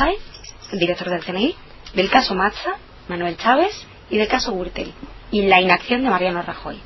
el 0.72 0.80
director 0.80 1.10
del 1.10 1.24
CNI, 1.24 1.56
del 1.94 2.10
caso 2.10 2.36
Matza, 2.36 2.76
Manuel 3.08 3.38
Chávez 3.38 3.86
y 4.10 4.18
del 4.18 4.28
caso 4.28 4.54
Gürtel 4.54 4.94
y 5.32 5.44
la 5.44 5.62
inacción 5.62 6.04
de 6.04 6.10
Mariano 6.10 6.42
Rajoy. 6.42 6.80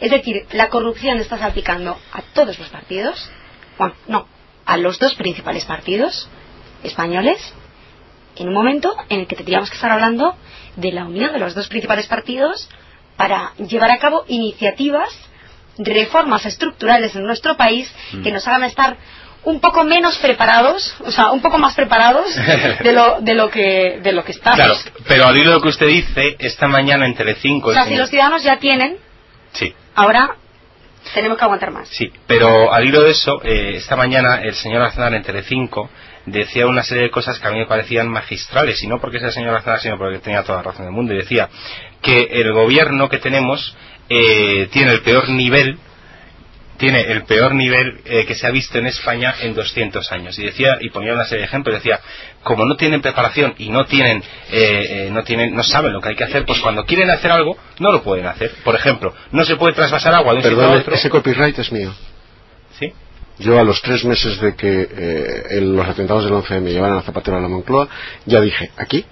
Es 0.00 0.10
decir, 0.10 0.46
la 0.52 0.68
corrupción 0.68 1.18
está 1.18 1.38
salpicando 1.38 1.98
a 2.12 2.22
todos 2.34 2.58
los 2.58 2.68
partidos, 2.68 3.30
bueno, 3.78 3.94
no, 4.08 4.26
a 4.64 4.76
los 4.76 4.98
dos 4.98 5.14
principales 5.14 5.64
partidos 5.64 6.28
españoles, 6.82 7.38
en 8.36 8.48
un 8.48 8.54
momento 8.54 8.94
en 9.08 9.20
el 9.20 9.26
que 9.26 9.36
tendríamos 9.36 9.70
que 9.70 9.76
estar 9.76 9.90
hablando 9.90 10.36
de 10.76 10.92
la 10.92 11.04
unión 11.06 11.32
de 11.32 11.38
los 11.38 11.54
dos 11.54 11.68
principales 11.68 12.06
partidos 12.06 12.68
para 13.16 13.54
llevar 13.56 13.90
a 13.90 13.98
cabo 13.98 14.24
iniciativas, 14.28 15.08
reformas 15.78 16.44
estructurales 16.44 17.14
en 17.16 17.24
nuestro 17.24 17.56
país 17.56 17.90
Mm. 18.12 18.22
que 18.22 18.32
nos 18.32 18.46
hagan 18.46 18.64
estar 18.64 18.96
un 19.46 19.60
poco 19.60 19.84
menos 19.84 20.18
preparados, 20.18 20.94
o 21.04 21.10
sea, 21.10 21.30
un 21.30 21.40
poco 21.40 21.56
más 21.58 21.74
preparados 21.74 22.26
de 22.82 22.92
lo, 22.92 23.20
de 23.20 23.34
lo 23.34 23.48
que 23.48 23.98
de 24.02 24.12
lo 24.12 24.22
que 24.24 24.32
estamos. 24.32 24.56
Claro, 24.58 24.74
pero 25.08 25.26
al 25.26 25.36
hilo 25.36 25.50
de 25.50 25.56
lo 25.56 25.62
que 25.62 25.68
usted 25.68 25.86
dice, 25.86 26.36
esta 26.38 26.66
mañana 26.68 27.06
en 27.06 27.14
Telecinco... 27.14 27.70
o 27.70 27.72
sea, 27.72 27.84
si 27.84 27.90
señor- 27.90 28.00
los 28.00 28.10
ciudadanos 28.10 28.42
ya 28.42 28.58
tienen, 28.58 28.96
Sí. 29.52 29.72
ahora 29.94 30.36
tenemos 31.14 31.38
que 31.38 31.44
aguantar 31.44 31.70
más. 31.70 31.88
Sí, 31.88 32.12
pero 32.26 32.72
al 32.72 32.84
hilo 32.84 33.02
de 33.02 33.12
eso, 33.12 33.40
eh, 33.44 33.74
esta 33.76 33.94
mañana 33.96 34.42
el 34.42 34.54
señor 34.54 34.82
Aznar 34.82 35.14
en 35.14 35.22
Telecinco 35.22 35.88
decía 36.26 36.66
una 36.66 36.82
serie 36.82 37.04
de 37.04 37.10
cosas 37.10 37.38
que 37.38 37.46
a 37.46 37.52
mí 37.52 37.58
me 37.58 37.66
parecían 37.66 38.08
magistrales, 38.08 38.82
y 38.82 38.88
no 38.88 39.00
porque 39.00 39.18
sea 39.20 39.28
el 39.28 39.34
señor 39.34 39.54
Aznar, 39.54 39.78
sino 39.80 39.96
porque 39.96 40.18
tenía 40.18 40.42
toda 40.42 40.58
la 40.58 40.64
razón 40.64 40.84
del 40.86 40.92
mundo, 40.92 41.14
y 41.14 41.18
decía 41.18 41.48
que 42.02 42.28
el 42.32 42.52
gobierno 42.52 43.08
que 43.08 43.18
tenemos 43.18 43.76
eh, 44.08 44.68
tiene 44.72 44.90
el 44.92 45.02
peor 45.02 45.28
nivel 45.28 45.78
tiene 46.76 47.00
el 47.00 47.24
peor 47.24 47.54
nivel 47.54 48.00
eh, 48.04 48.24
que 48.26 48.34
se 48.34 48.46
ha 48.46 48.50
visto 48.50 48.78
en 48.78 48.86
España 48.86 49.34
en 49.40 49.54
200 49.54 50.10
años. 50.12 50.38
Y 50.38 50.44
decía 50.44 50.78
y 50.80 50.90
ponía 50.90 51.12
una 51.14 51.24
serie 51.24 51.40
de 51.42 51.46
ejemplos 51.46 51.74
decía 51.76 52.00
como 52.42 52.64
no 52.64 52.76
tienen 52.76 53.02
preparación 53.02 53.54
y 53.58 53.68
no 53.70 53.86
tienen 53.86 54.18
eh, 54.50 55.06
eh, 55.06 55.08
no 55.12 55.24
tienen 55.24 55.54
no 55.54 55.62
saben 55.62 55.92
lo 55.92 56.00
que 56.00 56.10
hay 56.10 56.16
que 56.16 56.24
hacer 56.24 56.44
pues 56.44 56.60
cuando 56.60 56.84
quieren 56.84 57.10
hacer 57.10 57.30
algo 57.30 57.56
no 57.78 57.92
lo 57.92 58.02
pueden 58.02 58.26
hacer. 58.26 58.52
Por 58.64 58.74
ejemplo 58.74 59.14
no 59.32 59.44
se 59.44 59.56
puede 59.56 59.74
trasvasar 59.74 60.14
agua 60.14 60.32
de 60.32 60.38
un 60.38 60.42
sitio 60.44 60.58
a 60.58 60.60
Perdón, 60.62 60.80
otro. 60.80 60.94
ese 60.94 61.10
copyright 61.10 61.58
es 61.58 61.72
mío. 61.72 61.94
sí 62.78 62.92
Yo 63.38 63.58
a 63.60 63.64
los 63.64 63.82
tres 63.82 64.04
meses 64.04 64.40
de 64.40 64.54
que 64.54 64.88
eh, 64.90 65.42
el- 65.50 65.74
los 65.76 65.86
atentados 65.88 66.24
del 66.24 66.32
11M 66.34 66.70
llevaran 66.70 66.98
a 66.98 67.02
Zapatero 67.02 67.36
a 67.36 67.40
la 67.40 67.48
Moncloa, 67.48 67.88
ya 68.24 68.40
dije 68.40 68.70
aquí 68.76 69.04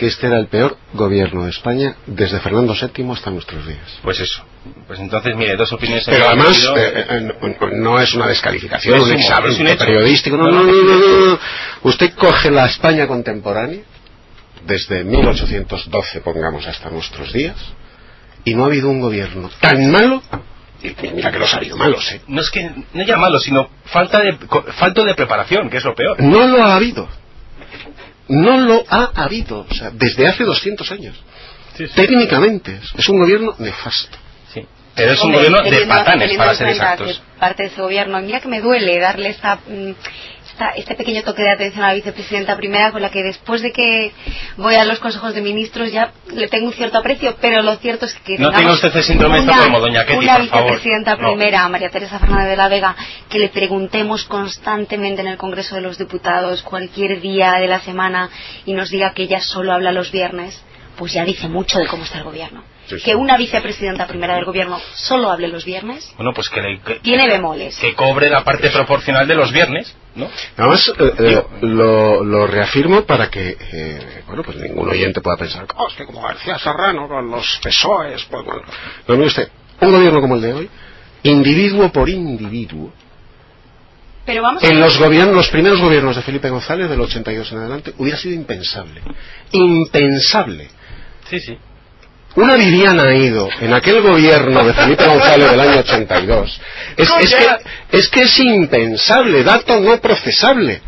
que 0.00 0.06
este 0.06 0.28
era 0.28 0.38
el 0.38 0.46
peor 0.46 0.78
gobierno 0.94 1.44
de 1.44 1.50
España 1.50 1.94
desde 2.06 2.40
Fernando 2.40 2.72
VII 2.74 3.10
hasta 3.12 3.30
nuestros 3.30 3.66
días. 3.66 3.98
Pues 4.02 4.18
eso. 4.18 4.42
Pues 4.86 4.98
entonces, 4.98 5.36
mire, 5.36 5.56
dos 5.56 5.70
opiniones. 5.74 6.06
Pero 6.06 6.26
además 6.26 6.56
eh, 6.74 7.04
eh, 7.10 7.32
no, 7.60 7.68
no 7.92 8.00
es 8.00 8.14
una 8.14 8.26
descalificación, 8.26 8.96
Es 8.96 9.02
un 9.02 9.10
un- 9.10 9.16
examen 9.16 9.50
es 9.52 9.58
un 9.60 9.68
hecho. 9.68 9.84
periodístico. 9.84 10.38
No, 10.38 10.50
no, 10.50 10.62
no, 10.62 10.72
no, 10.72 10.94
no, 10.96 11.26
no. 11.32 11.38
Usted 11.82 12.14
coge 12.14 12.50
la 12.50 12.64
España 12.64 13.06
contemporánea 13.06 13.82
desde 14.66 15.04
1812, 15.04 16.20
pongamos, 16.22 16.66
hasta 16.66 16.88
nuestros 16.88 17.30
días, 17.34 17.56
y 18.46 18.54
no 18.54 18.64
ha 18.64 18.66
habido 18.68 18.88
un 18.88 19.00
gobierno 19.02 19.50
tan 19.60 19.90
malo. 19.90 20.22
y 20.82 20.94
Mira 21.14 21.30
que 21.30 21.38
los 21.38 21.52
ha 21.52 21.58
habido 21.58 21.76
malos, 21.76 22.10
¿eh? 22.10 22.22
No 22.26 22.40
es 22.40 22.50
que 22.50 22.70
no 22.94 23.04
ya 23.04 23.18
malo, 23.18 23.38
sino 23.38 23.68
falta 23.84 24.20
de 24.20 24.32
falta 24.78 25.04
de 25.04 25.14
preparación, 25.14 25.68
que 25.68 25.76
es 25.76 25.84
lo 25.84 25.94
peor. 25.94 26.22
No 26.22 26.48
lo 26.48 26.64
ha 26.64 26.76
habido. 26.76 27.06
No 28.30 28.60
lo 28.60 28.84
ha 28.88 29.10
habido. 29.14 29.66
O 29.68 29.74
sea, 29.74 29.90
desde 29.90 30.28
hace 30.28 30.44
200 30.44 30.90
años. 30.92 31.16
Técnicamente 31.94 32.78
es 32.96 33.08
un 33.08 33.18
gobierno 33.18 33.54
nefasto. 33.58 34.16
Sí. 34.52 34.64
Pero 34.94 35.12
es 35.12 35.22
un 35.22 35.32
gobierno 35.32 35.62
de 35.62 35.86
patanes, 35.86 36.36
para 36.36 36.54
ser 36.54 36.68
exactos. 36.68 37.22
Parte 37.38 37.64
de 37.64 37.68
ese 37.70 37.80
gobierno, 37.80 38.20
mira 38.20 38.40
que 38.40 38.48
me 38.48 38.60
duele 38.60 38.98
darle 38.98 39.30
esta 39.30 39.58
este 40.68 40.94
pequeño 40.94 41.22
toque 41.22 41.42
de 41.42 41.50
atención 41.50 41.84
a 41.84 41.88
la 41.88 41.94
vicepresidenta 41.94 42.56
primera 42.56 42.92
con 42.92 43.02
la 43.02 43.10
que 43.10 43.22
después 43.22 43.62
de 43.62 43.72
que 43.72 44.12
voy 44.56 44.74
a 44.74 44.84
los 44.84 44.98
consejos 44.98 45.34
de 45.34 45.40
ministros 45.40 45.92
ya 45.92 46.12
le 46.32 46.48
tengo 46.48 46.66
un 46.66 46.72
cierto 46.72 46.98
aprecio, 46.98 47.36
pero 47.40 47.62
lo 47.62 47.76
cierto 47.76 48.06
es 48.06 48.14
que 48.14 48.38
no 48.38 48.50
usted 48.72 48.94
el 48.94 49.02
síndrome 49.02 49.40
una, 49.40 49.64
como 49.64 49.80
doña 49.80 50.04
Ketty, 50.04 50.18
una 50.18 50.38
vicepresidenta 50.38 51.16
primera, 51.16 51.68
María 51.68 51.90
Teresa 51.90 52.18
Fernández 52.18 52.50
de 52.50 52.56
la 52.56 52.68
Vega, 52.68 52.96
que 53.28 53.38
le 53.38 53.48
preguntemos 53.48 54.24
constantemente 54.24 55.22
en 55.22 55.28
el 55.28 55.36
Congreso 55.36 55.74
de 55.74 55.80
los 55.80 55.98
Diputados 55.98 56.62
cualquier 56.62 57.20
día 57.20 57.54
de 57.54 57.66
la 57.66 57.80
semana 57.80 58.30
y 58.66 58.72
nos 58.72 58.90
diga 58.90 59.12
que 59.14 59.24
ella 59.24 59.40
solo 59.40 59.72
habla 59.72 59.92
los 59.92 60.12
viernes, 60.12 60.62
pues 60.96 61.12
ya 61.12 61.24
dice 61.24 61.48
mucho 61.48 61.78
de 61.78 61.86
cómo 61.86 62.04
está 62.04 62.18
el 62.18 62.24
gobierno 62.24 62.62
que 62.98 63.14
una 63.14 63.36
vicepresidenta 63.36 64.06
primera 64.06 64.34
del 64.34 64.44
gobierno 64.44 64.80
solo 64.94 65.30
hable 65.30 65.48
los 65.48 65.64
viernes. 65.64 66.12
Bueno, 66.16 66.32
pues 66.34 66.48
que, 66.48 66.60
tiene 67.02 67.28
bemoles. 67.28 67.76
Que 67.78 67.94
cobre 67.94 68.28
la 68.28 68.44
parte 68.44 68.70
proporcional 68.70 69.26
de 69.26 69.34
los 69.34 69.52
viernes, 69.52 69.94
¿no? 70.14 70.28
Además, 70.56 70.92
eh, 70.98 71.12
eh, 71.18 71.42
lo, 71.62 72.46
reafirmo 72.46 73.02
para 73.02 73.30
que, 73.30 73.56
eh, 73.72 74.22
bueno, 74.26 74.42
pues 74.42 74.56
ningún 74.56 74.88
oyente 74.88 75.20
pueda 75.20 75.36
pensar, 75.36 75.66
oh, 75.76 75.88
es 75.88 75.94
que 75.94 76.06
como 76.06 76.22
García 76.22 76.58
Serrano 76.58 77.08
con 77.08 77.30
los 77.30 77.60
PSOEs, 77.62 78.24
pues 78.24 78.44
bueno. 78.44 78.62
No, 79.06 79.14
usted, 79.24 79.48
un 79.80 79.92
gobierno 79.92 80.20
como 80.20 80.34
el 80.36 80.40
de 80.40 80.52
hoy, 80.52 80.70
individuo 81.22 81.90
por 81.92 82.08
individuo, 82.08 82.92
pero 84.24 84.42
vamos 84.42 84.62
en 84.62 84.78
los 84.78 84.98
gobiernos, 84.98 85.34
los 85.34 85.48
primeros 85.48 85.80
gobiernos 85.80 86.16
de 86.16 86.22
Felipe 86.22 86.50
González 86.50 86.88
del 86.88 87.00
82 87.00 87.52
en 87.52 87.58
adelante 87.58 87.94
hubiera 87.98 88.18
sido 88.18 88.34
impensable, 88.34 89.02
impensable. 89.52 90.68
Sí, 91.28 91.40
sí. 91.40 91.58
Una 92.36 92.54
Viviana 92.54 93.04
ha 93.04 93.14
ido 93.14 93.48
en 93.60 93.72
aquel 93.72 94.00
gobierno 94.02 94.64
de 94.64 94.72
Felipe 94.72 95.04
González 95.04 95.50
del 95.50 95.60
año 95.60 95.80
82. 95.80 96.60
Es, 96.96 97.10
es, 97.20 97.34
que, 97.34 97.98
es 97.98 98.08
que 98.08 98.22
es 98.22 98.38
impensable, 98.38 99.42
dato 99.42 99.80
no 99.80 100.00
procesable. 100.00 100.80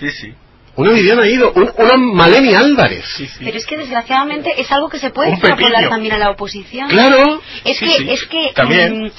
Sí, 0.00 0.10
sí. 0.10 0.32
Una 0.76 0.92
Viviana 0.92 1.22
ha 1.22 1.28
ido, 1.28 1.52
una 1.52 1.96
Maleni 1.96 2.54
Álvarez. 2.54 3.04
Pero 3.38 3.56
es 3.56 3.66
que 3.66 3.76
desgraciadamente 3.76 4.60
es 4.60 4.70
algo 4.70 4.88
que 4.88 4.98
se 4.98 5.10
puede 5.10 5.30
extrapolar 5.30 5.88
también 5.88 6.14
a 6.14 6.18
la 6.18 6.30
oposición. 6.30 6.88
Claro. 6.88 7.40
Es 7.64 7.78
que, 7.78 8.12
es 8.12 8.26
que 8.26 8.52
también. 8.54 9.04
Mm, 9.04 9.10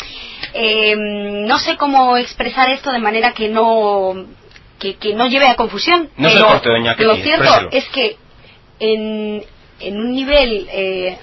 em, 0.53 1.45
no 1.45 1.57
sé 1.59 1.75
cómo 1.77 2.17
expresar 2.17 2.69
esto 2.69 2.91
de 2.91 2.99
manera 2.99 3.33
que 3.33 3.49
no 3.49 4.27
que, 4.79 4.97
no 5.15 5.27
lleve 5.27 5.47
a 5.47 5.55
confusión. 5.55 6.09
No 6.17 6.29
pero 6.97 7.13
lo 7.13 7.15
cierto 7.17 7.69
es 7.71 7.87
que 7.89 8.17
en, 8.79 9.43
en 9.79 9.97
un 9.97 10.13
nivel 10.13 10.67
eh, 10.71 11.17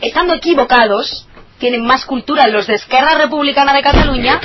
estando 0.00 0.34
equivocados, 0.34 1.26
tienen 1.58 1.84
más 1.84 2.04
cultura 2.04 2.46
los 2.48 2.66
de 2.66 2.74
Esquerra 2.74 3.16
Republicana 3.18 3.72
de 3.72 3.82
Cataluña 3.82 4.40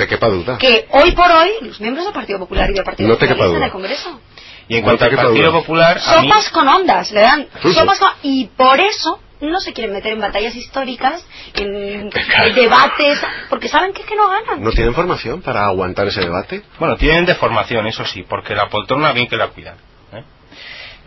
que 0.58 0.86
hoy 0.90 1.12
por 1.12 1.30
hoy 1.30 1.50
los 1.62 1.80
miembros 1.80 2.06
del 2.06 2.14
Partido 2.14 2.38
Popular 2.38 2.70
y 2.70 2.74
del 2.74 2.84
Partido 2.84 3.14
Socialista 3.14 3.56
en 3.56 3.62
el 3.62 3.70
Congreso. 3.70 4.20
Y 4.68 4.76
en 4.76 4.84
cuanto 4.84 5.04
al 5.04 5.16
Partido 5.16 5.52
Popular... 5.52 6.00
Sopas 6.00 6.48
con 6.50 6.68
ondas, 6.68 7.10
le 7.10 7.20
dan. 7.20 7.48
Sopas 7.74 7.98
con... 7.98 8.08
Y 8.22 8.46
por 8.56 8.78
eso 8.78 9.20
no 9.40 9.58
se 9.60 9.72
quieren 9.72 9.92
meter 9.92 10.12
en 10.12 10.20
batallas 10.20 10.54
históricas, 10.54 11.26
en, 11.54 12.10
debates, 12.54 13.20
porque 13.48 13.68
saben 13.68 13.92
que, 13.92 14.02
es 14.02 14.08
que 14.08 14.14
no 14.14 14.28
ganan. 14.28 14.62
¿No 14.62 14.70
tienen 14.70 14.94
formación 14.94 15.42
para 15.42 15.66
aguantar 15.66 16.06
ese 16.06 16.20
debate? 16.20 16.62
Bueno, 16.78 16.96
tienen 16.96 17.26
de 17.26 17.34
formación, 17.34 17.86
eso 17.86 18.04
sí, 18.04 18.22
porque 18.22 18.54
la 18.54 18.68
poltrona 18.68 19.12
bien 19.12 19.28
que 19.28 19.36
la 19.36 19.48
cuidan. 19.48 19.76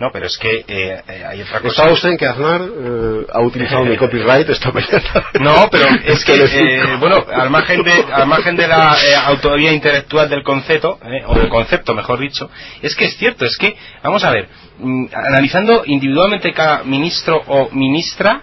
No, 0.04 0.12
pero 0.12 0.26
es 0.26 0.38
que 0.38 0.66
eh, 0.68 1.02
eh, 1.08 1.26
hay 1.26 1.42
otra 1.44 1.62
cosa. 1.62 1.70
¿Estaba 1.70 1.94
usted 1.94 2.10
en 2.10 2.18
que 2.18 2.26
Aznar 2.26 2.62
eh, 2.62 3.26
ha 3.32 3.40
utilizado 3.40 3.86
mi 3.86 3.96
copyright 4.04 4.50
esta 4.50 4.70
mañana? 4.70 5.32
No, 5.40 5.70
pero 5.72 5.86
es 6.04 6.26
que, 6.26 6.84
bueno, 7.00 7.26
al 7.34 7.50
margen 7.50 7.82
de, 7.84 7.94
al 8.12 8.28
margen 8.28 8.58
de 8.58 8.68
la 8.68 8.98
autoría 9.28 9.72
intelectual 9.72 10.30
del 10.30 10.44
concepto, 10.44 11.00
o 11.28 11.36
del 11.36 11.48
concepto, 11.48 11.96
mejor 11.96 12.20
dicho, 12.20 12.52
es 12.82 12.98
que 12.98 13.06
es 13.06 13.16
cierto, 13.16 13.46
es 13.46 13.56
que, 13.56 13.78
vamos 14.04 14.26
a 14.26 14.32
ver, 14.32 14.50
mm, 14.80 15.06
analizando 15.14 15.84
individualmente 15.86 16.52
cada 16.52 16.84
ministro 16.84 17.42
o 17.48 17.70
ministra, 17.72 18.42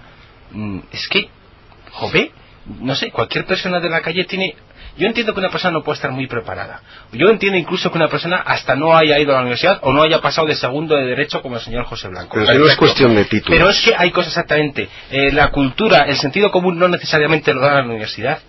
mm, 0.52 0.78
es 0.92 1.08
que, 1.08 1.28
joder, 1.90 2.30
no 2.80 2.94
sé, 2.94 3.10
cualquier 3.10 3.44
persona 3.44 3.80
de 3.80 3.90
la 3.90 4.00
calle 4.00 4.24
tiene 4.24 4.56
yo 4.96 5.06
entiendo 5.06 5.32
que 5.32 5.40
una 5.40 5.50
persona 5.50 5.72
no 5.72 5.82
puede 5.82 5.96
estar 5.96 6.10
muy 6.10 6.26
preparada. 6.26 6.82
Yo 7.12 7.28
entiendo 7.28 7.58
incluso 7.58 7.90
que 7.90 7.98
una 7.98 8.08
persona 8.08 8.36
hasta 8.38 8.74
no 8.74 8.96
haya 8.96 9.18
ido 9.18 9.32
a 9.32 9.36
la 9.36 9.40
universidad 9.42 9.78
o 9.82 9.92
no 9.92 10.02
haya 10.02 10.20
pasado 10.20 10.46
de 10.46 10.54
segundo 10.54 10.96
de 10.96 11.06
derecho 11.06 11.42
como 11.42 11.56
el 11.56 11.62
señor 11.62 11.84
José 11.84 12.08
Blanco. 12.08 12.38
Pero 12.44 12.58
no 12.58 12.66
es 12.66 12.76
cuestión 12.76 13.14
de 13.14 13.24
título. 13.24 13.56
Pero 13.56 13.70
es 13.70 13.80
que 13.80 13.94
hay 13.96 14.10
cosas 14.10 14.32
exactamente. 14.32 14.88
Eh, 15.10 15.32
la 15.32 15.50
cultura, 15.50 16.06
el 16.06 16.16
sentido 16.16 16.50
común 16.50 16.78
no 16.78 16.88
necesariamente 16.88 17.54
lo 17.54 17.60
da 17.60 17.74
la 17.74 17.84
universidad. 17.84 18.40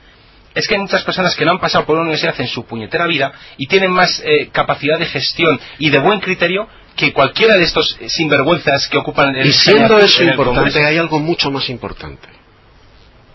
Es 0.53 0.67
que 0.67 0.75
hay 0.75 0.81
muchas 0.81 1.03
personas 1.03 1.35
que 1.35 1.45
no 1.45 1.51
han 1.51 1.59
pasado 1.59 1.85
por 1.85 1.95
una 1.95 2.03
universidad 2.03 2.35
en 2.39 2.47
su 2.47 2.65
puñetera 2.65 3.07
vida 3.07 3.31
y 3.55 3.67
tienen 3.67 3.91
más 3.91 4.21
eh, 4.25 4.49
capacidad 4.51 4.99
de 4.99 5.05
gestión 5.05 5.59
y 5.79 5.89
de 5.89 5.99
buen 5.99 6.19
criterio 6.19 6.67
que 6.95 7.13
cualquiera 7.13 7.55
de 7.55 7.63
estos 7.63 7.97
sinvergüenzas 8.07 8.89
que 8.89 8.97
ocupan 8.97 9.33
el 9.35 9.47
Y 9.47 9.53
siendo 9.53 9.97
eso 9.97 10.23
importante, 10.23 10.83
hay 10.83 10.97
algo 10.97 11.19
mucho 11.19 11.49
más 11.49 11.69
importante, 11.69 12.27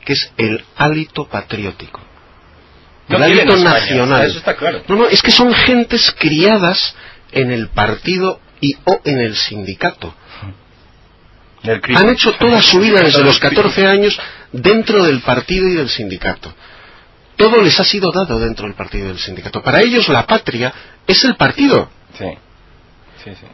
que 0.05 0.12
es 0.12 0.31
el 0.37 0.62
hálito 0.77 1.27
patriótico 1.27 2.06
el 3.09 3.23
hábito 3.23 3.57
nacional. 3.57 4.27
Eso 4.27 4.38
está 4.38 4.57
claro. 4.57 4.83
No, 4.88 4.97
no, 4.97 5.07
es 5.07 5.23
que 5.23 5.31
son 5.31 5.53
gentes 5.55 6.14
criadas 6.19 6.95
en 7.33 7.51
el 7.53 7.69
partido 7.69 8.40
y 8.61 8.77
o 8.85 9.01
en 9.05 9.19
el 9.19 9.37
sindicato. 9.37 10.14
Han 11.62 12.09
hecho 12.11 12.33
toda 12.35 12.62
su 12.62 12.79
vida 12.81 13.01
desde 13.01 13.25
los 13.25 13.38
14 13.38 13.87
años 13.87 14.19
dentro 14.53 15.05
del 15.05 15.21
partido 15.21 15.69
y 15.69 15.75
del 15.75 15.88
sindicato. 15.88 16.55
Todo 17.37 17.61
les 17.61 17.79
ha 17.81 17.85
sido 17.85 18.12
dado 18.12 18.38
dentro 18.38 18.66
del 18.66 18.75
partido 18.75 19.07
y 19.07 19.09
del 19.09 19.19
sindicato. 19.19 19.62
Para 19.62 19.81
ellos 19.83 20.09
la 20.09 20.27
patria 20.27 20.73
es 21.07 21.25
el 21.25 21.37
partido. 21.37 21.90
Sí. 22.16 22.31
Sí, 23.25 23.31
sí. 23.35 23.47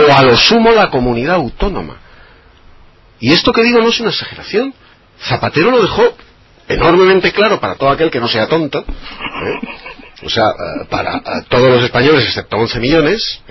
O 0.00 0.12
a 0.12 0.22
lo 0.22 0.36
sumo 0.36 0.70
la 0.70 0.90
comunidad 0.90 1.34
autónoma. 1.36 1.96
Y 3.18 3.32
esto 3.32 3.52
que 3.52 3.62
digo 3.62 3.80
no 3.80 3.88
es 3.88 4.00
una 4.00 4.10
exageración. 4.10 4.74
Zapatero 5.20 5.70
lo 5.70 5.82
dejó 5.82 6.16
enormemente 6.68 7.32
claro 7.32 7.60
para 7.60 7.74
todo 7.74 7.90
aquel 7.90 8.10
que 8.10 8.20
no 8.20 8.28
sea 8.28 8.46
tonto, 8.46 8.80
¿eh? 8.80 9.68
o 10.22 10.30
sea, 10.30 10.44
eh, 10.48 10.86
para 10.88 11.16
eh, 11.16 11.22
todos 11.48 11.70
los 11.70 11.84
españoles 11.84 12.24
excepto 12.24 12.56
11 12.56 12.80
millones, 12.80 13.42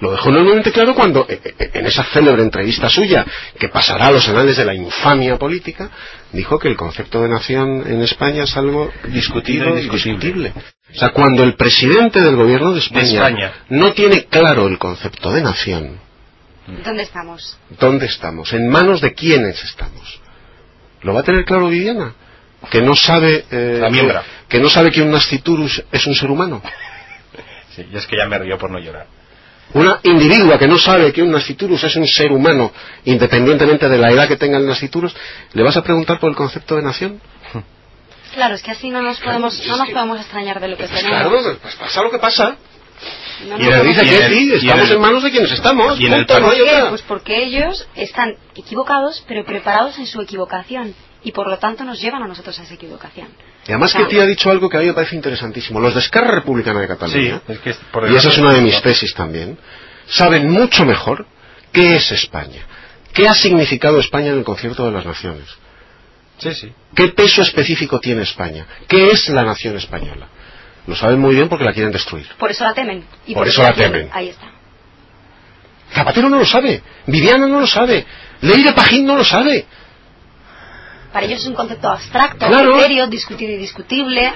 lo 0.00 0.12
dejó 0.12 0.30
enormemente 0.30 0.72
claro 0.72 0.94
cuando 0.94 1.26
en 1.28 1.86
esa 1.86 2.04
célebre 2.04 2.42
entrevista 2.42 2.88
suya, 2.88 3.24
que 3.58 3.68
pasará 3.68 4.08
a 4.08 4.12
los 4.12 4.28
anales 4.28 4.56
de 4.56 4.64
la 4.64 4.74
infamia 4.74 5.38
política, 5.38 5.90
dijo 6.32 6.58
que 6.58 6.68
el 6.68 6.76
concepto 6.76 7.22
de 7.22 7.28
nación 7.28 7.84
en 7.86 8.02
España 8.02 8.44
es 8.44 8.56
algo 8.56 8.90
discutido 9.08 9.76
y 9.76 9.88
discutible. 9.88 10.52
O 10.92 10.98
sea, 10.98 11.10
cuando 11.10 11.44
el 11.44 11.54
presidente 11.54 12.20
del 12.20 12.34
gobierno 12.34 12.72
de 12.72 12.80
España, 12.80 13.52
no 13.68 13.92
tiene 13.92 14.24
claro 14.24 14.66
el 14.66 14.78
concepto 14.78 15.30
de 15.32 15.42
nación, 15.42 16.00
¿Dónde 16.84 17.02
estamos? 17.02 17.58
¿Dónde 17.78 18.06
estamos? 18.06 18.52
¿En 18.52 18.68
manos 18.68 19.00
de 19.00 19.12
quiénes 19.12 19.62
estamos? 19.64 20.20
¿Lo 21.02 21.14
va 21.14 21.20
a 21.20 21.22
tener 21.24 21.44
claro 21.44 21.68
Viviana? 21.68 22.14
Que 22.68 22.82
no 22.82 22.94
sabe 22.94 23.44
eh, 23.50 23.82
que, 24.48 24.58
no 24.58 24.68
sabe 24.68 24.90
que 24.90 25.02
un 25.02 25.10
nasciturus 25.10 25.82
es 25.90 26.06
un 26.06 26.14
ser 26.14 26.30
humano. 26.30 26.62
Sí, 27.74 27.86
y 27.88 27.96
es 27.96 28.04
que 28.04 28.16
ya 28.16 28.26
me 28.26 28.36
río 28.36 28.58
por 28.58 28.68
no 28.68 28.80
llorar. 28.80 29.06
Una 29.74 30.00
individua 30.02 30.58
que 30.58 30.66
no 30.66 30.76
sabe 30.76 31.12
que 31.12 31.22
un 31.22 31.30
nasciturus 31.30 31.84
es 31.84 31.94
un 31.94 32.04
ser 32.04 32.32
humano 32.32 32.72
independientemente 33.04 33.88
de 33.88 33.96
la 33.96 34.10
edad 34.10 34.26
que 34.26 34.36
tenga 34.36 34.58
el 34.58 34.66
nasciturus 34.66 35.14
le 35.52 35.62
vas 35.62 35.76
a 35.76 35.82
preguntar 35.84 36.18
por 36.18 36.30
el 36.30 36.34
concepto 36.34 36.74
de 36.74 36.82
nación 36.82 37.20
claro 38.34 38.56
es 38.56 38.62
que 38.64 38.72
así 38.72 38.90
no 38.90 39.02
nos 39.02 39.20
podemos 39.20 39.64
no 39.68 39.76
nos 39.76 39.88
podemos 39.90 40.20
extrañar 40.20 40.58
de 40.58 40.66
lo 40.66 40.76
que 40.76 40.88
pues 40.88 41.00
tenemos. 41.00 41.20
claro 41.20 41.58
pues 41.62 41.76
pasa 41.76 42.02
lo 42.02 42.10
que 42.10 42.18
pasa. 42.18 42.56
Y 43.58 43.62
le 43.62 43.84
dice 43.84 44.02
que 44.02 44.28
sí, 44.28 44.52
estamos 44.52 44.90
en 44.90 45.00
manos 45.00 45.22
de 45.22 45.30
quienes 45.30 45.50
estamos. 45.52 45.98
¿Y 45.98 46.06
en 46.06 46.26
¿Por 46.26 46.54
qué? 46.54 46.84
Pues 46.90 47.02
porque 47.02 47.42
ellos 47.42 47.88
están 47.94 48.34
equivocados, 48.54 49.24
pero 49.26 49.44
preparados 49.44 49.98
en 49.98 50.06
su 50.06 50.20
equivocación 50.20 50.94
y 51.22 51.32
por 51.32 51.48
lo 51.48 51.58
tanto 51.58 51.84
nos 51.84 52.00
llevan 52.00 52.22
a 52.22 52.26
nosotros 52.26 52.58
a 52.58 52.62
esa 52.62 52.74
equivocación. 52.74 53.28
Y 53.66 53.72
además 53.72 53.94
que 53.94 54.04
te 54.06 54.20
ha 54.20 54.26
dicho 54.26 54.50
algo 54.50 54.68
que 54.68 54.76
a 54.76 54.80
mí 54.80 54.86
me 54.86 54.94
parece 54.94 55.16
interesantísimo. 55.16 55.80
Los 55.80 55.94
de 55.94 56.00
Esquerra 56.00 56.30
Republicana 56.32 56.80
de 56.80 56.88
Cataluña, 56.88 57.42
es 57.46 57.58
que 57.58 57.70
y 57.70 58.16
esa 58.16 58.28
es 58.28 58.38
una 58.38 58.52
de 58.52 58.62
mis 58.62 58.80
tesis 58.80 59.14
también, 59.14 59.58
saben 60.06 60.50
mucho 60.50 60.84
mejor 60.84 61.26
qué 61.72 61.96
es 61.96 62.10
España, 62.12 62.66
qué 63.12 63.28
ha 63.28 63.34
significado 63.34 64.00
España 64.00 64.28
en 64.28 64.38
el 64.38 64.44
concierto 64.44 64.84
de 64.86 64.92
las 64.92 65.04
naciones. 65.04 65.46
Sí, 66.38 66.54
sí. 66.54 66.72
¿Qué 66.94 67.08
peso 67.08 67.42
específico 67.42 68.00
tiene 68.00 68.22
España? 68.22 68.66
¿Qué 68.88 69.10
es 69.10 69.28
la 69.28 69.44
nación 69.44 69.76
española? 69.76 70.26
Lo 70.86 70.96
saben 70.96 71.20
muy 71.20 71.34
bien 71.34 71.48
porque 71.48 71.64
la 71.64 71.72
quieren 71.72 71.92
destruir. 71.92 72.26
Por 72.38 72.50
eso 72.50 72.64
la 72.64 72.72
temen. 72.72 73.04
Y 73.26 73.34
por, 73.34 73.46
eso, 73.46 73.62
la 73.62 73.74
temen. 73.74 74.08
Ahí 74.12 74.30
está. 74.30 74.50
Zapatero 75.92 76.28
no 76.30 76.38
lo 76.38 76.46
sabe. 76.46 76.82
Viviana 77.06 77.46
no 77.46 77.60
lo 77.60 77.66
sabe. 77.66 78.06
Leire 78.40 78.72
Pajín 78.72 79.06
no 79.06 79.16
lo 79.16 79.24
sabe. 79.24 79.66
Para 81.12 81.26
ellos 81.26 81.40
es 81.40 81.46
un 81.46 81.54
concepto 81.54 81.88
abstracto, 81.88 82.46
criterio, 82.46 83.06
discutible 83.06 83.54
y 83.54 83.58
discutible. 83.58 84.32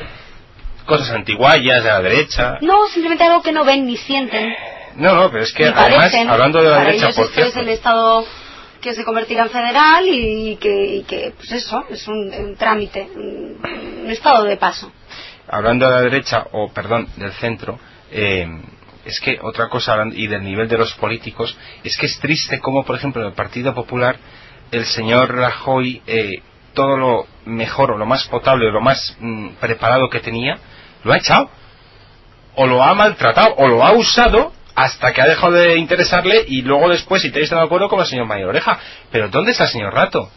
Cosas 0.86 1.10
antiguayas 1.10 1.82
de 1.82 1.88
la 1.88 2.02
derecha. 2.02 2.58
No, 2.60 2.88
simplemente 2.88 3.24
algo 3.24 3.42
que 3.42 3.52
no 3.52 3.64
ven 3.64 3.86
ni 3.86 3.96
sienten. 3.96 4.54
No, 4.96 5.14
no, 5.14 5.30
pero 5.30 5.44
es 5.44 5.52
que 5.52 5.66
además, 5.66 6.14
hablando 6.28 6.62
de 6.62 6.70
la 6.70 6.84
derecha, 6.84 7.10
por 7.12 7.28
cierto. 7.28 7.50
es 7.50 7.56
el 7.56 7.68
Estado 7.68 8.24
que 8.84 8.94
se 8.94 9.02
convertirá 9.02 9.44
en 9.44 9.50
federal 9.50 10.04
y 10.06 10.56
que, 10.56 11.04
que 11.08 11.32
pues 11.36 11.50
eso, 11.52 11.86
es 11.88 12.06
un, 12.06 12.54
trámite, 12.58 13.08
un, 13.16 14.10
estado 14.10 14.44
de 14.44 14.58
paso. 14.58 14.92
Hablando 15.48 15.86
de 15.86 15.92
la 15.92 16.02
derecha, 16.02 16.46
o 16.52 16.70
perdón, 16.70 17.08
del 17.16 17.32
centro, 17.32 17.78
eh, 18.10 18.46
es 19.06 19.20
que 19.20 19.38
otra 19.40 19.70
cosa, 19.70 19.96
y 20.12 20.26
del 20.26 20.42
nivel 20.42 20.68
de 20.68 20.76
los 20.76 20.92
políticos, 20.94 21.56
es 21.82 21.96
que 21.96 22.04
es 22.04 22.18
triste 22.18 22.60
como, 22.60 22.84
por 22.84 22.96
ejemplo, 22.96 23.22
en 23.22 23.28
el 23.28 23.34
Partido 23.34 23.74
Popular, 23.74 24.18
el 24.70 24.84
señor 24.84 25.34
Rajoy, 25.34 26.02
eh, 26.06 26.42
todo 26.74 26.96
lo 26.96 27.26
mejor 27.44 27.92
o 27.92 27.98
lo 27.98 28.06
más 28.06 28.24
potable 28.28 28.68
o 28.68 28.70
lo 28.70 28.80
más 28.80 29.16
mm, 29.18 29.48
preparado 29.60 30.10
que 30.10 30.20
tenía, 30.20 30.58
lo 31.02 31.12
ha 31.12 31.16
echado. 31.16 31.48
O 32.56 32.66
lo 32.66 32.82
ha 32.84 32.94
maltratado, 32.94 33.54
o 33.56 33.66
lo 33.66 33.84
ha 33.84 33.92
usado 33.92 34.52
hasta 34.74 35.12
que 35.12 35.22
ha 35.22 35.26
dejado 35.26 35.52
de 35.52 35.76
interesarle 35.76 36.44
y 36.46 36.62
luego 36.62 36.88
después, 36.88 37.22
si 37.22 37.30
te 37.30 37.40
de 37.40 37.60
acuerdo, 37.60 37.88
con 37.88 38.00
el 38.00 38.06
señor 38.06 38.26
Mayor 38.26 38.50
Oreja. 38.50 38.78
Pero 39.10 39.28
¿dónde 39.28 39.52
está 39.52 39.64
el 39.64 39.70
señor 39.70 39.94
Rato? 39.94 40.30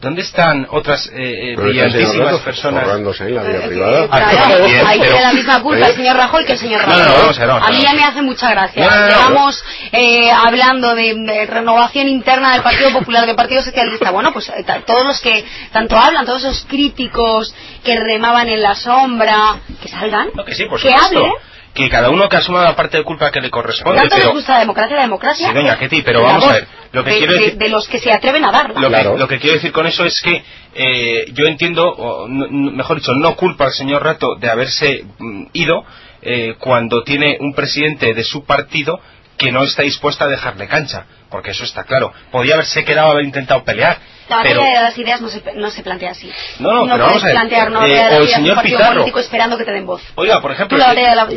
¿Dónde 0.00 0.20
están 0.22 0.66
otras 0.70 1.06
eh, 1.14 1.52
eh 1.52 1.56
brillantísimas 1.56 2.40
personas? 2.40 2.86
en 3.20 3.34
la 3.34 3.42
vida 3.42 3.58
eh, 3.58 3.68
privada. 3.68 4.08
Ahí 4.10 5.00
tiene 5.00 5.20
la 5.20 5.32
misma 5.32 5.62
culpa 5.62 5.86
el 5.86 5.94
señor 5.94 6.16
Rajoy 6.16 6.44
que 6.44 6.52
el 6.52 6.58
señor 6.58 6.82
Rajoy. 6.82 7.42
a, 7.48 7.70
mí 7.70 7.80
ya 7.80 7.92
me 7.94 8.04
hace 8.04 8.22
mucha 8.22 8.50
gracia. 8.50 8.84
Estamos 8.84 9.64
eh, 9.92 10.30
hablando 10.30 10.94
de, 10.94 11.46
renovación 11.48 12.08
interna 12.08 12.52
del 12.52 12.62
Partido 12.62 12.90
Popular, 12.92 13.26
del 13.26 13.36
Partido 13.36 13.62
Socialista. 13.62 14.10
Bueno, 14.10 14.32
pues 14.32 14.48
eh, 14.50 14.64
todos 14.86 15.06
los 15.06 15.20
que 15.20 15.44
tanto 15.72 15.96
hablan, 15.96 16.26
todos 16.26 16.44
esos 16.44 16.66
críticos 16.66 17.54
que 17.82 17.98
remaban 17.98 18.48
en 18.48 18.62
la 18.62 18.74
sombra, 18.74 19.60
que 19.82 19.88
salgan, 19.88 20.28
que, 20.46 20.54
sí, 20.54 20.66
que 20.82 20.94
hablen 20.94 21.32
que 21.74 21.88
cada 21.90 22.08
uno 22.10 22.28
que 22.28 22.36
asuma 22.36 22.62
la 22.62 22.76
parte 22.76 22.98
de 22.98 23.02
culpa 23.02 23.32
que 23.32 23.40
le 23.40 23.50
corresponde. 23.50 24.00
¿Tanto 24.00 24.16
pero... 24.16 24.32
gusta 24.32 24.54
la 24.54 24.60
democracia? 24.60 24.96
La 24.96 25.02
democracia. 25.02 25.48
Sí, 25.48 25.54
doña 25.54 25.76
Ketty, 25.76 26.02
pero 26.02 26.22
vamos 26.22 26.44
a 26.44 26.52
ver. 26.52 26.68
Lo 26.92 27.02
que 27.02 27.10
de, 27.10 27.18
quiero 27.18 27.32
decir... 27.32 27.56
de, 27.56 27.68
los 27.68 27.88
que 27.88 27.98
se 27.98 28.12
atreven 28.12 28.44
a 28.44 28.52
darla. 28.52 28.80
Lo, 29.16 29.26
que, 29.26 29.40
quiero 29.40 29.56
decir 29.56 29.72
con 29.72 29.86
eso 29.86 30.04
es 30.04 30.20
que 30.22 30.44
eh, 30.74 31.24
yo 31.32 31.46
entiendo, 31.46 31.88
o, 31.88 32.28
mejor 32.28 32.98
dicho, 32.98 33.12
no 33.14 33.34
culpa 33.34 33.64
al 33.64 33.72
señor 33.72 34.04
Rato 34.04 34.36
de 34.36 34.48
haberse 34.48 35.04
mm, 35.18 35.46
ido 35.52 35.84
eh, 36.22 36.54
cuando 36.60 37.02
tiene 37.02 37.38
un 37.40 37.54
presidente 37.54 38.14
de 38.14 38.22
su 38.22 38.44
partido 38.44 39.00
que 39.36 39.50
no 39.50 39.64
está 39.64 39.82
dispuesta 39.82 40.26
a 40.26 40.28
dejarle 40.28 40.68
cancha, 40.68 41.06
porque 41.28 41.50
eso 41.50 41.64
está 41.64 41.82
claro. 41.82 42.12
Podía 42.30 42.54
haberse 42.54 42.84
quedado 42.84 43.10
haber 43.10 43.24
intentado 43.24 43.64
pelear. 43.64 43.98
La 44.28 44.42
pero... 44.42 44.62
de 44.62 44.72
las 44.72 44.96
ideas 44.96 45.20
no 45.20 45.28
se, 45.28 45.42
no 45.54 45.70
se 45.70 45.82
plantea 45.82 46.12
así. 46.12 46.30
No, 46.58 46.86
no, 46.86 46.92
pero 46.92 47.06
vamos 47.06 47.22
a 47.22 47.26
ver. 47.26 47.34
plantear 47.34 47.70
no 47.70 47.84
eh, 47.84 48.08
o 48.10 48.22
el 48.22 48.28
señor 48.28 48.62
Pizarro. 48.62 48.92
político 48.94 49.18
esperando 49.18 49.58
que 49.58 49.64
te 49.64 49.72
den 49.72 49.86
voz. 49.86 50.02
Oiga, 50.14 50.40
por 50.40 50.52
ejemplo... 50.52 50.78
Tú 50.78 50.82
la, 50.82 50.94
las, 50.94 51.28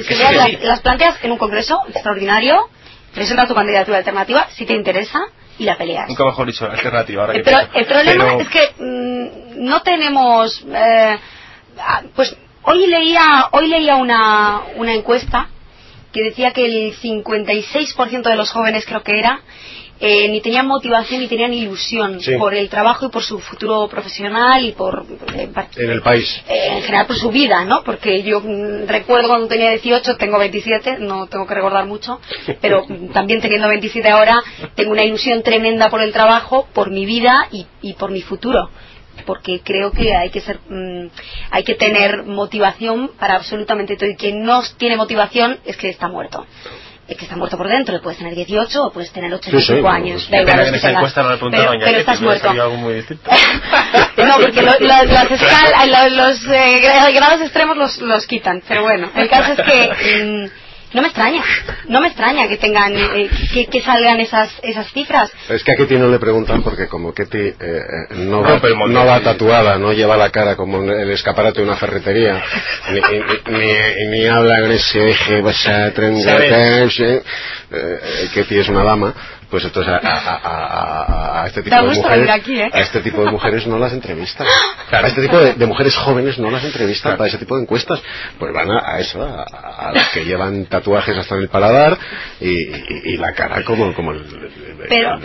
las, 0.62 0.80
planteas 0.80 1.24
en 1.24 1.32
un 1.32 1.38
congreso 1.38 1.80
extraordinario, 1.90 2.70
presentas 3.14 3.48
tu 3.48 3.56
candidatura 3.56 3.98
alternativa, 3.98 4.48
si 4.52 4.66
te 4.66 4.74
interesa, 4.74 5.20
y 5.60 5.66
la 5.66 5.78
peleas. 5.78 6.08
Nunca 6.08 6.26
mejor 6.26 6.48
dicho, 6.48 6.66
alternativa. 6.66 7.24
Ahora 7.24 7.34
el, 7.34 7.44
que 7.44 7.80
el 7.80 7.86
problema 7.86 8.34
es 8.36 8.48
que 8.48 8.74
mmm, 8.80 9.66
no 9.66 9.82
tenemos... 9.82 10.64
Eh, 10.74 11.20
ah, 11.80 12.02
pues 12.16 12.38
hoy 12.64 12.88
leía, 12.88 13.50
hoy 13.52 13.68
leía 13.68 13.96
una, 13.96 14.62
una 14.76 14.94
encuesta 14.94 15.50
que 16.12 16.24
decía 16.24 16.52
que 16.52 16.66
el 16.66 16.96
56% 16.96 18.24
de 18.24 18.36
los 18.36 18.52
jóvenes, 18.52 18.86
creo 18.86 19.04
que 19.04 19.20
era, 19.20 19.42
eh, 20.00 20.30
ni 20.30 20.42
tenían 20.42 20.68
motivación 20.68 21.22
ni 21.22 21.28
tenían 21.28 21.54
ilusión 21.54 22.20
por 22.38 22.54
el 22.54 22.70
trabajo 22.70 23.08
y 23.08 23.10
por 23.10 23.24
su 23.24 23.40
futuro 23.40 23.88
profesional 23.88 24.64
y 24.66 24.72
por 24.74 25.06
eh, 25.36 25.50
en 25.76 25.90
el 25.92 26.02
país. 26.02 26.42
eh, 26.48 26.68
en 26.78 26.82
general 26.84 27.08
por 27.08 27.18
su 27.18 27.32
vida 27.32 27.66
no 27.66 27.84
porque 27.84 28.22
yo 28.24 28.40
mm, 28.42 28.88
recuerdo 28.88 29.28
cuando 29.30 29.48
tenía 29.48 29.72
18 29.72 30.18
tengo 30.18 30.38
27 30.38 30.98
no 31.00 31.28
tengo 31.28 31.48
que 31.48 31.56
recordar 31.56 31.86
mucho 31.86 32.20
pero 32.62 32.86
también 33.14 33.42
teniendo 33.42 33.68
27 33.68 34.08
ahora 34.10 34.42
tengo 34.76 34.92
una 34.92 35.04
ilusión 35.04 35.42
tremenda 35.42 35.90
por 35.90 36.02
el 36.02 36.12
trabajo 36.14 36.68
por 36.74 36.92
mi 36.92 37.06
vida 37.06 37.48
y, 37.52 37.66
y 37.82 37.94
por 37.94 38.12
mi 38.12 38.22
futuro 38.22 38.70
porque 39.26 39.62
creo 39.64 39.92
que 39.92 40.14
hay 40.14 40.30
que 40.30 40.42
ser 40.42 40.60
mm, 40.70 41.08
hay 41.50 41.64
que 41.64 41.74
tener 41.74 42.24
motivación 42.24 43.12
para 43.20 43.36
absolutamente 43.36 43.96
todo 43.98 44.10
y 44.10 44.16
quien 44.16 44.44
no 44.44 44.62
tiene 44.78 44.96
motivación 44.96 45.58
es 45.66 45.76
que 45.76 45.90
está 45.90 46.08
muerto 46.08 46.46
es 47.08 47.18
que 47.18 47.24
está 47.24 47.38
muerto 47.38 47.58
por 47.58 47.70
dentro, 47.70 48.02
puedes 48.02 48.18
tener 48.18 48.36
18 48.36 48.84
o 48.84 48.92
puedes 48.92 49.12
tener 49.12 49.34
85 49.34 49.88
años. 49.88 50.30
Da 50.30 50.42
igual, 50.42 50.72
que 50.72 50.90
no 50.90 51.50
pero, 51.50 51.72
pero 51.80 52.00
estás 52.00 52.22
muerto. 52.22 52.50
Algo 52.50 52.76
muy 52.76 52.96
distinto. 52.96 53.32
no, 54.18 54.38
porque 54.40 54.62
lo, 54.62 54.74
las 54.80 55.32
escal, 55.32 56.16
los 56.18 56.46
eh, 56.48 57.14
grados 57.14 57.42
extremos 57.42 57.78
los, 57.78 57.98
los 58.00 58.28
quitan. 58.28 58.62
Pero 58.68 58.82
bueno, 58.84 59.10
el 59.16 59.30
caso 59.30 59.54
es 59.54 59.60
que 59.62 60.24
mm, 60.24 60.50
no 60.94 61.02
me 61.02 61.08
extraña, 61.10 61.44
no 61.90 62.00
me 62.00 62.08
extraña 62.08 62.48
que 62.48 62.58
tengan, 62.58 62.94
eh, 62.96 63.30
que, 63.70 63.82
salgan 63.82 64.20
esas, 64.20 64.50
esas 64.64 64.92
cifras. 64.94 65.30
Es 65.50 65.64
que 65.64 65.74
a 65.74 65.76
Ketty 65.76 65.96
no 65.98 66.08
le 66.08 66.18
preguntan 66.18 66.64
porque 66.64 66.88
como 66.88 67.14
Ketty 67.14 67.38
eh, 67.38 67.56
eh, 67.60 67.84
no, 68.16 68.42
va, 68.42 68.60
no, 68.88 69.06
va, 69.06 69.20
tatuada, 69.20 69.78
no 69.78 69.92
lleva 69.92 70.16
la 70.16 70.30
cara 70.30 70.56
como 70.56 70.82
el 70.84 71.12
escaparate 71.12 71.60
de 71.60 71.68
una 71.68 71.76
ferretería, 71.76 72.42
ni, 73.50 74.08
ni, 74.08 74.26
habla 74.28 74.62
con 74.62 74.72
ese 74.72 75.10
eje, 75.10 75.42
vas 75.42 75.68
a 75.68 75.92
Ketty 78.34 78.58
es 78.58 78.70
una 78.70 78.84
dama, 78.84 79.14
pues 79.50 79.64
entonces 79.64 79.94
a, 80.04 81.46
este 81.48 81.64
tipo 81.64 81.76
de 81.76 81.82
mujeres 81.84 82.48
¿eh? 82.48 82.70
a 82.74 82.80
este 82.80 83.00
tipo 83.00 83.24
de 83.24 83.32
mujeres 83.32 83.68
no 83.68 83.80
las 83.80 83.94
entrevistan. 83.94 84.46
A 84.92 85.08
este 85.08 85.22
tipo 85.22 85.38
de, 85.38 85.66
mujeres 85.66 85.96
jóvenes 85.96 86.38
no 86.38 86.52
las 86.52 86.64
entrevistan 86.64 87.18
para 87.18 87.30
ese 87.30 87.38
tipo 87.38 87.56
de 87.56 87.64
encuestas. 87.64 88.02
Pues 88.38 88.54
van 88.54 88.70
a, 88.72 89.00
eso 89.00 89.22
a, 89.24 89.92
las 89.94 90.10
que 90.10 90.26
llevan 90.26 90.66
tatuajes 90.66 91.18
hasta 91.18 91.36
en 91.36 91.42
el 91.42 91.50
paladar 91.50 91.98
y, 92.42 93.18
la 93.18 93.34
cara 93.34 93.64
como 93.64 93.94
como 93.94 94.12
el, 94.12 94.24
pero, 94.88 95.20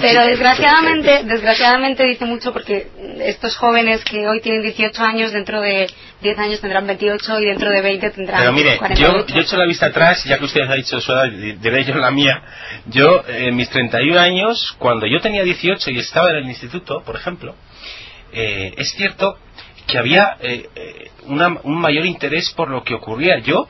pero, 0.00 0.26
desgraciadamente 0.26 1.24
desgraciadamente 1.24 2.04
dice 2.04 2.24
mucho 2.24 2.52
porque 2.52 2.86
estos 3.20 3.56
jóvenes 3.56 4.04
que 4.04 4.28
hoy 4.28 4.40
tienen 4.40 4.62
18 4.62 5.02
años 5.02 5.32
dentro 5.32 5.60
de 5.60 5.88
10 6.22 6.38
años 6.38 6.60
tendrán 6.60 6.86
28 6.86 7.40
y 7.40 7.46
dentro 7.46 7.70
de 7.70 7.80
20 7.80 8.10
tendrán 8.10 8.40
pero 8.40 8.52
mire 8.52 8.78
yo, 8.94 9.26
yo 9.26 9.40
he 9.40 9.42
hecho 9.42 9.56
la 9.56 9.66
vista 9.66 9.86
atrás 9.86 10.22
ya 10.24 10.38
que 10.38 10.44
usted 10.44 10.60
ha 10.62 10.74
dicho 10.74 11.00
su 11.00 11.10
edad 11.12 11.28
diré 11.28 11.84
yo 11.84 11.94
la 11.96 12.10
mía 12.10 12.40
yo, 12.90 13.24
en 13.26 13.56
mis 13.56 13.68
31 13.70 14.18
años, 14.18 14.76
cuando 14.78 15.06
yo 15.06 15.20
tenía 15.20 15.42
18 15.42 15.90
y 15.90 15.98
estaba 15.98 16.30
en 16.30 16.36
el 16.36 16.48
instituto, 16.48 17.02
por 17.04 17.16
ejemplo, 17.16 17.54
eh, 18.32 18.74
es 18.76 18.92
cierto 18.92 19.38
que 19.86 19.98
había 19.98 20.36
eh, 20.40 20.68
eh, 20.74 21.10
un 21.24 21.80
mayor 21.80 22.06
interés 22.06 22.50
por 22.50 22.70
lo 22.70 22.82
que 22.84 22.94
ocurría. 22.94 23.38
Yo, 23.38 23.68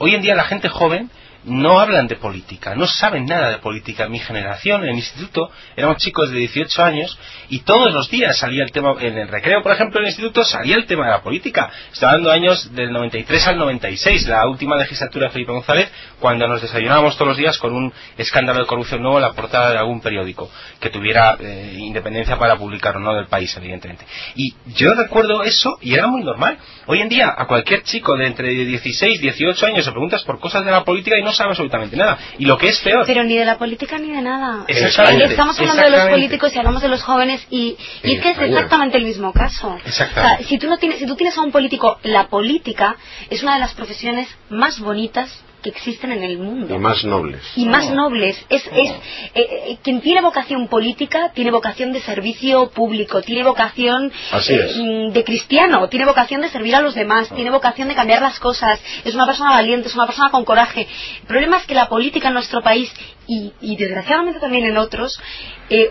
hoy 0.00 0.14
en 0.14 0.22
día 0.22 0.34
la 0.34 0.44
gente 0.44 0.68
joven 0.68 1.10
no 1.46 1.80
hablan 1.80 2.08
de 2.08 2.16
política, 2.16 2.74
no 2.74 2.86
saben 2.86 3.24
nada 3.24 3.50
de 3.50 3.58
política. 3.58 4.08
Mi 4.08 4.18
generación 4.18 4.82
en 4.82 4.90
el 4.90 4.96
instituto 4.96 5.50
éramos 5.76 5.98
chicos 5.98 6.30
de 6.30 6.38
18 6.38 6.82
años 6.82 7.18
y 7.48 7.60
todos 7.60 7.92
los 7.92 8.10
días 8.10 8.38
salía 8.38 8.64
el 8.64 8.72
tema, 8.72 8.94
en 9.00 9.16
el 9.16 9.28
recreo, 9.28 9.62
por 9.62 9.72
ejemplo, 9.72 10.00
en 10.00 10.06
el 10.06 10.10
instituto 10.10 10.44
salía 10.44 10.76
el 10.76 10.86
tema 10.86 11.06
de 11.06 11.12
la 11.12 11.22
política. 11.22 11.70
Estaba 11.92 12.12
dando 12.14 12.30
años 12.30 12.74
del 12.74 12.92
93 12.92 13.46
al 13.46 13.58
96, 13.58 14.26
la 14.26 14.46
última 14.46 14.76
legislatura 14.76 15.26
de 15.26 15.32
Felipe 15.32 15.52
González, 15.52 15.90
cuando 16.18 16.48
nos 16.48 16.60
desayunábamos 16.62 17.14
todos 17.16 17.28
los 17.28 17.36
días 17.36 17.58
con 17.58 17.72
un 17.72 17.92
escándalo 18.18 18.60
de 18.60 18.66
corrupción 18.66 19.02
nuevo 19.02 19.18
en 19.18 19.22
la 19.22 19.32
portada 19.32 19.70
de 19.70 19.78
algún 19.78 20.00
periódico 20.00 20.50
que 20.80 20.90
tuviera 20.90 21.36
eh, 21.38 21.74
independencia 21.78 22.38
para 22.38 22.56
publicar 22.56 22.96
o 22.96 23.00
no 23.00 23.14
del 23.14 23.28
país, 23.28 23.56
evidentemente. 23.56 24.04
Y 24.34 24.54
yo 24.74 24.94
recuerdo 24.94 25.44
eso 25.44 25.78
y 25.80 25.94
era 25.94 26.08
muy 26.08 26.24
normal. 26.24 26.58
Hoy 26.86 27.00
en 27.00 27.08
día, 27.08 27.32
a 27.36 27.46
cualquier 27.46 27.82
chico 27.84 28.16
de 28.16 28.26
entre 28.26 28.48
16 28.48 29.18
y 29.18 29.22
18 29.22 29.66
años 29.66 29.86
le 29.86 29.92
preguntas 29.92 30.24
por 30.24 30.40
cosas 30.40 30.64
de 30.64 30.70
la 30.70 30.84
política 30.84 31.16
y 31.18 31.22
no 31.22 31.32
sabe 31.36 31.50
absolutamente 31.50 31.96
nada. 31.96 32.18
Y 32.38 32.44
lo 32.44 32.58
que 32.58 32.68
es 32.68 32.80
peor. 32.80 33.04
Pero 33.06 33.24
ni 33.24 33.36
de 33.36 33.44
la 33.44 33.58
política 33.58 33.98
ni 33.98 34.10
de 34.10 34.22
nada. 34.22 34.64
Estamos 34.66 35.58
hablando 35.60 35.82
de 35.82 35.90
los 35.90 36.08
políticos 36.08 36.54
y 36.54 36.58
hablamos 36.58 36.82
de 36.82 36.88
los 36.88 37.02
jóvenes 37.02 37.46
y, 37.50 37.76
es 38.02 38.20
que 38.20 38.30
es 38.30 38.38
exactamente 38.38 38.98
el 38.98 39.04
mismo 39.04 39.32
caso. 39.32 39.76
O 39.86 39.90
sea, 39.90 40.38
si 40.46 40.58
tú, 40.58 40.68
no 40.68 40.78
tienes, 40.78 40.98
si 40.98 41.06
tú 41.06 41.16
tienes 41.16 41.36
a 41.36 41.42
un 41.42 41.52
político, 41.52 41.98
la 42.02 42.28
política 42.28 42.96
es 43.30 43.42
una 43.42 43.54
de 43.54 43.60
las 43.60 43.74
profesiones 43.74 44.28
más 44.48 44.80
bonitas 44.80 45.30
que 45.66 45.78
existen 45.78 46.12
en 46.12 46.22
el 46.22 46.38
mundo. 46.38 46.74
Y 46.74 46.78
más 46.78 47.04
nobles. 47.04 47.42
Y 47.56 47.66
más 47.66 47.90
nobles. 47.90 48.36
Es, 48.48 48.64
es 48.66 48.90
eh, 48.90 49.00
eh, 49.34 49.78
quien 49.82 50.00
tiene 50.00 50.20
vocación 50.20 50.68
política 50.68 51.32
tiene 51.34 51.50
vocación 51.50 51.92
de 51.92 52.00
servicio 52.00 52.70
público, 52.70 53.22
tiene 53.22 53.42
vocación 53.42 54.12
eh, 54.48 55.10
de 55.12 55.24
cristiano, 55.24 55.88
tiene 55.88 56.06
vocación 56.06 56.40
de 56.40 56.48
servir 56.48 56.76
a 56.76 56.80
los 56.80 56.94
demás, 56.94 57.28
tiene 57.34 57.50
vocación 57.50 57.88
de 57.88 57.94
cambiar 57.94 58.22
las 58.22 58.38
cosas, 58.38 58.80
es 59.04 59.14
una 59.14 59.26
persona 59.26 59.50
valiente, 59.50 59.88
es 59.88 59.94
una 59.94 60.06
persona 60.06 60.30
con 60.30 60.44
coraje. 60.44 60.86
El 61.20 61.26
problema 61.26 61.58
es 61.58 61.66
que 61.66 61.74
la 61.74 61.88
política 61.88 62.28
en 62.28 62.34
nuestro 62.34 62.62
país 62.62 62.92
y, 63.26 63.52
y 63.60 63.76
desgraciadamente 63.76 64.40
también 64.40 64.64
en 64.64 64.76
otros, 64.76 65.20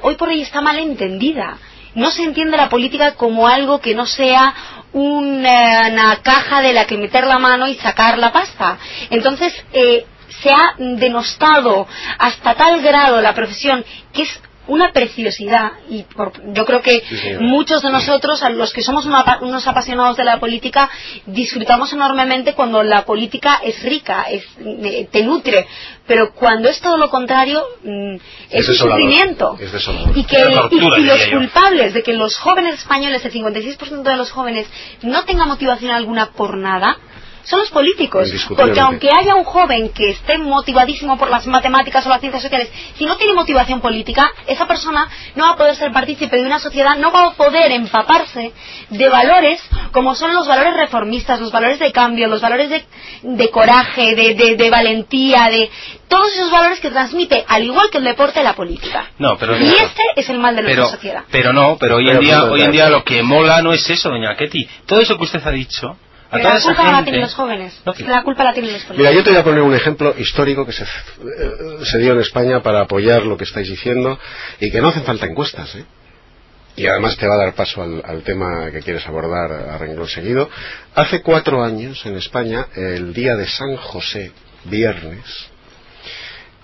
hoy 0.02 0.16
por 0.16 0.30
hoy 0.30 0.42
está 0.42 0.62
mal 0.62 0.78
entendida 0.78 1.58
no 1.96 2.12
se 2.12 2.24
entiende 2.24 2.58
la 2.58 2.70
política 2.70 3.16
como 3.16 3.48
algo 3.48 3.80
que 3.80 3.96
no 3.96 4.06
sea 4.06 4.54
una, 4.94 6.20
caja 6.22 6.62
de 6.62 6.74
la 6.74 6.86
que 6.86 6.98
meter 6.98 7.26
la 7.26 7.40
mano 7.40 7.68
y 7.68 7.76
sacar 7.76 8.18
la 8.18 8.32
pasta. 8.32 8.78
Entonces, 9.10 9.54
eh, 9.74 10.06
se 10.42 10.52
ha 10.52 10.76
denostado 10.78 11.88
hasta 12.18 12.56
tal 12.56 12.82
grado 12.82 13.22
la 13.22 13.34
profesión 13.34 13.84
que 14.14 14.24
es 14.24 14.42
una 14.68 14.92
preciosidad 14.92 15.72
y 15.90 16.04
por- 16.04 16.32
yo 16.54 16.66
creo 16.66 16.82
que 16.82 17.02
Sí, 17.08 17.18
muchos 17.40 17.82
de 17.82 17.92
nosotros, 17.92 18.42
a 18.44 18.50
los 18.50 18.74
que 18.74 18.82
somos 18.82 19.06
una 19.06 19.40
unos 19.42 19.68
apasionados 19.68 20.18
de 20.18 20.24
la 20.24 20.40
política, 20.40 20.90
disfrutamos 21.26 21.92
enormemente 21.94 22.54
cuando 22.54 22.84
la 22.84 23.06
política 23.06 23.60
es 23.64 23.82
rica, 23.84 24.24
es, 24.30 24.44
eh, 24.66 25.08
te 25.12 25.24
nutre, 25.24 25.68
pero 26.08 26.34
cuando 26.34 26.70
es 26.70 26.80
todo 26.82 26.98
lo 26.98 27.10
contrario, 27.10 27.64
mm, 27.84 28.16
es, 28.16 28.22
Es 28.52 28.70
un 28.70 28.76
sufrimiento. 28.76 29.58
es. 29.60 30.18
Y, 30.18 30.24
que, 30.24 30.38
tortura, 30.44 30.98
y- 31.00 31.02
y 31.02 31.06
los 31.06 31.20
culpables 31.40 31.94
de 31.94 32.04
que 32.04 32.14
los 32.14 32.38
jóvenes 32.38 32.76
españoles, 32.76 33.24
el 33.26 33.32
56% 33.32 34.10
de 34.10 34.18
los 34.18 34.32
jóvenes, 34.32 34.68
no 35.02 35.24
tengan 35.26 35.48
motivación 35.48 35.92
alguna 35.92 36.32
por 36.32 36.58
nada, 36.58 36.98
son 37.46 37.60
los 37.60 37.70
políticos. 37.72 38.30
Porque 38.58 38.80
aunque 38.80 39.10
haya 39.18 39.36
un 39.36 39.46
joven 39.46 39.90
que 39.90 40.10
esté 40.10 40.38
motivadísimo 40.38 41.18
por 41.18 41.30
las 41.30 41.48
matemáticas 41.48 42.06
o 42.06 42.10
las 42.10 42.20
ciencias 42.20 42.44
sociales, 42.44 42.70
si 42.98 43.06
no 43.06 43.16
tiene 43.16 43.34
motivación 43.34 43.80
política, 43.82 44.30
esa 44.48 44.68
persona 44.68 45.08
no 45.36 45.46
va 45.46 45.52
a 45.52 45.56
poder 45.56 45.76
ser 45.76 45.92
partícipe 45.94 46.36
de 46.38 46.46
una 46.46 46.60
sociedad, 46.60 46.98
no 46.98 47.12
va 47.12 47.28
a 47.28 47.32
poder 47.36 47.72
empaparse 47.72 48.52
de 48.90 49.10
valores 49.10 49.62
como 49.92 50.14
son 50.16 50.34
los 50.34 50.48
valores 50.48 50.74
reformistas, 50.76 51.40
los 51.40 51.52
valores 51.52 51.80
de 51.80 51.92
cambio, 51.94 52.28
los 52.28 52.42
valores 52.42 52.70
de, 52.70 52.84
de 53.24 53.50
coraje, 53.50 54.14
de, 54.16 54.34
de- 54.36 54.56
de 54.58 54.70
valentía, 54.70 55.48
de 55.50 55.70
todos 56.08 56.34
esos 56.34 56.52
valores 56.52 56.80
que 56.80 56.90
transmite, 56.92 57.46
al 57.48 57.64
igual 57.64 57.90
que 57.90 58.00
el 58.00 58.04
deporte, 58.04 58.44
la 58.44 58.54
política. 58.56 59.12
No, 59.18 59.38
pero 59.38 59.58
y 59.58 59.68
este 59.70 60.04
es 60.16 60.30
el 60.30 60.40
mal 60.40 60.56
de 60.56 60.64
nuestra 60.64 60.84
pero, 60.84 60.94
sociedad. 60.96 61.24
pero 61.32 61.54
no, 61.54 61.78
pero 61.80 61.96
hoy 61.98 62.08
en 62.10 62.18
Pero 62.18 62.22
día, 62.22 62.44
hoy 62.46 62.62
en 62.62 62.72
día 62.72 62.90
lo 62.90 63.04
que 63.04 63.22
mola 63.24 63.62
no 63.62 63.72
es 63.74 63.90
eso, 63.90 64.10
doña 64.10 64.36
Ketty. 64.36 64.68
Todo 64.86 65.00
eso 65.02 65.18
que 65.18 65.24
usted 65.24 65.42
ha 65.46 65.52
dicho, 65.52 65.98
a 66.36 66.42
toda 66.42 66.54
la 66.54 66.60
esa 66.60 66.68
culpa 66.70 66.92
la 66.92 67.04
tienen 67.04 67.22
los 67.22 67.34
jóvenes. 67.34 67.82
No, 67.86 67.94
La 68.08 68.24
culpa 68.24 68.44
la 68.44 68.54
tienen 68.54 68.74
los 68.74 68.90
Mira, 68.98 69.12
yo 69.12 69.24
te 69.24 69.30
voy 69.32 69.40
a 69.40 69.44
poner 69.44 69.62
un 69.62 69.76
ejemplo 69.76 70.16
histórico 70.18 70.66
que 70.66 70.72
se, 70.72 70.84
eh, 70.84 70.88
se 71.84 71.98
dio 72.00 72.14
en 72.14 72.20
España 72.20 72.62
para 72.62 72.82
apoyar 72.82 73.24
lo 73.24 73.38
que 73.38 73.44
estáis 73.44 73.70
diciendo 73.70 74.20
y 74.60 74.72
que 74.72 74.82
no 74.82 74.90
hacen 74.90 75.04
falta 75.04 75.26
encuestas, 75.26 75.76
¿eh? 75.76 75.86
Y 76.78 76.88
además 76.88 77.16
te 77.16 77.26
va 77.26 77.36
a 77.36 77.38
dar 77.38 77.54
paso 77.56 77.82
al, 77.82 78.02
al 78.06 78.22
tema 78.24 78.70
que 78.70 78.82
quieres 78.82 79.08
abordar 79.08 79.50
a 79.50 79.78
renglón 79.78 80.10
seguido. 80.10 80.50
Hace 80.94 81.22
cuatro 81.22 81.64
años 81.64 82.06
en 82.06 82.18
España, 82.18 82.68
el 82.76 83.14
día 83.14 83.38
de 83.38 83.48
San 83.48 83.78
José, 83.78 84.34
viernes, 84.66 85.24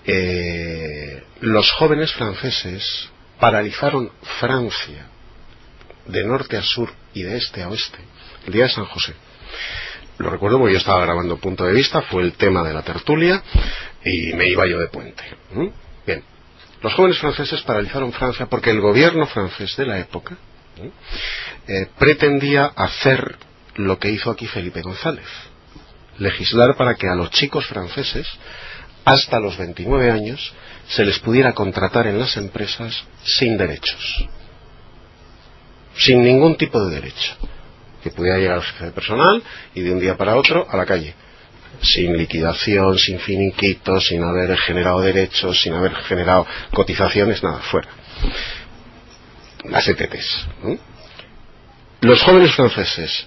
eh, 0.04 1.22
los 1.40 1.70
jóvenes 1.72 2.12
franceses 2.12 3.08
paralizaron 3.38 4.10
Francia 4.40 5.06
de 6.06 6.24
norte 6.24 6.56
a 6.56 6.62
sur 6.62 6.92
y 7.14 7.22
de 7.22 7.36
este 7.36 7.62
a 7.62 7.68
oeste 7.68 7.98
el 8.46 8.52
día 8.52 8.64
de 8.64 8.70
San 8.70 8.86
José. 8.86 9.14
Lo 10.18 10.30
recuerdo 10.30 10.58
porque 10.58 10.74
yo 10.74 10.78
estaba 10.78 11.04
grabando 11.04 11.38
Punto 11.38 11.64
de 11.64 11.72
Vista, 11.72 12.02
fue 12.02 12.22
el 12.22 12.34
tema 12.34 12.62
de 12.62 12.72
la 12.72 12.82
tertulia 12.82 13.42
y 14.04 14.32
me 14.34 14.48
iba 14.48 14.66
yo 14.66 14.78
de 14.78 14.88
puente. 14.88 15.22
Bien, 16.06 16.22
los 16.80 16.94
jóvenes 16.94 17.18
franceses 17.18 17.60
paralizaron 17.62 18.12
Francia 18.12 18.46
porque 18.46 18.70
el 18.70 18.80
gobierno 18.80 19.26
francés 19.26 19.76
de 19.76 19.86
la 19.86 19.98
época. 19.98 20.36
Eh, 21.68 21.86
pretendía 21.98 22.66
hacer 22.66 23.36
lo 23.76 23.98
que 23.98 24.10
hizo 24.10 24.30
aquí 24.30 24.46
Felipe 24.46 24.80
González, 24.80 25.26
legislar 26.18 26.76
para 26.76 26.94
que 26.94 27.08
a 27.08 27.14
los 27.14 27.30
chicos 27.30 27.66
franceses 27.66 28.26
hasta 29.04 29.38
los 29.38 29.56
29 29.58 30.10
años 30.10 30.54
se 30.88 31.04
les 31.04 31.18
pudiera 31.18 31.52
contratar 31.52 32.06
en 32.06 32.18
las 32.18 32.36
empresas 32.36 33.04
sin 33.22 33.56
derechos, 33.56 34.26
sin 35.96 36.22
ningún 36.22 36.56
tipo 36.56 36.82
de 36.84 36.94
derecho 36.94 37.36
que 38.02 38.10
pudiera 38.10 38.38
llegar 38.38 38.56
al 38.56 38.62
jefe 38.62 38.86
de 38.86 38.90
personal 38.92 39.42
y 39.74 39.82
de 39.82 39.92
un 39.92 40.00
día 40.00 40.16
para 40.16 40.36
otro 40.36 40.66
a 40.68 40.76
la 40.76 40.86
calle. 40.86 41.14
Sin 41.80 42.16
liquidación, 42.16 42.98
sin 42.98 43.18
finiquito, 43.18 44.00
sin 44.00 44.22
haber 44.22 44.56
generado 44.58 45.00
derechos, 45.00 45.60
sin 45.60 45.72
haber 45.72 45.94
generado 45.94 46.46
cotizaciones, 46.72 47.42
nada, 47.42 47.60
fuera. 47.60 47.88
Las 49.64 49.88
ETTs. 49.88 50.46
¿no? 50.62 50.78
Los 52.02 52.20
jóvenes 52.22 52.54
franceses 52.54 53.26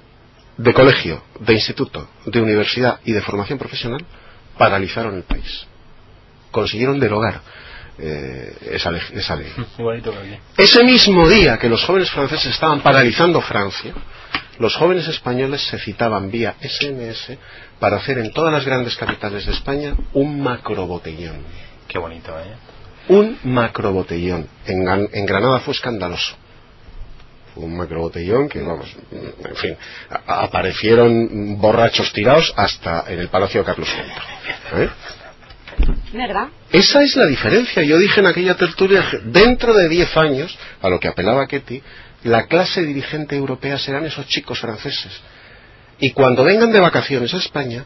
de 0.58 0.74
colegio, 0.74 1.24
de 1.40 1.54
instituto, 1.54 2.10
de 2.26 2.42
universidad 2.42 3.00
y 3.04 3.14
de 3.14 3.22
formación 3.22 3.58
profesional 3.58 4.06
paralizaron 4.58 5.16
el 5.16 5.24
país. 5.24 5.66
Consiguieron 6.52 7.00
derogar 7.00 7.42
eh, 7.98 8.54
esa, 8.72 8.92
esa 9.14 9.36
ley. 9.36 9.52
Ese 10.58 10.84
mismo 10.84 11.28
día 11.30 11.58
que 11.58 11.70
los 11.70 11.84
jóvenes 11.84 12.10
franceses 12.10 12.54
estaban 12.54 12.82
paralizando 12.82 13.42
Francia, 13.42 13.94
los 14.60 14.76
jóvenes 14.76 15.08
españoles 15.08 15.62
se 15.68 15.80
citaban 15.80 16.32
vía 16.32 16.56
SMS 16.62 17.38
para 17.80 17.98
hacer 17.98 18.18
en 18.20 18.32
todas 18.32 18.54
las 18.54 18.66
grandes 18.66 18.96
capitales 18.96 19.46
de 19.46 19.52
España 19.52 19.96
un 20.14 20.42
macrobotellón. 20.42 21.38
Qué 21.88 21.98
bonito, 22.00 22.38
¿eh? 22.40 22.54
Un 23.10 23.38
macrobotellón. 23.44 24.48
En, 24.66 24.88
en 25.12 25.26
Granada 25.26 25.60
fue 25.60 25.74
escandaloso. 25.74 26.36
Fue 27.54 27.64
un 27.66 27.78
macrobotellón 27.78 28.50
que, 28.50 28.62
vamos, 28.62 28.88
en 29.12 29.56
fin, 29.56 29.78
a- 30.10 30.44
aparecieron 30.44 31.58
borrachos 31.60 32.12
tirados 32.14 32.54
hasta 32.58 33.06
en 33.08 33.20
el 33.20 33.28
Palacio 33.30 33.62
de 33.62 33.66
Carlos 33.66 33.90
V. 34.74 34.84
¿eh? 34.84 34.90
¿Verdad? 36.14 36.48
Esa 36.72 37.04
es 37.04 37.16
la 37.16 37.26
diferencia. 37.26 37.84
Yo 37.84 37.98
dije 37.98 38.20
en 38.22 38.28
aquella 38.28 38.56
tertulia, 38.56 39.04
dentro 39.26 39.74
de 39.74 39.90
10 39.90 40.18
años, 40.18 40.58
a 40.82 40.90
lo 40.90 41.00
que 41.00 41.08
apelaba 41.10 41.48
Ketty, 41.48 41.82
la 42.26 42.48
clase 42.48 42.82
dirigente 42.84 43.36
europea 43.36 43.78
serán 43.78 44.06
esos 44.06 44.28
chicos 44.28 44.60
franceses. 44.60 45.14
Y 46.00 46.12
cuando 46.12 46.44
vengan 46.44 46.72
de 46.72 46.80
vacaciones 46.80 47.34
a 47.34 47.38
España, 47.38 47.86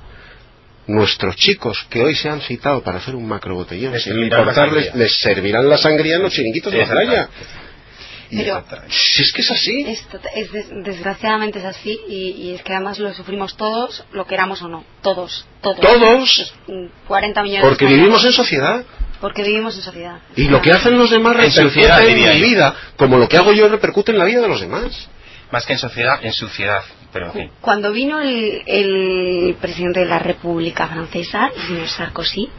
nuestros 0.87 1.35
chicos 1.35 1.85
que 1.89 2.01
hoy 2.01 2.15
se 2.15 2.29
han 2.29 2.41
citado 2.41 2.81
para 2.81 2.97
hacer 2.97 3.15
un 3.15 3.27
macrobotellón, 3.27 3.93
Les 3.93 4.03
sin 4.03 4.13
servirán 4.13 4.29
la 4.31 4.39
importarles, 4.39 4.85
sangría. 4.85 5.03
les 5.03 5.15
servirán 5.21 5.69
la 5.69 5.77
sangría 5.77 6.15
en 6.15 6.21
los 6.23 6.33
chiringuitos 6.33 6.71
de 6.73 6.79
la 6.79 6.87
playa. 6.87 7.29
Pero 8.31 8.63
Si 8.89 9.23
es 9.23 9.33
que 9.33 9.41
es 9.41 9.51
así. 9.51 9.81
es 9.87 10.05
es 10.35 10.51
des- 10.51 10.69
desgraciadamente 10.83 11.59
es 11.59 11.65
así 11.65 11.99
y, 12.07 12.31
y 12.43 12.53
es 12.55 12.61
que 12.63 12.73
además 12.73 12.99
lo 12.99 13.11
sufrimos 13.13 13.57
todos, 13.57 14.03
lo 14.13 14.25
queramos 14.25 14.61
o 14.61 14.67
no. 14.67 14.85
Todos, 15.01 15.45
todos. 15.61 15.79
Todos. 15.79 16.53
Mm, 16.67 16.85
40 17.07 17.43
millones 17.43 17.65
Porque 17.67 17.85
de 17.85 17.95
vivimos 17.95 18.23
en 18.25 18.31
sociedad. 18.31 18.83
Porque 19.21 19.43
vivimos 19.43 19.75
en 19.75 19.81
sociedad. 19.81 20.19
Y 20.35 20.47
lo 20.47 20.61
que 20.61 20.71
hacen 20.71 20.97
los 20.97 21.09
demás 21.11 21.35
En 21.39 21.51
sociedad, 21.51 22.05
en 22.07 22.15
mi 22.15 22.41
vida, 22.41 22.73
como 22.95 23.17
lo 23.17 23.27
que 23.27 23.37
hago 23.37 23.51
yo 23.51 23.67
repercute 23.67 24.11
en 24.11 24.17
la 24.17 24.25
vida 24.25 24.41
de 24.41 24.47
los 24.47 24.61
demás. 24.61 25.09
Más 25.51 25.65
que 25.65 25.73
en 25.73 25.79
sociedad, 25.79 26.19
en 26.23 26.31
suciedad. 26.31 26.81
Pero 27.11 27.27
en 27.27 27.33
fin. 27.33 27.51
Cuando 27.59 27.91
vino 27.91 28.21
el, 28.21 28.61
el 28.65 29.55
presidente 29.59 30.01
de 30.01 30.05
la 30.05 30.19
República 30.19 30.87
Francesa, 30.87 31.49
el 31.55 31.61
señor 31.63 31.87
Sarkozy, 31.87 32.49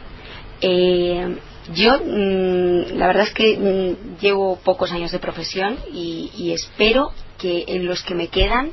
eh, 0.59 1.37
yo 1.73 1.99
mm, 1.99 2.97
la 2.97 3.07
verdad 3.07 3.23
es 3.23 3.33
que 3.33 3.57
mm, 3.57 4.19
llevo 4.19 4.59
pocos 4.63 4.91
años 4.91 5.11
de 5.11 5.19
profesión 5.19 5.77
y, 5.93 6.31
y 6.35 6.51
espero 6.51 7.11
que 7.37 7.65
en 7.67 7.85
los 7.85 8.03
que 8.03 8.13
me 8.13 8.27
quedan 8.27 8.71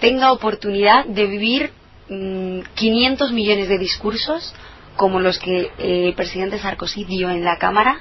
tenga 0.00 0.32
oportunidad 0.32 1.04
de 1.04 1.26
vivir 1.26 1.70
mm, 2.08 2.60
500 2.74 3.32
millones 3.32 3.68
de 3.68 3.78
discursos 3.78 4.54
como 4.96 5.20
los 5.20 5.38
que 5.38 5.70
eh, 5.78 6.08
el 6.08 6.14
presidente 6.14 6.58
Sarkozy 6.58 7.04
dio 7.04 7.30
en 7.30 7.44
la 7.44 7.58
Cámara 7.58 8.00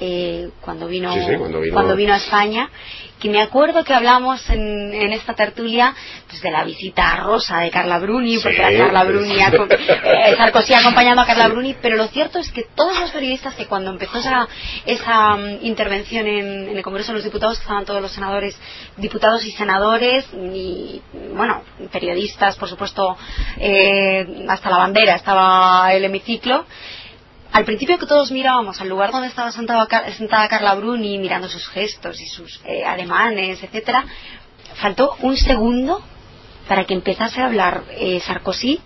eh, 0.00 0.50
cuando 0.60 0.86
vino 0.88 1.12
Sí, 1.14 1.20
sí, 1.20 1.36
cuando 1.72 1.96
vino- 1.96 2.12
a 2.12 2.16
España 2.16 2.70
que 3.18 3.30
me 3.30 3.40
acuerdo 3.40 3.82
que 3.82 3.94
hablamos 3.94 4.48
en, 4.50 4.92
en 4.92 5.10
esta 5.14 5.32
tertulia 5.32 5.94
pues, 6.28 6.42
de 6.42 6.50
la 6.50 6.64
visita 6.64 7.16
rosa 7.16 7.60
de 7.60 7.70
Carla 7.70 7.98
Bruni 7.98 8.36
porque 8.36 8.56
Sí, 8.56 8.76
Carla. 8.76 9.04
Bruni 9.04 9.40
aco- 9.40 9.66
eh, 9.70 10.34
Sarkozy 10.36 10.74
acompañando 10.74 11.22
a 11.22 11.26
Carla 11.26 11.48
Bruni 11.48 11.74
pero 11.80 11.96
lo 11.96 12.08
cierto 12.08 12.38
es 12.38 12.52
que 12.52 12.64
todos 12.74 13.00
los 13.00 13.10
periodistas 13.12 13.54
que 13.54 13.64
cuando 13.66 13.90
empezó 13.90 14.18
esa, 14.18 14.46
esa 14.84 15.34
mm, 15.36 15.58
intervención 15.62 16.26
en, 16.26 16.68
en 16.68 16.76
el 16.76 16.82
Congreso 16.82 17.12
de 17.12 17.14
los 17.18 17.24
Diputados 17.24 17.58
estaban 17.58 17.86
todos 17.86 18.02
los 18.02 18.12
senadores 18.12 18.54
diputados 18.98 19.44
y 19.46 19.50
senadores 19.52 20.26
y 20.34 21.00
bueno 21.34 21.62
periodistas 21.90 22.56
por 22.56 22.68
supuesto 22.68 23.16
eh, 23.58 24.44
hasta 24.48 24.68
la 24.68 24.76
bandera 24.76 25.14
estaba 25.14 25.90
el 25.94 26.04
hemiciclo 26.04 26.66
al 27.52 27.64
principio 27.64 27.98
que 27.98 28.06
todos 28.06 28.30
mirábamos 28.30 28.80
al 28.80 28.88
lugar 28.88 29.12
donde 29.12 29.28
estaba 29.28 29.50
sentada, 29.52 29.86
Car- 29.86 30.12
sentada 30.14 30.48
Carla 30.48 30.74
Bruni 30.74 31.18
mirando 31.18 31.48
sus 31.48 31.66
gestos 31.68 32.20
y 32.20 32.26
sus 32.26 32.60
eh, 32.64 32.84
ademanes, 32.84 33.62
etcétera, 33.62 34.04
faltó 34.74 35.16
un 35.20 35.36
segundo 35.36 36.02
para 36.68 36.84
que 36.84 36.94
empezase 36.94 37.40
a 37.40 37.46
hablar 37.46 37.84
eh, 37.90 38.20
Sarkozy 38.20 38.80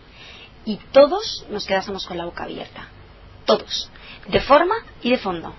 y 0.64 0.76
todos 0.92 1.46
nos 1.50 1.66
quedásemos 1.66 2.06
con 2.06 2.18
la 2.18 2.26
boca 2.26 2.44
abierta. 2.44 2.88
Todos. 3.46 3.90
De 4.28 4.40
forma 4.40 4.74
y 5.02 5.10
de 5.10 5.18
fondo. 5.18 5.54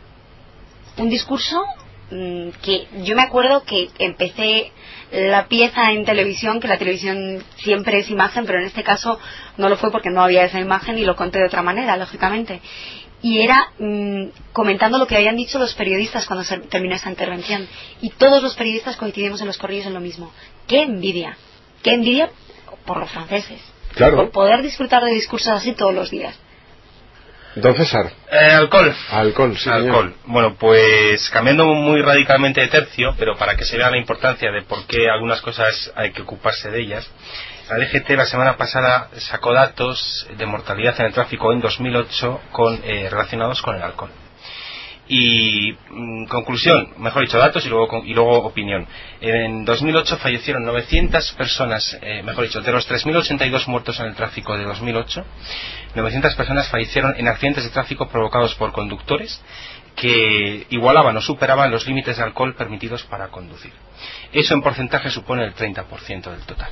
Un 0.97 1.09
discurso 1.09 1.63
que 2.61 2.87
yo 3.03 3.15
me 3.15 3.21
acuerdo 3.21 3.63
que 3.63 3.89
empecé 3.99 4.71
la 5.11 5.47
pieza 5.47 5.91
en 5.91 6.03
televisión, 6.05 6.59
que 6.59 6.67
la 6.67 6.77
televisión 6.77 7.43
siempre 7.57 7.99
es 7.99 8.09
imagen, 8.09 8.45
pero 8.45 8.59
en 8.59 8.65
este 8.65 8.83
caso 8.83 9.19
no 9.57 9.69
lo 9.69 9.77
fue 9.77 9.91
porque 9.91 10.09
no 10.09 10.21
había 10.21 10.43
esa 10.43 10.59
imagen 10.59 10.97
y 10.97 11.05
lo 11.05 11.15
conté 11.15 11.39
de 11.39 11.45
otra 11.45 11.61
manera, 11.61 11.95
lógicamente. 11.97 12.61
Y 13.21 13.41
era 13.41 13.71
mm, 13.77 14.29
comentando 14.51 14.97
lo 14.97 15.07
que 15.07 15.15
habían 15.15 15.35
dicho 15.35 15.59
los 15.59 15.73
periodistas 15.75 16.25
cuando 16.25 16.43
se 16.43 16.57
terminó 16.57 16.95
esta 16.95 17.09
intervención. 17.09 17.67
Y 18.01 18.09
todos 18.09 18.41
los 18.41 18.55
periodistas 18.55 18.97
coincidimos 18.97 19.41
en 19.41 19.47
los 19.47 19.57
corrillos 19.57 19.85
en 19.85 19.93
lo 19.93 19.99
mismo. 19.99 20.33
¡Qué 20.67 20.81
envidia! 20.81 21.37
¡Qué 21.83 21.93
envidia 21.93 22.31
por 22.85 22.97
los 22.97 23.11
franceses! 23.11 23.61
Claro. 23.93 24.17
Por 24.17 24.31
poder 24.31 24.61
disfrutar 24.63 25.03
de 25.03 25.11
discursos 25.11 25.49
así 25.49 25.73
todos 25.73 25.93
los 25.93 26.09
días. 26.09 26.37
Don 27.55 27.75
César. 27.75 28.11
Eh, 28.31 28.53
alcohol. 28.53 28.95
Alcohol, 29.11 29.57
sí. 29.57 29.69
Alcohol. 29.69 30.15
Bueno, 30.25 30.55
pues 30.57 31.29
cambiando 31.31 31.65
muy 31.65 32.01
radicalmente 32.01 32.61
de 32.61 32.67
tercio, 32.67 33.13
pero 33.17 33.35
para 33.37 33.57
que 33.57 33.65
se 33.65 33.77
vea 33.77 33.91
la 33.91 33.97
importancia 33.97 34.51
de 34.51 34.61
por 34.61 34.85
qué 34.87 35.09
algunas 35.09 35.41
cosas 35.41 35.91
hay 35.95 36.11
que 36.11 36.21
ocuparse 36.21 36.71
de 36.71 36.79
ellas, 36.79 37.09
la 37.69 37.77
DGT 37.77 38.09
la 38.11 38.25
semana 38.25 38.57
pasada 38.57 39.09
sacó 39.17 39.53
datos 39.53 40.27
de 40.37 40.45
mortalidad 40.45 40.95
en 40.99 41.07
el 41.07 41.13
tráfico 41.13 41.51
en 41.51 41.61
2008 41.61 42.41
con, 42.51 42.81
eh, 42.83 43.09
relacionados 43.09 43.61
con 43.61 43.75
el 43.75 43.81
alcohol. 43.81 44.11
Y 45.13 45.73
mm, 45.89 46.27
conclusión, 46.27 46.93
mejor 46.99 47.23
dicho, 47.23 47.37
datos 47.37 47.65
y 47.65 47.67
luego, 47.67 48.01
y 48.05 48.13
luego 48.13 48.45
opinión. 48.45 48.87
En 49.19 49.65
2008 49.65 50.15
fallecieron 50.15 50.63
900 50.63 51.33
personas, 51.33 51.97
eh, 52.01 52.23
mejor 52.23 52.45
dicho, 52.45 52.61
de 52.61 52.71
los 52.71 52.89
3.082 52.89 53.67
muertos 53.67 53.99
en 53.99 54.05
el 54.05 54.15
tráfico 54.15 54.57
de 54.57 54.63
2008, 54.63 55.25
900 55.95 56.33
personas 56.35 56.69
fallecieron 56.69 57.13
en 57.17 57.27
accidentes 57.27 57.65
de 57.65 57.71
tráfico 57.71 58.07
provocados 58.07 58.55
por 58.55 58.71
conductores 58.71 59.41
que 59.97 60.65
igualaban 60.69 61.17
o 61.17 61.21
superaban 61.21 61.71
los 61.71 61.85
límites 61.85 62.15
de 62.15 62.23
alcohol 62.23 62.55
permitidos 62.55 63.03
para 63.03 63.27
conducir. 63.27 63.73
Eso 64.31 64.53
en 64.53 64.61
porcentaje 64.61 65.09
supone 65.09 65.43
el 65.43 65.53
30% 65.53 66.31
del 66.31 66.45
total. 66.45 66.69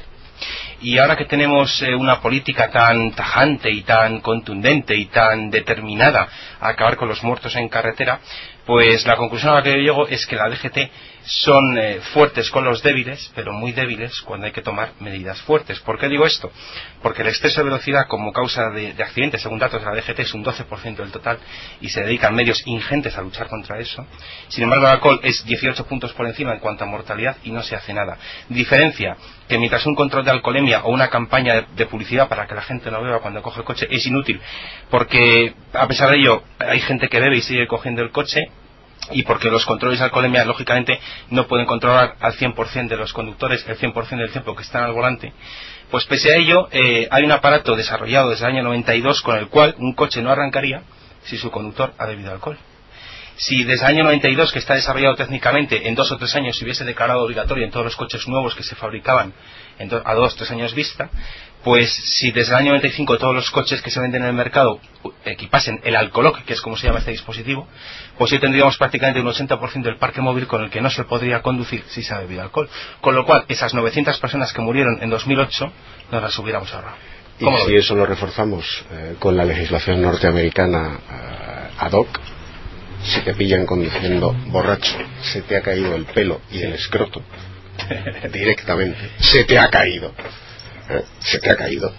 Y 0.81 0.97
ahora 0.97 1.17
que 1.17 1.25
tenemos 1.25 1.81
eh, 1.81 1.93
una 1.93 2.21
política 2.21 2.69
tan 2.69 3.11
tajante 3.11 3.69
y 3.69 3.81
tan 3.81 4.21
contundente 4.21 4.95
y 4.95 5.05
tan 5.07 5.49
determinada 5.49 6.27
a 6.59 6.69
acabar 6.69 6.95
con 6.95 7.09
los 7.09 7.23
muertos 7.23 7.55
en 7.55 7.67
carretera, 7.69 8.19
pues 8.65 9.05
la 9.05 9.17
conclusión 9.17 9.51
a 9.51 9.55
la 9.55 9.63
que 9.63 9.71
yo 9.71 9.77
llego 9.77 10.07
es 10.07 10.25
que 10.25 10.35
la 10.35 10.49
DGT 10.49 10.77
son 11.29 11.77
eh, 11.77 12.01
fuertes 12.11 12.49
con 12.49 12.65
los 12.65 12.81
débiles, 12.81 13.31
pero 13.35 13.53
muy 13.53 13.71
débiles 13.71 14.19
cuando 14.21 14.47
hay 14.47 14.51
que 14.51 14.63
tomar 14.63 14.93
medidas 14.99 15.39
fuertes. 15.43 15.79
¿Por 15.79 15.99
qué 15.99 16.09
digo 16.09 16.25
esto? 16.25 16.51
Porque 17.03 17.21
el 17.21 17.27
exceso 17.27 17.61
de 17.61 17.65
velocidad 17.65 18.07
como 18.07 18.33
causa 18.33 18.71
de, 18.71 18.95
accidentes, 19.01 19.43
según 19.43 19.59
datos 19.59 19.79
de 19.79 19.85
la 19.85 19.95
DGT, 19.95 20.19
es 20.21 20.33
un 20.33 20.43
12% 20.43 20.95
del 20.95 21.11
total 21.11 21.37
y 21.81 21.89
se 21.89 22.01
dedican 22.01 22.33
medios 22.33 22.65
ingentes 22.65 23.15
a 23.15 23.21
luchar 23.21 23.47
contra 23.47 23.79
eso. 23.79 24.05
Sin 24.47 24.63
embargo, 24.63 24.85
el 24.87 24.91
alcohol 24.93 25.19
es 25.21 25.45
18 25.45 25.85
puntos 25.85 26.13
por 26.13 26.25
encima 26.25 26.53
en 26.53 26.59
cuanto 26.59 26.83
a 26.83 26.87
mortalidad 26.87 27.37
y 27.43 27.51
no 27.51 27.61
se 27.61 27.75
hace 27.75 27.93
nada. 27.93 28.17
Diferencia 28.49 29.15
que 29.47 29.59
mientras 29.59 29.85
un 29.85 29.95
control 29.95 30.25
de 30.25 30.31
alcoholemia 30.31 30.81
o 30.83 30.91
una 30.91 31.09
campaña 31.09 31.55
de, 31.55 31.65
de 31.75 31.85
publicidad 31.85 32.27
para 32.27 32.47
que 32.47 32.55
la 32.55 32.63
gente 32.63 32.89
no 32.89 33.03
beba 33.03 33.19
cuando 33.19 33.43
coge 33.43 33.59
el 33.59 33.65
coche 33.65 33.87
es 33.91 34.05
inútil, 34.07 34.41
porque 34.89 35.53
a 35.73 35.87
pesar 35.87 36.09
de 36.09 36.17
ello 36.17 36.43
hay 36.57 36.79
gente 36.79 37.07
que 37.07 37.19
bebe 37.19 37.37
y 37.37 37.41
sigue 37.41 37.67
cogiendo 37.67 38.01
el 38.01 38.09
coche, 38.09 38.49
y 39.11 39.23
porque 39.23 39.49
los 39.49 39.65
controles 39.65 39.99
de 39.99 40.05
alcoholemia 40.05 40.45
lógicamente 40.45 40.99
no 41.29 41.47
pueden 41.47 41.65
controlar 41.65 42.15
al 42.19 42.33
100% 42.33 42.87
de 42.87 42.97
los 42.97 43.13
conductores 43.13 43.65
el 43.67 43.77
100% 43.77 44.17
del 44.17 44.31
tiempo 44.31 44.55
que 44.55 44.63
están 44.63 44.83
al 44.83 44.93
volante. 44.93 45.33
Pues 45.89 46.05
pese 46.05 46.31
a 46.31 46.35
ello 46.35 46.67
eh, 46.71 47.07
hay 47.09 47.23
un 47.23 47.31
aparato 47.31 47.75
desarrollado 47.75 48.29
desde 48.29 48.45
el 48.45 48.53
año 48.53 48.63
92 48.63 49.21
con 49.21 49.37
el 49.37 49.47
cual 49.47 49.75
un 49.77 49.93
coche 49.93 50.21
no 50.21 50.31
arrancaría 50.31 50.83
si 51.23 51.37
su 51.37 51.51
conductor 51.51 51.93
ha 51.97 52.05
bebido 52.05 52.31
alcohol. 52.31 52.57
Si 53.35 53.63
desde 53.63 53.85
el 53.85 53.95
año 53.95 54.03
92 54.03 54.51
que 54.51 54.59
está 54.59 54.73
desarrollado 54.73 55.15
técnicamente 55.15 55.87
en 55.87 55.95
dos 55.95 56.11
o 56.11 56.17
tres 56.17 56.35
años 56.35 56.57
se 56.57 56.65
hubiese 56.65 56.83
declarado 56.83 57.23
obligatorio 57.23 57.63
en 57.63 57.71
todos 57.71 57.85
los 57.85 57.95
coches 57.95 58.27
nuevos 58.27 58.53
que 58.53 58.63
se 58.63 58.75
fabricaban 58.75 59.33
a 60.03 60.13
dos 60.13 60.33
o 60.33 60.37
tres 60.37 60.51
años 60.51 60.75
vista 60.75 61.09
pues 61.63 61.91
si 61.91 62.31
desde 62.31 62.53
el 62.53 62.57
año 62.57 62.71
95 62.71 63.17
todos 63.17 63.35
los 63.35 63.51
coches 63.51 63.81
que 63.81 63.91
se 63.91 63.99
venden 63.99 64.21
en 64.21 64.29
el 64.29 64.33
mercado 64.33 64.79
equipasen 65.25 65.81
el 65.83 65.95
Alcoloc, 65.95 66.43
que 66.43 66.53
es 66.53 66.61
como 66.61 66.77
se 66.77 66.87
llama 66.87 66.99
este 66.99 67.11
dispositivo, 67.11 67.67
pues 68.17 68.31
hoy 68.31 68.39
tendríamos 68.39 68.77
prácticamente 68.77 69.19
un 69.19 69.27
80% 69.27 69.83
del 69.83 69.97
parque 69.97 70.21
móvil 70.21 70.47
con 70.47 70.63
el 70.63 70.69
que 70.69 70.81
no 70.81 70.89
se 70.89 71.03
podría 71.03 71.41
conducir 71.41 71.83
si 71.89 72.01
se 72.01 72.13
ha 72.13 72.19
bebido 72.19 72.41
alcohol. 72.41 72.69
Con 73.01 73.15
lo 73.15 73.25
cual, 73.25 73.45
esas 73.49 73.73
900 73.73 74.17
personas 74.19 74.53
que 74.53 74.61
murieron 74.61 74.99
en 75.01 75.09
2008 75.09 75.71
nos 76.11 76.21
las 76.21 76.39
hubiéramos 76.39 76.73
ahorrado. 76.73 76.97
Y 77.39 77.67
si 77.67 77.75
eso 77.75 77.95
lo 77.95 78.05
reforzamos 78.05 78.83
eh, 78.91 79.15
con 79.17 79.37
la 79.37 79.45
legislación 79.45 80.01
norteamericana 80.01 80.99
eh, 81.09 81.69
ad 81.77 81.91
hoc, 81.93 82.07
si 83.03 83.21
te 83.21 83.33
pillan 83.33 83.65
conduciendo 83.65 84.33
borracho, 84.47 84.97
se 85.21 85.41
te 85.43 85.55
ha 85.55 85.61
caído 85.61 85.95
el 85.95 86.05
pelo 86.05 86.41
y 86.51 86.61
el 86.61 86.73
escroto 86.73 87.21
directamente, 88.33 89.09
se 89.19 89.45
te 89.45 89.57
ha 89.57 89.69
caído 89.69 90.13
se 91.19 91.39
te 91.39 91.51
ha 91.51 91.55
caído. 91.55 91.93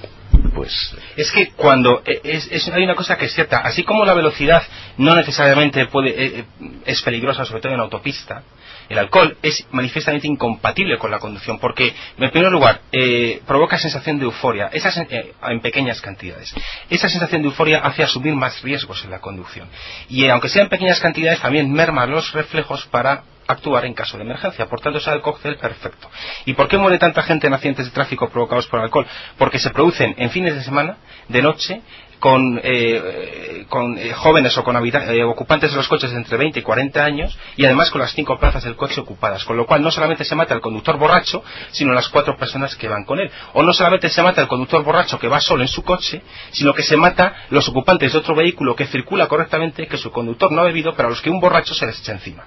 Pues 0.55 0.95
es 1.17 1.31
que 1.33 1.51
cuando 1.51 2.03
e, 2.05 2.41
hay 2.73 2.85
una 2.85 2.95
cosa 2.95 3.17
que 3.17 3.27
es 3.27 3.35
cierta. 3.35 3.59
Así 3.59 3.85
como 3.85 4.05
la 4.05 4.15
velocidad 4.15 4.63
no 4.97 5.15
necesariamente 5.15 5.87
puede 5.87 6.11
e, 6.11 6.41
e, 6.41 6.45
es 6.87 7.03
peligrosa 7.03 7.45
sobre 7.45 7.63
todo 7.63 7.75
en 7.75 7.81
autopista 7.81 8.43
el 8.91 8.99
alcohol 8.99 9.39
es 9.41 9.65
manifiestamente 9.71 10.27
incompatible 10.27 10.99
con 10.99 11.13
la 11.13 11.21
conducción 11.21 11.61
porque 11.61 11.95
en 12.19 12.31
primer 12.33 12.51
lugar 12.51 12.81
eh, 12.91 13.41
provoca 13.47 13.79
sensación 13.79 14.19
de 14.19 14.25
euforia 14.25 14.69
eh, 14.73 15.33
en 15.43 15.61
pequeñas 15.61 16.01
cantidades. 16.01 16.53
Esa 16.91 17.09
sensación 17.09 17.43
de 17.43 17.49
euforia 17.49 17.79
hace 17.79 18.03
asumir 18.03 18.35
más 18.35 18.61
riesgos 18.63 19.05
en 19.05 19.13
la 19.13 19.21
conducción. 19.21 19.69
Y 20.09 20.27
aunque 20.27 20.49
sea 20.49 20.65
en 20.65 20.69
pequeñas 20.69 20.99
cantidades 20.99 21.41
también 21.41 21.73
merma 21.73 22.05
los 22.05 22.33
reflejos 22.33 22.85
para 22.87 23.23
actuar 23.51 23.85
en 23.85 23.95
caso 23.95 24.17
de 24.17 24.25
emergencia. 24.25 24.67
Por 24.67 24.81
tanto, 24.81 24.99
es 24.99 25.07
el 25.07 25.21
cóctel 25.21 25.57
perfecto. 25.57 26.11
¿Y 26.45 26.55
por 26.55 26.69
qué 26.69 26.79
muere 26.79 26.99
tanta 26.99 27.23
gente 27.23 27.47
en 27.47 27.55
accidentes 27.55 27.87
de 27.87 27.93
tráfico 27.93 28.29
provocados 28.29 28.67
por 28.67 28.81
alcohol? 28.81 29.07
Porque 29.39 29.59
se 29.59 29.71
producen 29.71 30.15
en 30.19 30.31
fines 30.31 30.55
de 30.55 30.63
semana, 30.63 30.97
de 31.29 31.43
noche, 31.43 31.83
con, 32.21 32.61
eh, 32.63 33.65
con 33.69 33.99
eh, 33.99 34.13
jóvenes 34.13 34.57
o 34.59 34.63
con 34.63 34.77
eh, 34.77 35.25
ocupantes 35.25 35.71
de 35.71 35.77
los 35.77 35.89
coches 35.89 36.13
entre 36.13 36.37
20 36.37 36.61
y 36.61 36.63
40 36.63 37.03
años 37.03 37.37
y 37.57 37.65
además 37.65 37.91
con 37.91 38.01
las 38.01 38.13
cinco 38.13 38.39
plazas 38.39 38.63
del 38.63 38.77
coche 38.77 39.01
ocupadas. 39.01 39.45
Con 39.45 39.57
lo 39.57 39.67
cual 39.67 39.83
no 39.83 39.91
solamente 39.91 40.25
se 40.25 40.37
mata 40.37 40.55
al 40.55 40.61
conductor 40.61 40.97
borracho, 40.99 41.43
sino 41.73 41.93
las 41.93 42.09
cuatro 42.09 42.37
personas 42.37 42.77
que 42.77 42.89
van 42.89 43.05
con 43.05 43.19
él. 43.19 43.31
O 43.55 43.63
no 43.63 43.73
solamente 43.73 44.09
se 44.11 44.23
mata 44.23 44.43
al 44.43 44.49
conductor 44.49 44.85
borracho 44.85 45.19
que 45.19 45.29
va 45.29 45.41
solo 45.41 45.63
en 45.63 45.69
su 45.69 45.83
coche, 45.83 46.23
sino 46.53 46.75
que 46.75 46.83
se 46.83 46.97
mata 46.97 47.35
los 47.49 47.67
ocupantes 47.69 48.13
de 48.13 48.19
otro 48.19 48.35
vehículo 48.35 48.77
que 48.77 48.87
circula 48.87 49.27
correctamente, 49.27 49.89
que 49.89 49.97
su 49.97 50.13
conductor 50.13 50.53
no 50.53 50.61
ha 50.61 50.65
bebido, 50.65 50.95
pero 50.95 51.09
a 51.09 51.11
los 51.11 51.23
que 51.23 51.31
un 51.31 51.41
borracho 51.41 51.75
se 51.75 51.87
les 51.87 51.99
echa 52.01 52.13
encima. 52.13 52.45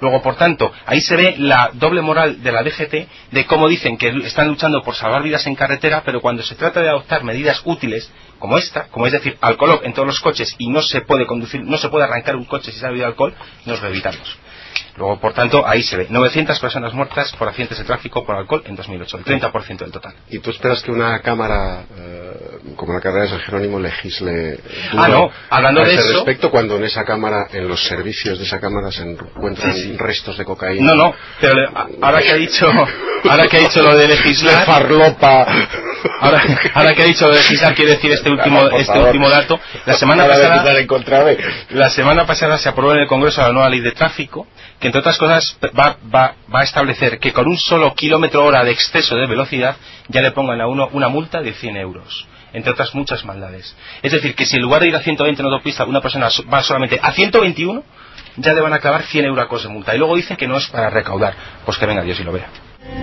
Luego, 0.00 0.22
por 0.22 0.36
tanto, 0.36 0.72
ahí 0.86 1.00
se 1.00 1.16
ve 1.16 1.34
la 1.38 1.70
doble 1.74 2.00
moral 2.00 2.42
de 2.42 2.52
la 2.52 2.62
DGT 2.62 3.32
de 3.32 3.46
cómo 3.46 3.68
dicen 3.68 3.98
que 3.98 4.08
están 4.24 4.48
luchando 4.48 4.82
por 4.82 4.94
salvar 4.94 5.22
vidas 5.22 5.46
en 5.46 5.54
carretera, 5.54 6.02
pero 6.04 6.20
cuando 6.20 6.42
se 6.42 6.54
trata 6.54 6.80
de 6.80 6.88
adoptar 6.88 7.22
medidas 7.22 7.60
útiles 7.64 8.10
como 8.38 8.56
esta, 8.56 8.88
como 8.88 9.06
es 9.06 9.12
decir, 9.12 9.36
alcohol 9.40 9.80
en 9.84 9.92
todos 9.92 10.08
los 10.08 10.20
coches 10.20 10.54
y 10.58 10.70
no 10.70 10.80
se 10.80 11.02
puede 11.02 11.26
conducir, 11.26 11.62
no 11.62 11.76
se 11.76 11.90
puede 11.90 12.04
arrancar 12.04 12.36
un 12.36 12.46
coche 12.46 12.72
si 12.72 12.78
se 12.78 12.86
ha 12.86 12.88
bebido 12.88 13.06
alcohol, 13.06 13.34
nos 13.66 13.82
lo 13.82 13.88
evitamos. 13.88 14.38
Luego, 14.96 15.20
por 15.20 15.32
tanto, 15.32 15.66
ahí 15.66 15.82
se 15.82 15.96
ve 15.96 16.06
900 16.08 16.58
personas 16.58 16.92
muertas 16.92 17.32
por 17.36 17.48
accidentes 17.48 17.78
de 17.78 17.84
tráfico 17.84 18.24
por 18.24 18.36
alcohol 18.36 18.62
en 18.66 18.76
2008, 18.76 19.18
el 19.18 19.24
30% 19.24 19.78
del 19.78 19.92
total. 19.92 20.14
¿Y 20.28 20.38
tú 20.40 20.50
esperas 20.50 20.82
que 20.82 20.90
una 20.90 21.20
cámara 21.20 21.84
eh, 21.96 22.30
como 22.76 22.92
la 22.92 23.00
carrera 23.00 23.24
de 23.24 23.30
San 23.30 23.40
Jerónimo 23.40 23.78
legisle 23.78 24.60
ah, 24.96 25.08
no. 25.08 25.30
Hablando 25.48 25.82
a 25.82 25.84
de 25.84 25.94
ese 25.94 26.12
respecto 26.12 26.50
cuando 26.50 26.76
en 26.76 26.84
esa 26.84 27.04
cámara, 27.04 27.46
en 27.52 27.68
los 27.68 27.84
servicios 27.84 28.38
de 28.38 28.44
esa 28.44 28.60
cámara 28.60 28.90
se 28.90 29.02
encuentran 29.02 29.98
restos 29.98 30.38
de 30.38 30.44
cocaína? 30.44 30.94
No, 30.94 30.94
no, 30.94 31.14
pero 31.40 31.54
ahora 32.00 32.20
que 32.20 32.30
ha 32.30 32.36
dicho, 32.36 32.70
ahora 33.28 33.46
que 33.48 33.56
ha 33.56 33.60
dicho 33.60 33.82
lo 33.82 33.96
de 33.96 34.08
legislar... 34.08 34.64
farlopa. 34.70 35.46
Ahora, 36.20 36.42
ahora, 36.74 36.94
que 36.94 37.02
ha 37.02 37.06
dicho 37.06 37.26
lo 37.26 37.34
de 37.34 37.40
legislar, 37.40 37.74
quiere 37.74 37.92
decir 37.92 38.10
este 38.12 38.30
último, 38.30 38.68
este 38.70 38.98
último 38.98 39.28
dato. 39.28 39.60
La 39.84 39.94
semana 39.94 40.26
pasada... 40.26 40.64
La 41.70 41.90
semana 41.90 42.26
pasada 42.26 42.58
se 42.58 42.68
aprobó 42.68 42.92
en 42.92 43.00
el 43.00 43.06
Congreso 43.06 43.40
la 43.42 43.52
nueva 43.52 43.68
ley 43.68 43.80
de 43.80 43.92
tráfico 43.92 44.46
que 44.80 44.88
entre 44.88 45.00
otras 45.00 45.18
cosas 45.18 45.56
va, 45.78 45.96
va, 46.12 46.34
va, 46.52 46.60
a 46.60 46.64
establecer 46.64 47.18
que 47.18 47.32
con 47.32 47.46
un 47.46 47.58
solo 47.58 47.94
kilómetro 47.94 48.44
hora 48.44 48.64
de 48.64 48.72
exceso 48.72 49.14
de 49.14 49.26
velocidad 49.26 49.76
ya 50.08 50.22
le 50.22 50.32
pongan 50.32 50.60
a 50.60 50.66
uno 50.66 50.88
una 50.92 51.08
multa 51.08 51.42
de 51.42 51.52
100 51.52 51.76
euros 51.76 52.26
entre 52.52 52.72
otras 52.72 52.94
muchas 52.94 53.24
maldades. 53.24 53.76
Es 54.02 54.12
decir, 54.12 54.34
que 54.34 54.44
si 54.44 54.56
en 54.56 54.62
lugar 54.62 54.82
de 54.82 54.88
ir 54.88 54.96
a 54.96 55.00
120 55.00 55.40
en 55.40 55.46
autopista 55.46 55.84
una 55.84 56.00
persona 56.00 56.28
va 56.52 56.62
solamente 56.62 56.98
a 57.00 57.12
121, 57.12 57.84
ya 58.36 58.52
le 58.52 58.60
van 58.60 58.72
a 58.72 58.78
clavar 58.78 59.02
100 59.02 59.24
euros 59.24 59.62
de 59.62 59.68
multa. 59.68 59.94
Y 59.94 59.98
luego 59.98 60.16
dicen 60.16 60.36
que 60.36 60.48
no 60.48 60.56
es 60.56 60.66
para 60.66 60.90
recaudar. 60.90 61.34
Pues 61.64 61.78
que 61.78 61.86
venga 61.86 62.02
Dios 62.02 62.18
y 62.20 62.24
lo 62.24 62.32
vea. 62.32 62.48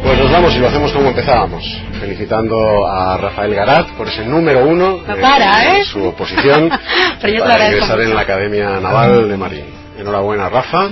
Pues 0.04 0.18
nos 0.18 0.32
vamos 0.32 0.56
y 0.56 0.60
lo 0.60 0.68
hacemos 0.68 0.92
como 0.92 1.10
empezábamos, 1.10 1.64
felicitando 2.00 2.88
a 2.88 3.16
Rafael 3.18 3.54
Garat 3.54 3.90
por 3.90 4.08
ese 4.08 4.26
número 4.26 4.66
uno 4.66 4.98
de, 4.98 5.22
¿eh? 5.22 5.84
su 5.86 6.04
oposición 6.04 6.70
para 7.22 7.70
ingresar 7.70 8.02
en 8.02 8.16
la 8.16 8.22
Academia 8.22 8.80
Naval 8.80 9.30
de 9.30 9.38
Marín. 9.38 9.87
Enhorabuena, 9.98 10.50
Rafa, 10.50 10.90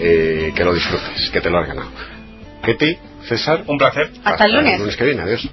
eh, 0.00 0.52
que 0.54 0.64
lo 0.64 0.74
disfrutes, 0.74 1.30
que 1.30 1.40
te 1.40 1.50
lo 1.50 1.58
has 1.58 1.68
ganado. 1.68 1.90
Ketty, 2.62 2.98
César. 3.28 3.64
Un 3.66 3.78
placer. 3.78 4.10
Hasta, 4.24 4.46
el 4.46 4.54
lunes. 4.54 4.74
El 4.74 4.80
lunes 4.80 4.96
que 4.96 5.04
viene, 5.04 5.22
adiós. 5.22 5.48